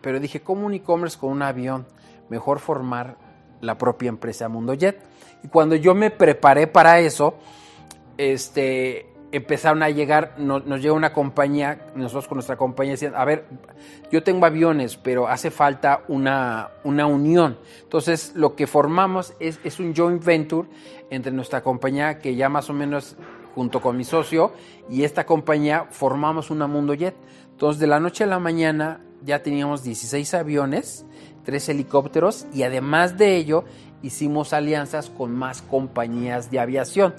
pero 0.00 0.20
dije, 0.20 0.40
¿cómo 0.40 0.66
un 0.66 0.74
e-commerce 0.74 1.18
con 1.18 1.30
un 1.30 1.42
avión? 1.42 1.86
Mejor 2.28 2.60
formar 2.60 3.16
la 3.60 3.76
propia 3.76 4.08
empresa 4.08 4.48
Mundo 4.48 4.74
Jet. 4.74 5.00
Y 5.42 5.48
cuando 5.48 5.74
yo 5.74 5.94
me 5.94 6.10
preparé 6.10 6.66
para 6.66 7.00
eso, 7.00 7.34
este, 8.16 9.06
empezaron 9.32 9.82
a 9.82 9.90
llegar, 9.90 10.34
nos, 10.38 10.64
nos 10.66 10.80
llega 10.80 10.94
una 10.94 11.12
compañía, 11.12 11.86
nosotros 11.94 12.28
con 12.28 12.36
nuestra 12.36 12.56
compañía 12.56 12.92
decían, 12.92 13.14
a 13.16 13.24
ver, 13.24 13.46
yo 14.10 14.22
tengo 14.22 14.46
aviones, 14.46 14.96
pero 14.96 15.28
hace 15.28 15.50
falta 15.50 16.02
una, 16.08 16.70
una 16.84 17.06
unión. 17.06 17.58
Entonces, 17.82 18.32
lo 18.34 18.54
que 18.54 18.66
formamos 18.66 19.34
es, 19.40 19.58
es 19.64 19.80
un 19.80 19.94
joint 19.94 20.24
venture 20.24 20.68
entre 21.10 21.32
nuestra 21.32 21.62
compañía, 21.62 22.18
que 22.18 22.34
ya 22.34 22.48
más 22.48 22.70
o 22.70 22.72
menos 22.72 23.16
junto 23.56 23.80
con 23.80 23.96
mi 23.96 24.04
socio 24.04 24.52
y 24.90 25.04
esta 25.04 25.24
compañía 25.24 25.88
formamos 25.90 26.50
una 26.50 26.66
Mundo 26.66 26.92
Jet. 26.92 27.16
Entonces, 27.50 27.80
de 27.80 27.86
la 27.86 27.98
noche 27.98 28.24
a 28.24 28.26
la 28.26 28.38
mañana 28.38 29.00
ya 29.24 29.42
teníamos 29.42 29.82
16 29.82 30.34
aviones, 30.34 31.06
3 31.44 31.70
helicópteros 31.70 32.46
y 32.52 32.64
además 32.64 33.16
de 33.16 33.34
ello 33.36 33.64
hicimos 34.02 34.52
alianzas 34.52 35.08
con 35.08 35.34
más 35.34 35.62
compañías 35.62 36.50
de 36.50 36.60
aviación 36.60 37.14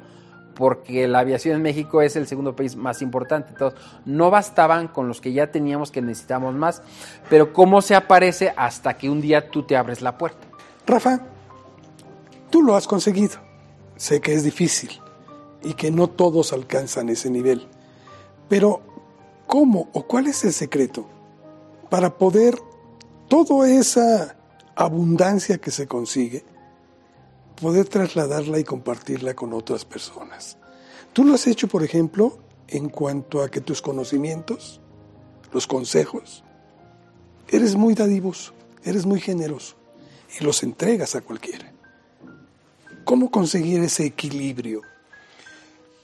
porque 0.54 1.08
la 1.08 1.20
aviación 1.20 1.56
en 1.56 1.64
México 1.64 2.04
es 2.04 2.16
el 2.16 2.28
segundo 2.28 2.56
país 2.56 2.76
más 2.76 3.02
importante. 3.02 3.50
Entonces, 3.50 3.80
no 4.06 4.30
bastaban 4.30 4.88
con 4.88 5.08
los 5.08 5.20
que 5.20 5.34
ya 5.34 5.52
teníamos 5.52 5.92
que 5.92 6.04
necesitamos 6.04 6.54
más, 6.54 6.84
pero 7.32 7.52
¿cómo 7.52 7.82
se 7.82 7.96
aparece 7.96 8.54
hasta 8.56 8.96
que 8.96 9.10
un 9.10 9.22
día 9.22 9.50
tú 9.50 9.64
te 9.64 9.76
abres 9.76 10.02
la 10.02 10.20
puerta? 10.20 10.48
Rafa, 10.86 11.20
tú 12.52 12.62
lo 12.62 12.76
has 12.76 12.88
conseguido. 12.88 13.38
Sé 13.96 14.22
que 14.22 14.34
es 14.34 14.44
difícil, 14.44 14.92
y 15.68 15.74
que 15.74 15.92
no 15.92 16.08
todos 16.08 16.54
alcanzan 16.54 17.10
ese 17.10 17.30
nivel. 17.30 17.68
Pero, 18.48 18.82
¿cómo 19.48 19.90
o 19.92 20.08
cuál 20.08 20.28
es 20.28 20.46
el 20.46 20.54
secreto 20.54 21.06
para 21.90 22.18
poder 22.18 22.58
toda 23.28 23.70
esa 23.70 24.38
abundancia 24.76 25.58
que 25.58 25.72
se 25.72 25.86
consigue, 25.86 26.46
poder 27.62 27.90
trasladarla 27.90 28.60
y 28.60 28.64
compartirla 28.64 29.34
con 29.34 29.54
otras 29.54 29.84
personas? 29.84 30.58
Tú 31.12 31.26
lo 31.26 31.34
has 31.34 31.46
hecho, 31.48 31.68
por 31.68 31.84
ejemplo, 31.84 32.38
en 32.70 32.88
cuanto 32.88 33.42
a 33.42 33.50
que 33.50 33.60
tus 33.60 33.82
conocimientos, 33.82 34.80
los 35.52 35.68
consejos, 35.68 36.46
eres 37.50 37.76
muy 37.76 37.94
dadivoso, 37.94 38.54
eres 38.86 39.06
muy 39.06 39.20
generoso 39.20 39.76
y 40.40 40.46
los 40.46 40.64
entregas 40.64 41.16
a 41.16 41.22
cualquiera. 41.22 41.74
¿Cómo 43.04 43.30
conseguir 43.32 43.82
ese 43.82 44.06
equilibrio 44.06 44.82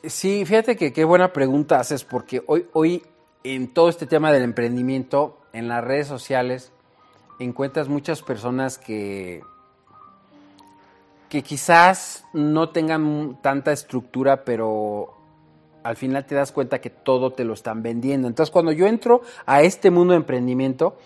Sí, 0.06 0.44
fíjate 0.46 0.76
que 0.76 0.92
qué 0.92 1.06
buena 1.06 1.32
pregunta 1.32 1.80
haces, 1.80 2.04
porque 2.04 2.44
hoy, 2.48 2.68
hoy 2.74 3.04
en 3.46 3.74
todo 3.74 3.88
este 3.88 4.06
tema 4.06 4.34
del 4.34 4.44
emprendimiento, 4.44 5.38
en 5.54 5.70
las 5.70 5.82
redes 5.82 6.08
sociales, 6.08 6.74
encuentras 7.40 7.88
muchas 7.88 8.22
personas 8.22 8.78
que, 8.78 9.44
que 11.30 11.42
quizás 11.42 12.26
no 12.34 12.70
tengan 12.70 13.40
tanta 13.42 13.72
estructura, 13.72 14.44
pero 14.44 15.14
al 15.84 15.96
final 15.96 16.26
te 16.26 16.36
das 16.36 16.52
cuenta 16.52 16.82
que 16.82 16.90
todo 16.90 17.32
te 17.32 17.46
lo 17.46 17.54
están 17.54 17.82
vendiendo. 17.82 18.28
Entonces, 18.28 18.52
cuando 18.52 18.74
yo 18.74 18.88
entro 18.88 19.22
a 19.46 19.62
este 19.62 19.90
mundo 19.90 20.12
de 20.12 20.18
emprendimiento, 20.18 20.98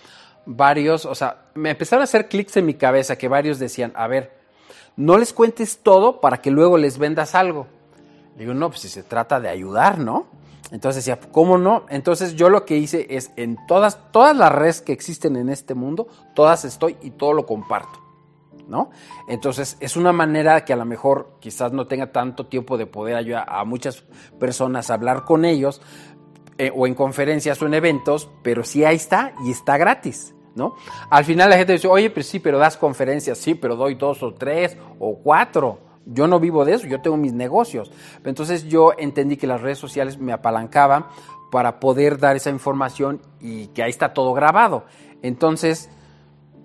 varios, 0.48 1.06
o 1.06 1.14
sea, 1.14 1.46
me 1.54 1.70
empezaron 1.70 2.02
a 2.02 2.06
hacer 2.06 2.28
clics 2.30 2.58
en 2.58 2.66
mi 2.66 2.74
cabeza 2.74 3.16
que 3.16 3.28
varios 3.28 3.60
decían, 3.60 3.92
a 3.96 4.08
ver, 4.08 4.32
no 4.96 5.20
les 5.20 5.34
cuentes 5.34 5.78
todo 5.84 6.20
para 6.20 6.42
que 6.42 6.50
luego 6.50 6.80
les 6.80 6.98
vendas 6.98 7.36
algo. 7.36 7.68
Digo, 8.38 8.54
no, 8.54 8.70
pues 8.70 8.82
si 8.82 8.90
se 8.90 9.04
trata 9.04 9.40
de 9.40 9.50
ayudar, 9.50 9.98
¿no? 9.98 10.28
Entonces 10.72 11.06
decía, 11.06 11.20
¿cómo 11.32 11.58
no? 11.58 11.86
Entonces 11.90 12.36
yo 12.36 12.50
lo 12.50 12.66
que 12.66 12.78
hice 12.78 13.08
es 13.10 13.32
en 13.36 13.58
todas, 13.68 14.12
todas 14.12 14.36
las 14.36 14.52
redes 14.52 14.82
que 14.82 14.92
existen 14.92 15.38
en 15.38 15.50
este 15.50 15.74
mundo, 15.74 16.08
todas 16.36 16.66
estoy 16.66 16.98
y 17.02 17.12
todo 17.12 17.34
lo 17.34 17.46
comparto. 17.46 18.04
¿No? 18.68 18.90
Entonces 19.30 19.78
es 19.80 19.96
una 19.96 20.12
manera 20.12 20.66
que 20.66 20.74
a 20.74 20.76
lo 20.76 20.84
mejor 20.84 21.38
quizás 21.40 21.72
no 21.72 21.88
tenga 21.88 22.12
tanto 22.12 22.48
tiempo 22.48 22.78
de 22.78 22.86
poder 22.86 23.16
ayudar 23.16 23.46
a 23.48 23.64
muchas 23.64 24.04
personas 24.40 24.90
a 24.90 24.96
hablar 24.96 25.24
con 25.24 25.46
ellos, 25.46 25.82
eh, 26.58 26.72
o 26.76 26.86
en 26.86 26.94
conferencias 26.94 27.62
o 27.62 27.66
en 27.66 27.76
eventos, 27.76 28.30
pero 28.44 28.66
sí 28.66 28.84
ahí 28.84 28.98
está 28.98 29.34
y 29.46 29.52
está 29.52 29.78
gratis. 29.78 30.36
¿no? 30.56 30.76
Al 31.10 31.24
final 31.24 31.50
la 31.50 31.58
gente 31.58 31.74
dice, 31.74 31.88
oye, 31.88 32.10
pues 32.10 32.28
sí, 32.28 32.40
pero 32.40 32.58
das 32.58 32.76
conferencias, 32.76 33.38
sí, 33.38 33.56
pero 33.56 33.76
doy 33.76 33.96
dos 33.96 34.22
o 34.24 34.34
tres 34.34 34.76
o 35.00 35.20
cuatro. 35.20 35.87
Yo 36.10 36.28
no 36.28 36.40
vivo 36.40 36.66
de 36.66 36.74
eso, 36.74 36.88
yo 36.88 37.02
tengo 37.02 37.18
mis 37.18 37.34
negocios. 37.34 37.92
Entonces 38.24 38.66
yo 38.68 38.94
entendí 38.98 39.38
que 39.38 39.48
las 39.48 39.62
redes 39.62 39.78
sociales 39.78 40.18
me 40.18 40.34
apalancaban 40.34 41.06
para 41.52 41.80
poder 41.80 42.18
dar 42.18 42.36
esa 42.36 42.50
información 42.50 43.22
y 43.40 43.68
que 43.68 43.84
ahí 43.84 43.90
está 43.90 44.14
todo 44.14 44.34
grabado. 44.34 44.86
Entonces, 45.22 45.90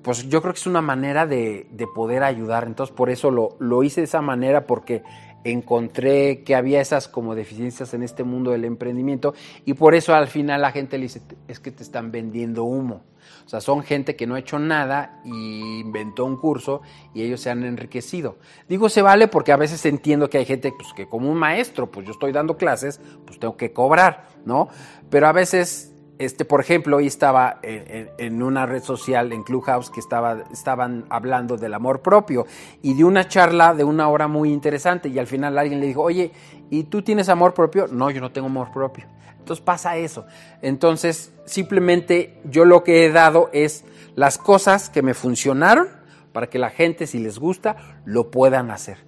pues 0.02 0.28
yo 0.28 0.42
creo 0.42 0.52
que 0.52 0.60
es 0.60 0.66
una 0.66 0.82
manera 0.82 1.26
de, 1.26 1.66
poder 1.94 2.24
ayudar. 2.24 2.64
Entonces, 2.64 2.94
por 2.94 3.10
eso 3.10 3.30
lo, 3.30 3.56
lo, 3.58 3.82
hice 3.82 4.00
de 4.00 4.06
esa 4.06 4.20
manera, 4.20 4.66
porque 4.66 5.02
encontré 5.44 6.42
que 6.44 6.54
había 6.54 6.80
esas 6.80 7.08
como 7.08 7.34
deficiencias 7.34 7.94
en 7.94 8.02
este 8.02 8.24
mundo 8.24 8.52
del 8.52 8.64
emprendimiento 8.64 9.34
y 9.64 9.74
por 9.74 9.94
eso 9.94 10.14
al 10.14 10.28
final 10.28 10.62
la 10.62 10.72
gente 10.72 10.98
le 10.98 11.04
dice, 11.04 11.22
es 11.48 11.60
que 11.60 11.70
te 11.70 11.82
están 11.82 12.12
vendiendo 12.12 12.64
humo. 12.64 13.02
O 13.44 13.48
sea, 13.48 13.60
son 13.60 13.82
gente 13.82 14.16
que 14.16 14.26
no 14.26 14.34
ha 14.34 14.38
hecho 14.38 14.58
nada 14.58 15.20
y 15.24 15.80
inventó 15.80 16.24
un 16.24 16.36
curso 16.36 16.82
y 17.14 17.22
ellos 17.22 17.40
se 17.40 17.50
han 17.50 17.64
enriquecido. 17.64 18.38
Digo 18.68 18.88
se 18.88 19.02
vale 19.02 19.28
porque 19.28 19.52
a 19.52 19.56
veces 19.56 19.84
entiendo 19.86 20.30
que 20.30 20.38
hay 20.38 20.44
gente 20.44 20.72
pues, 20.72 20.92
que 20.94 21.08
como 21.08 21.30
un 21.30 21.38
maestro, 21.38 21.90
pues 21.90 22.06
yo 22.06 22.12
estoy 22.12 22.32
dando 22.32 22.56
clases, 22.56 23.00
pues 23.26 23.38
tengo 23.38 23.56
que 23.56 23.72
cobrar, 23.72 24.28
¿no? 24.44 24.68
Pero 25.10 25.26
a 25.26 25.32
veces 25.32 25.91
este, 26.18 26.44
por 26.44 26.60
ejemplo, 26.60 26.98
hoy 26.98 27.06
estaba 27.06 27.58
en, 27.62 28.42
una 28.42 28.66
red 28.66 28.82
social, 28.82 29.32
en 29.32 29.42
Clubhouse, 29.42 29.90
que 29.90 30.00
estaba, 30.00 30.44
estaban 30.52 31.04
hablando 31.08 31.56
del 31.56 31.74
amor 31.74 32.00
propio 32.00 32.46
y 32.80 32.94
de 32.94 33.04
una 33.04 33.26
charla 33.28 33.74
de 33.74 33.84
una 33.84 34.08
hora 34.08 34.28
muy 34.28 34.52
interesante 34.52 35.08
y 35.08 35.18
al 35.18 35.26
final 35.26 35.58
alguien 35.58 35.80
le 35.80 35.86
dijo, 35.86 36.02
oye, 36.02 36.30
¿y 36.70 36.84
tú 36.84 37.02
tienes 37.02 37.28
amor 37.28 37.54
propio? 37.54 37.88
No, 37.88 38.10
yo 38.10 38.20
no 38.20 38.30
tengo 38.30 38.46
amor 38.46 38.70
propio. 38.72 39.06
Entonces 39.38 39.64
pasa 39.64 39.96
eso. 39.96 40.24
Entonces, 40.60 41.32
simplemente 41.44 42.40
yo 42.44 42.64
lo 42.64 42.84
que 42.84 43.04
he 43.04 43.10
dado 43.10 43.50
es 43.52 43.84
las 44.14 44.38
cosas 44.38 44.88
que 44.88 45.02
me 45.02 45.14
funcionaron 45.14 45.88
para 46.32 46.48
que 46.48 46.58
la 46.58 46.70
gente, 46.70 47.06
si 47.06 47.18
les 47.18 47.38
gusta, 47.38 47.76
lo 48.04 48.30
puedan 48.30 48.70
hacer. 48.70 48.98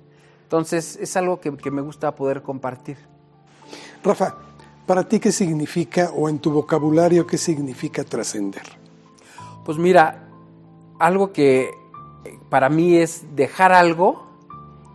Entonces, 0.43 0.97
es 1.01 1.17
algo 1.17 1.41
que, 1.41 1.57
que 1.57 1.71
me 1.71 1.83
gusta 1.83 2.15
poder 2.15 2.43
compartir. 2.43 2.97
Rafa, 4.03 4.35
¿Para 4.87 5.09
ti 5.09 5.19
qué 5.19 5.33
significa 5.33 6.11
o 6.15 6.29
en 6.29 6.39
tu 6.39 6.51
vocabulario 6.51 7.27
qué 7.27 7.39
significa 7.39 8.05
trascender? 8.05 8.65
Pues 9.65 9.79
mira, 9.79 10.29
algo 10.99 11.33
que 11.33 11.71
para 12.51 12.69
mí 12.69 12.97
es 12.97 13.25
dejar 13.35 13.73
algo 13.73 14.27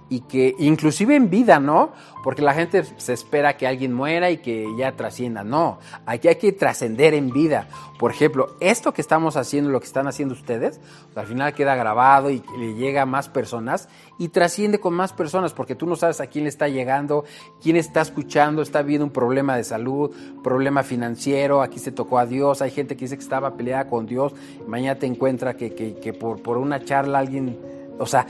y 0.10 0.22
que 0.22 0.55
inclusive 0.57 1.16
en 1.16 1.30
vida, 1.30 1.60
¿no? 1.60 1.91
Porque 2.24 2.41
la 2.41 2.53
gente 2.53 2.84
se 2.97 3.14
espera 3.14 3.55
que 3.55 3.68
alguien 3.68 3.93
muera 3.93 4.30
y 4.32 4.38
que 4.38 4.68
ya 4.78 4.95
trascienda. 4.95 5.43
No, 5.43 5.80
aquí 6.05 6.28
hay 6.28 6.36
que 6.36 6.51
trascender 6.51 7.14
en 7.14 7.32
vida. 7.32 7.68
Por 7.97 8.12
ejemplo, 8.12 8.55
esto 8.60 8.93
que 8.93 9.01
estamos 9.01 9.38
haciendo, 9.38 9.70
lo 9.70 9.80
que 9.80 9.86
están 9.86 10.07
haciendo 10.07 10.34
ustedes, 10.34 10.82
al 11.16 11.28
final 11.28 11.53
queda 11.53 11.76
grabado 11.76 12.30
y 12.32 12.43
le 12.57 12.74
llega 12.74 13.03
a 13.03 13.05
más 13.05 13.30
personas 13.30 13.88
y 14.18 14.30
trasciende 14.30 14.80
con 14.80 14.93
más 14.93 15.14
personas 15.14 15.53
porque 15.53 15.76
tú 15.76 15.86
no 15.86 15.95
sabes 15.95 16.20
a 16.20 16.28
quién 16.28 16.43
le 16.45 16.49
está 16.49 16.68
llegando, 16.68 17.24
quién 17.62 17.76
está 17.76 18.01
escuchando, 18.01 18.62
está 18.62 18.82
viendo 18.82 19.05
un 19.05 19.12
problema 19.12 19.55
de 19.55 19.64
salud, 19.64 20.12
problema 20.43 20.84
financiero, 20.84 21.62
aquí 21.62 21.80
se 21.80 21.91
tocó 21.91 22.20
a 22.20 22.26
Dios, 22.26 22.62
hay 22.62 22.72
gente 22.72 22.95
que 22.97 23.05
dice 23.05 23.16
que 23.16 23.24
estaba 23.24 23.55
peleada 23.55 23.88
con 23.88 24.05
Dios, 24.05 24.34
mañana 24.68 24.99
te 24.99 25.05
encuentra 25.05 25.55
que, 25.55 25.74
que 25.74 26.14
por, 26.14 26.41
por 26.41 26.57
una 26.57 26.84
charla 26.84 27.20
alguien, 27.20 27.60
o 27.97 28.05
sea, 28.05 28.26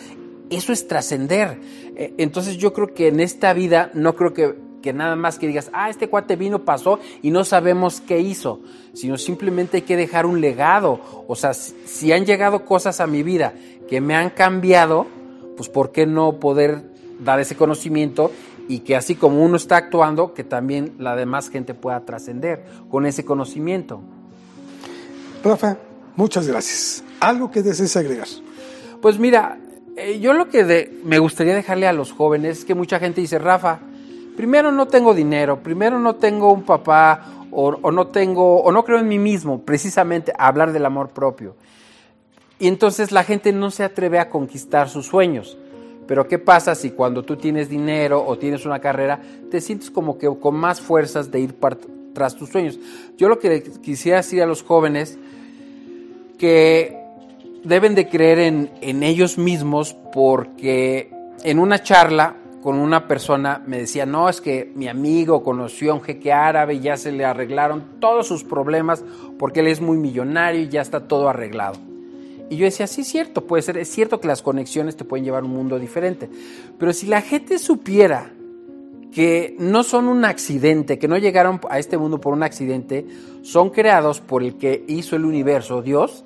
eso 0.49 0.73
es 0.73 0.87
trascender. 0.87 1.59
Eh, 1.95 2.13
entonces 2.17 2.57
yo 2.57 2.73
creo 2.73 2.93
que 2.93 3.07
en 3.07 3.19
esta 3.19 3.53
vida 3.53 3.91
no 3.93 4.15
creo 4.15 4.33
que, 4.33 4.55
que, 4.81 4.93
nada 4.93 5.15
más 5.15 5.37
que 5.37 5.47
digas, 5.47 5.69
ah, 5.73 5.89
este 5.89 6.09
cuate 6.09 6.35
vino, 6.35 6.65
pasó 6.65 6.99
y 7.21 7.31
no 7.31 7.43
sabemos 7.43 8.01
qué 8.01 8.19
hizo, 8.19 8.61
sino 8.93 9.17
simplemente 9.17 9.77
hay 9.77 9.83
que 9.83 9.97
dejar 9.97 10.25
un 10.25 10.41
legado. 10.41 10.99
O 11.27 11.35
sea, 11.35 11.53
si, 11.53 12.11
han 12.11 12.25
llegado 12.25 12.65
cosas 12.65 12.99
a 12.99 13.07
mi 13.07 13.23
vida 13.23 13.53
que 13.87 14.01
me 14.01 14.15
han 14.15 14.29
cambiado, 14.29 15.07
pues 15.57 15.69
¿por 15.69 15.91
qué 15.91 16.05
no 16.05 16.39
poder 16.39 16.83
dar 17.19 17.39
ese 17.39 17.55
conocimiento 17.55 18.31
y 18.67 18.79
que 18.79 18.95
así 18.95 19.15
como 19.15 19.43
uno 19.43 19.57
está 19.57 19.77
actuando, 19.77 20.33
que 20.33 20.43
también 20.43 20.93
la 20.99 21.15
demás 21.15 21.49
gente 21.49 21.73
pueda 21.73 22.05
trascender 22.05 22.65
con 22.89 23.05
ese 23.05 23.25
conocimiento? 23.25 23.99
Rafa, 25.43 25.77
muchas 26.15 26.47
gracias. 26.47 27.03
¿Algo 27.19 27.49
que 27.49 27.61
desees 27.61 27.97
agregar? 27.97 28.27
Pues 29.01 29.17
mira, 29.17 29.57
eh, 29.99 30.19
yo 30.19 30.33
lo 30.33 30.49
que 30.49 30.91
me 31.03 31.19
gustaría 31.19 31.53
dejarle 31.53 31.87
a 31.87 31.93
los 31.93 32.11
jóvenes 32.11 32.59
es 32.59 32.65
que 32.65 32.75
mucha 32.75 32.99
gente 32.99 33.21
dice, 33.21 33.37
Rafa, 33.39 33.79
primero 34.35 34.71
no 34.71 34.87
tengo 34.87 35.13
dinero, 35.13 35.61
primero 35.61 35.99
no 35.99 36.15
tengo 36.15 36.53
un 36.53 36.63
papá 36.63 37.45
o, 37.51 37.91
no 37.91 38.07
tengo 38.07 38.61
o 38.61 38.71
no 38.71 38.85
creo 38.85 38.99
en 38.99 39.07
mí 39.07 39.19
mismo, 39.19 39.61
precisamente 39.61 40.31
hablar 40.37 40.71
del 40.71 40.85
amor 40.85 41.09
propio. 41.09 41.55
Y 42.59 42.67
entonces 42.67 43.11
la 43.11 43.23
gente 43.23 43.51
no 43.51 43.71
se 43.71 43.83
atreve 43.83 44.19
a 44.19 44.29
conquistar 44.29 44.89
sus 44.89 45.07
sueños. 45.07 45.57
Pero 46.07 46.27
¿qué 46.27 46.39
pasa 46.39 46.73
si 46.73 46.91
cuando 46.91 47.23
tú 47.23 47.35
tienes 47.35 47.69
dinero 47.69 48.25
o 48.25 48.37
tienes 48.37 48.65
una 48.65 48.79
carrera, 48.79 49.19
te 49.51 49.61
sientes 49.61 49.91
como 49.91 50.17
que 50.17 50.27
con 50.39 50.55
más 50.55 50.81
fuerzas 50.81 51.31
de 51.31 51.39
ir 51.39 51.55
tras 52.13 52.35
tus 52.35 52.49
sueños? 52.49 52.79
Yo 53.17 53.29
lo 53.29 53.39
que 53.39 53.61
quisiera 53.81 54.17
decir 54.17 54.41
a 54.41 54.47
los 54.47 54.63
jóvenes 54.63 55.17
que 56.37 56.98
deben 57.63 57.95
de 57.95 58.07
creer 58.07 58.39
en, 58.39 59.03
ellos 59.03 59.37
mismos 59.37 59.95
porque 60.13 61.11
en 61.43 61.59
una 61.59 61.81
charla 61.81 62.35
con 62.61 62.77
una 62.77 63.07
persona 63.07 63.63
me 63.65 63.79
decía, 63.79 64.05
no, 64.05 64.27
es 64.27 64.41
que 64.41 64.71
mi 64.75 64.87
amigo 64.87 65.43
conoció 65.43 65.91
a 65.91 65.95
un 65.95 66.01
jeque 66.01 66.33
árabe 66.33 66.75
y 66.75 66.79
ya 66.81 66.97
se 66.97 67.11
le 67.11 67.23
arreglaron 67.23 67.99
todos 67.99 68.27
sus 68.27 68.43
problemas 68.43 69.03
porque 69.37 69.61
él 69.61 69.67
es 69.67 69.79
muy 69.79 69.97
millonario 69.97 70.61
y 70.61 70.69
ya 70.69 70.81
está 70.81 71.07
todo 71.07 71.29
arreglado. 71.29 71.77
Y 72.49 72.57
yo 72.57 72.65
decía, 72.65 72.87
sí, 72.87 73.03
cierto, 73.03 73.45
puede 73.45 73.61
ser, 73.61 73.77
es 73.77 73.89
cierto 73.89 74.19
que 74.19 74.27
las 74.27 74.41
conexiones 74.41 74.97
te 74.97 75.05
pueden 75.05 75.23
llevar 75.23 75.43
a 75.43 75.45
un 75.45 75.53
mundo 75.53 75.79
diferente, 75.79 76.29
pero 76.77 76.93
si 76.93 77.05
la 77.05 77.21
gente 77.21 77.59
supiera 77.59 78.33
que 79.11 79.55
no 79.59 79.83
son 79.83 80.07
un 80.07 80.25
accidente, 80.25 80.99
que 80.99 81.07
no 81.07 81.17
llegaron 81.17 81.59
a 81.69 81.79
este 81.79 81.97
mundo 81.97 82.19
por 82.19 82.33
un 82.33 82.43
accidente, 82.43 83.05
son 83.41 83.69
creados 83.69 84.19
por 84.19 84.43
el 84.43 84.57
que 84.57 84.83
hizo 84.87 85.15
el 85.15 85.25
universo, 85.25 85.81
Dios, 85.81 86.25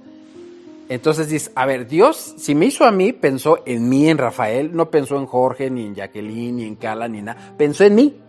entonces 0.94 1.30
dices, 1.30 1.52
a 1.56 1.66
ver, 1.66 1.88
Dios, 1.88 2.36
si 2.38 2.56
me 2.56 2.66
hizo 2.66 2.86
a 2.86 2.92
mí, 2.92 3.14
pensó 3.14 3.64
en 3.66 3.90
mí, 3.90 4.10
en 4.10 4.18
Rafael, 4.18 4.76
no 4.76 4.90
pensó 4.92 5.18
en 5.18 5.26
Jorge, 5.26 5.70
ni 5.70 5.86
en 5.86 5.96
Jacqueline, 5.96 6.56
ni 6.58 6.66
en 6.66 6.76
Cala, 6.76 7.08
ni 7.08 7.22
nada, 7.22 7.56
pensó 7.58 7.84
en 7.84 7.96
mí 7.96 8.20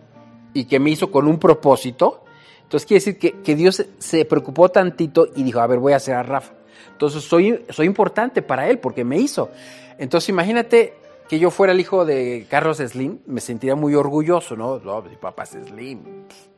y 0.53 0.65
que 0.65 0.79
me 0.79 0.89
hizo 0.89 1.11
con 1.11 1.27
un 1.27 1.37
propósito. 1.37 2.23
Entonces 2.63 2.87
quiere 2.87 2.99
decir 2.99 3.19
que, 3.19 3.41
que 3.41 3.55
Dios 3.55 3.85
se 3.99 4.25
preocupó 4.25 4.69
tantito 4.69 5.27
y 5.35 5.43
dijo, 5.43 5.59
a 5.59 5.67
ver, 5.67 5.79
voy 5.79 5.93
a 5.93 5.97
hacer 5.97 6.15
a 6.15 6.23
Rafa. 6.23 6.53
Entonces 6.91 7.23
soy, 7.23 7.65
soy 7.69 7.85
importante 7.85 8.41
para 8.41 8.69
él 8.69 8.79
porque 8.79 9.03
me 9.03 9.19
hizo. 9.19 9.49
Entonces 9.97 10.29
imagínate 10.29 10.93
que 11.27 11.39
yo 11.39 11.51
fuera 11.51 11.73
el 11.73 11.79
hijo 11.79 12.05
de 12.05 12.47
Carlos 12.49 12.77
Slim, 12.77 13.19
me 13.25 13.41
sentiría 13.41 13.75
muy 13.75 13.95
orgulloso, 13.95 14.55
¿no? 14.55 14.79
No, 14.79 15.01
mi 15.01 15.15
papá 15.17 15.43
es 15.43 15.49
Slim, 15.49 16.03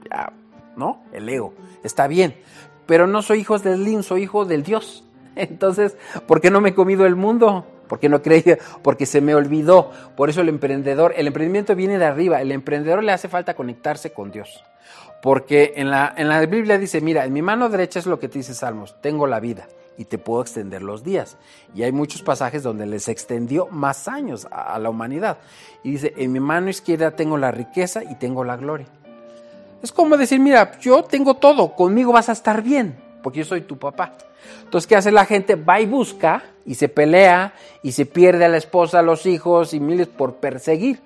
ya, 0.10 0.32
¿no? 0.76 1.03
El 1.12 1.28
ego, 1.28 1.53
está 1.84 2.08
bien. 2.08 2.36
Pero 2.86 3.08
no 3.08 3.22
soy 3.22 3.39
hijo 3.39 3.58
de 3.58 3.76
Slim, 3.76 4.03
soy 4.03 4.24
hijo 4.24 4.45
del 4.45 4.64
Dios. 4.64 5.07
Entonces, 5.38 5.95
¿por 6.25 6.41
qué 6.41 6.51
no 6.51 6.61
me 6.61 6.69
he 6.69 6.73
comido 6.73 7.05
el 7.05 7.15
mundo? 7.15 7.65
Porque 7.88 8.09
no 8.09 8.21
creía, 8.21 8.57
porque 8.81 9.05
se 9.05 9.21
me 9.21 9.35
olvidó. 9.35 9.91
Por 10.15 10.29
eso 10.29 10.41
el 10.41 10.49
emprendedor, 10.49 11.13
el 11.15 11.27
emprendimiento 11.27 11.75
viene 11.75 11.97
de 11.97 12.05
arriba. 12.05 12.41
El 12.41 12.51
emprendedor 12.51 13.03
le 13.03 13.11
hace 13.11 13.29
falta 13.29 13.55
conectarse 13.55 14.11
con 14.11 14.31
Dios. 14.31 14.63
Porque 15.21 15.73
en 15.77 15.89
la, 15.89 16.13
en 16.15 16.27
la 16.29 16.45
Biblia 16.45 16.77
dice, 16.77 17.01
mira, 17.01 17.25
en 17.25 17.33
mi 17.33 17.41
mano 17.41 17.69
derecha 17.69 17.99
es 17.99 18.05
lo 18.05 18.19
que 18.19 18.29
te 18.29 18.39
dice 18.39 18.53
Salmos, 18.53 18.95
tengo 19.01 19.25
la 19.25 19.39
vida 19.39 19.67
y 19.97 20.05
te 20.05 20.17
puedo 20.17 20.41
extender 20.41 20.83
los 20.83 21.03
días. 21.03 21.38
Y 21.73 21.83
hay 21.83 21.91
muchos 21.91 22.21
pasajes 22.21 22.61
donde 22.61 22.85
les 22.85 23.07
extendió 23.07 23.67
más 23.67 24.07
años 24.07 24.47
a 24.51 24.77
la 24.77 24.89
humanidad. 24.89 25.39
Y 25.83 25.91
dice, 25.91 26.13
en 26.17 26.31
mi 26.31 26.39
mano 26.39 26.69
izquierda 26.69 27.11
tengo 27.11 27.38
la 27.38 27.51
riqueza 27.51 28.03
y 28.03 28.15
tengo 28.15 28.43
la 28.43 28.57
gloria. 28.57 28.88
Es 29.81 29.91
como 29.91 30.17
decir, 30.17 30.39
mira, 30.39 30.79
yo 30.79 31.03
tengo 31.03 31.35
todo, 31.35 31.75
conmigo 31.75 32.11
vas 32.11 32.29
a 32.29 32.31
estar 32.31 32.61
bien, 32.61 32.97
porque 33.22 33.39
yo 33.39 33.45
soy 33.45 33.61
tu 33.61 33.78
papá. 33.78 34.18
Entonces, 34.63 34.88
¿qué 34.88 34.95
hace 34.95 35.11
la 35.11 35.26
gente? 35.26 35.55
Va 35.55 35.80
y 35.80 35.86
busca 35.86 36.43
y 36.65 36.76
se 36.76 36.89
pelea 36.89 37.53
y 37.84 37.91
se 37.93 38.05
pierde 38.05 38.45
a 38.45 38.49
la 38.49 38.57
esposa, 38.57 38.99
a 38.99 39.03
los 39.03 39.26
hijos 39.26 39.74
y 39.74 39.80
miles 39.80 40.07
por 40.07 40.36
perseguir. 40.36 41.01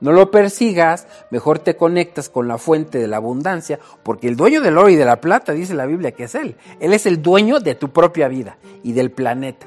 No 0.00 0.12
lo 0.12 0.30
persigas, 0.30 1.06
mejor 1.30 1.58
te 1.58 1.76
conectas 1.76 2.30
con 2.30 2.48
la 2.48 2.56
fuente 2.56 2.98
de 2.98 3.06
la 3.06 3.18
abundancia, 3.18 3.78
porque 4.02 4.28
el 4.28 4.36
dueño 4.36 4.62
del 4.62 4.78
oro 4.78 4.88
y 4.88 4.96
de 4.96 5.04
la 5.04 5.20
plata, 5.20 5.52
dice 5.52 5.74
la 5.74 5.84
Biblia 5.84 6.12
que 6.12 6.24
es 6.24 6.34
Él. 6.34 6.56
Él 6.80 6.94
es 6.94 7.04
el 7.04 7.20
dueño 7.20 7.60
de 7.60 7.74
tu 7.74 7.90
propia 7.90 8.28
vida 8.28 8.56
y 8.82 8.92
del 8.92 9.10
planeta. 9.10 9.66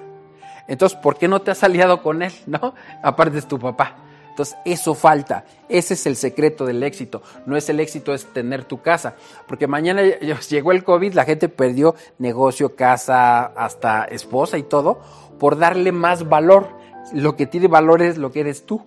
Entonces, 0.67 0.97
¿por 0.97 1.17
qué 1.17 1.27
no 1.27 1.41
te 1.41 1.51
has 1.51 1.63
aliado 1.63 2.01
con 2.01 2.23
Él? 2.23 2.33
¿No? 2.47 2.73
Aparte 3.03 3.37
es 3.37 3.47
tu 3.47 3.59
papá. 3.59 4.02
Entonces, 4.33 4.57
eso 4.65 4.95
falta. 4.95 5.45
Ese 5.69 5.93
es 5.93 6.07
el 6.07 6.15
secreto 6.15 6.65
del 6.65 6.81
éxito. 6.81 7.21
No 7.45 7.55
es 7.55 7.69
el 7.69 7.79
éxito, 7.79 8.15
es 8.15 8.25
tener 8.33 8.65
tu 8.65 8.81
casa. 8.81 9.13
Porque 9.47 9.67
mañana 9.67 10.01
llegó 10.49 10.71
el 10.71 10.83
COVID, 10.83 11.13
la 11.13 11.23
gente 11.23 11.49
perdió 11.49 11.93
negocio, 12.17 12.75
casa, 12.75 13.45
hasta 13.45 14.05
esposa 14.05 14.57
y 14.57 14.63
todo, 14.63 14.99
por 15.37 15.59
darle 15.59 15.91
más 15.91 16.27
valor. 16.27 16.67
Lo 17.13 17.35
que 17.35 17.45
tiene 17.45 17.67
valor 17.67 18.01
es 18.01 18.17
lo 18.17 18.31
que 18.31 18.39
eres 18.39 18.65
tú, 18.65 18.81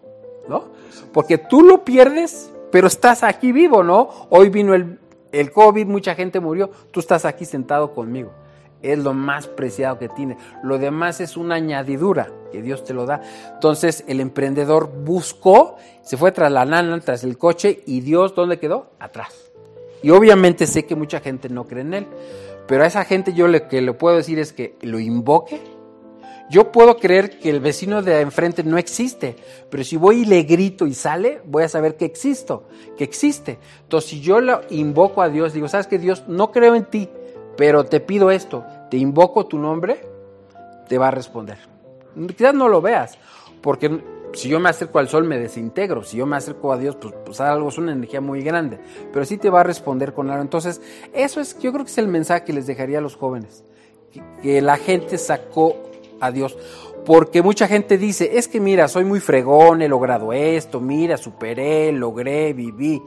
¿no? 0.49 0.64
Porque 1.12 1.38
tú 1.38 1.62
lo 1.62 1.84
pierdes, 1.84 2.53
pero 2.72 2.88
estás 2.88 3.22
aquí 3.22 3.53
vivo, 3.53 3.84
¿no? 3.84 4.11
Hoy 4.30 4.49
vino 4.49 4.74
el, 4.74 4.99
el 5.30 5.53
COVID, 5.53 5.86
mucha 5.86 6.16
gente 6.16 6.40
murió, 6.40 6.70
tú 6.90 6.99
estás 6.99 7.24
aquí 7.24 7.44
sentado 7.44 7.94
conmigo. 7.94 8.32
Es 8.93 8.99
lo 8.99 9.12
más 9.12 9.47
preciado 9.47 9.99
que 9.99 10.09
tiene. 10.09 10.37
Lo 10.62 10.78
demás 10.78 11.20
es 11.20 11.37
una 11.37 11.57
añadidura 11.57 12.30
que 12.53 12.62
Dios 12.62 12.84
te 12.84 12.95
lo 12.95 13.07
da. 13.07 13.20
Entonces 13.55 14.05
el 14.07 14.20
emprendedor 14.20 14.91
buscó, 15.05 15.76
se 16.03 16.16
fue 16.16 16.32
tras 16.32 16.51
la 16.53 16.64
nana, 16.64 16.99
tras 17.01 17.24
el 17.24 17.39
coche 17.39 17.82
y 17.87 18.01
Dios, 18.01 18.34
¿dónde 18.34 18.59
quedó? 18.59 18.91
Atrás. 18.99 19.53
Y 20.03 20.11
obviamente 20.11 20.66
sé 20.66 20.84
que 20.87 20.95
mucha 20.95 21.20
gente 21.20 21.49
no 21.49 21.64
cree 21.64 21.82
en 21.82 21.95
él, 21.95 22.07
pero 22.66 22.84
a 22.84 22.87
esa 22.87 23.05
gente 23.05 23.32
yo 23.32 23.49
lo 23.49 23.68
que 23.68 23.80
le 23.80 23.93
puedo 23.93 24.16
decir 24.16 24.39
es 24.39 24.53
que 24.53 24.76
lo 24.82 24.99
invoque. 24.99 25.61
Yo 26.49 26.70
puedo 26.70 26.97
creer 26.99 27.41
que 27.41 27.51
el 27.51 27.59
vecino 27.59 28.03
de 28.03 28.20
enfrente 28.20 28.62
no 28.62 28.78
existe, 28.78 29.34
pero 29.68 29.82
si 29.82 29.97
voy 29.97 30.22
y 30.22 30.24
le 30.26 30.45
grito 30.45 30.87
y 30.87 30.95
sale, 30.95 31.41
voy 31.45 31.64
a 31.64 31.68
saber 31.68 31.97
que 31.97 32.05
existo, 32.05 32.68
que 32.97 33.03
existe. 33.03 33.59
Entonces, 33.82 34.11
si 34.11 34.20
yo 34.20 34.41
lo 34.41 34.61
invoco 34.70 35.22
a 35.22 35.28
Dios, 35.28 35.55
digo, 35.55 35.66
¿sabes 35.66 35.89
que 35.89 35.99
Dios? 35.99 36.22
No 36.28 36.53
creo 36.53 36.76
en 36.76 36.84
ti, 36.84 37.09
pero 37.57 37.84
te 37.84 37.99
pido 37.99 38.30
esto, 38.30 38.64
te 38.91 38.97
invoco 38.97 39.47
tu 39.47 39.59
nombre, 39.59 40.01
te 40.89 40.99
va 40.99 41.09
a 41.09 41.11
responder. 41.11 41.59
Quizás 42.37 42.55
no 42.55 42.68
lo 42.68 42.80
veas, 42.80 43.18
porque 43.61 44.01
si 44.32 44.49
yo 44.49 44.61
me 44.61 44.68
acerco 44.68 44.99
al 44.99 45.09
sol 45.09 45.24
me 45.24 45.39
desintegro, 45.39 46.03
si 46.03 46.18
yo 46.18 46.26
me 46.26 46.37
acerco 46.37 46.72
a 46.72 46.78
Dios, 46.78 46.97
pues, 46.97 47.14
pues, 47.24 47.41
algo 47.41 47.68
es 47.68 47.78
una 47.78 47.93
energía 47.93 48.20
muy 48.20 48.43
grande, 48.43 48.78
pero 49.12 49.24
sí 49.24 49.39
te 49.39 49.51
va 49.51 49.61
a 49.61 49.64
responder 49.64 50.12
con 50.12 50.30
algo. 50.30 50.43
Entonces, 50.43 50.80
eso 51.12 51.41
es, 51.41 51.59
yo 51.59 51.72
creo 51.72 51.84
que 51.84 51.91
es 51.91 51.99
el 51.99 52.09
mensaje 52.09 52.45
que 52.45 52.53
les 52.53 52.66
dejaría 52.66 52.99
a 52.99 53.01
los 53.01 53.16
jóvenes, 53.16 53.64
que, 54.12 54.22
que 54.43 54.62
la 54.62 54.76
gente 54.76 55.18
sacó 55.18 55.76
a 56.20 56.30
Dios. 56.30 56.57
Porque 57.05 57.41
mucha 57.41 57.68
gente 57.68 57.99
dice, 57.99 58.37
es 58.37 58.49
que 58.49 58.61
mira, 58.61 58.89
soy 58.89 59.05
muy 59.05 59.20
fregón, 59.20 59.80
he 59.80 59.89
logrado 59.89 60.32
esto, 60.32 60.80
mira, 60.80 61.16
superé, 61.16 61.93
logré, 61.93 62.53
viví. 62.53 63.01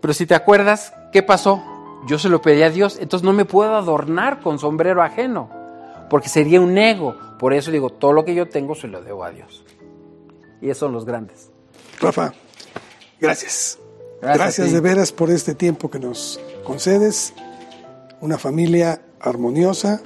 Pero 0.00 0.12
si 0.12 0.26
te 0.26 0.34
acuerdas, 0.34 0.92
¿qué 1.12 1.22
pasó? 1.22 1.75
Yo 2.06 2.18
se 2.18 2.28
lo 2.28 2.40
pedí 2.40 2.62
a 2.62 2.70
Dios, 2.70 2.98
entonces 3.00 3.24
no 3.24 3.32
me 3.32 3.44
puedo 3.44 3.74
adornar 3.74 4.40
con 4.40 4.58
sombrero 4.58 5.02
ajeno, 5.02 5.50
porque 6.08 6.28
sería 6.28 6.60
un 6.60 6.78
ego. 6.78 7.16
Por 7.38 7.52
eso 7.52 7.70
digo, 7.70 7.90
todo 7.90 8.12
lo 8.12 8.24
que 8.24 8.34
yo 8.34 8.48
tengo 8.48 8.74
se 8.74 8.86
lo 8.86 9.02
debo 9.02 9.24
a 9.24 9.30
Dios. 9.30 9.64
Y 10.60 10.66
esos 10.66 10.78
son 10.78 10.92
los 10.92 11.04
grandes. 11.04 11.50
Rafa, 12.00 12.32
gracias. 13.20 13.78
Gracias 14.22 14.72
de 14.72 14.80
veras 14.80 15.12
por 15.12 15.30
este 15.30 15.54
tiempo 15.54 15.90
que 15.90 15.98
nos 15.98 16.40
concedes. 16.64 17.34
Una 18.20 18.38
familia 18.38 19.02
armoniosa, 19.20 20.00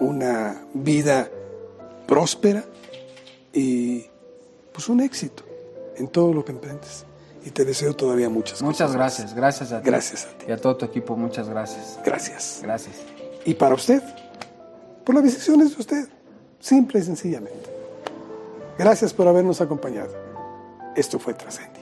una 0.00 0.62
vida 0.74 1.30
próspera 2.06 2.64
y 3.52 4.06
pues 4.72 4.88
un 4.88 5.00
éxito 5.00 5.44
en 5.96 6.08
todo 6.08 6.32
lo 6.32 6.44
que 6.44 6.52
emprendes. 6.52 7.04
Y 7.44 7.50
te 7.50 7.64
deseo 7.64 7.94
todavía 7.94 8.28
muchas 8.28 8.60
Muchas 8.62 8.92
gracias, 8.92 9.34
gracias 9.34 9.72
a 9.72 9.80
ti. 9.80 9.86
Gracias 9.86 10.26
a 10.26 10.38
ti. 10.38 10.46
Y 10.48 10.52
a 10.52 10.56
todo 10.56 10.76
tu 10.76 10.84
equipo, 10.84 11.16
muchas 11.16 11.48
gracias. 11.48 11.98
Gracias. 12.04 12.60
Gracias. 12.62 12.96
Y 13.44 13.54
para 13.54 13.74
usted, 13.74 14.02
por 15.04 15.14
las 15.14 15.24
decisiones 15.24 15.74
de 15.74 15.80
usted, 15.80 16.08
simple 16.60 17.00
y 17.00 17.02
sencillamente. 17.02 17.70
Gracias 18.78 19.12
por 19.12 19.26
habernos 19.26 19.60
acompañado. 19.60 20.14
Esto 20.94 21.18
fue 21.18 21.34
Trascendi. 21.34 21.77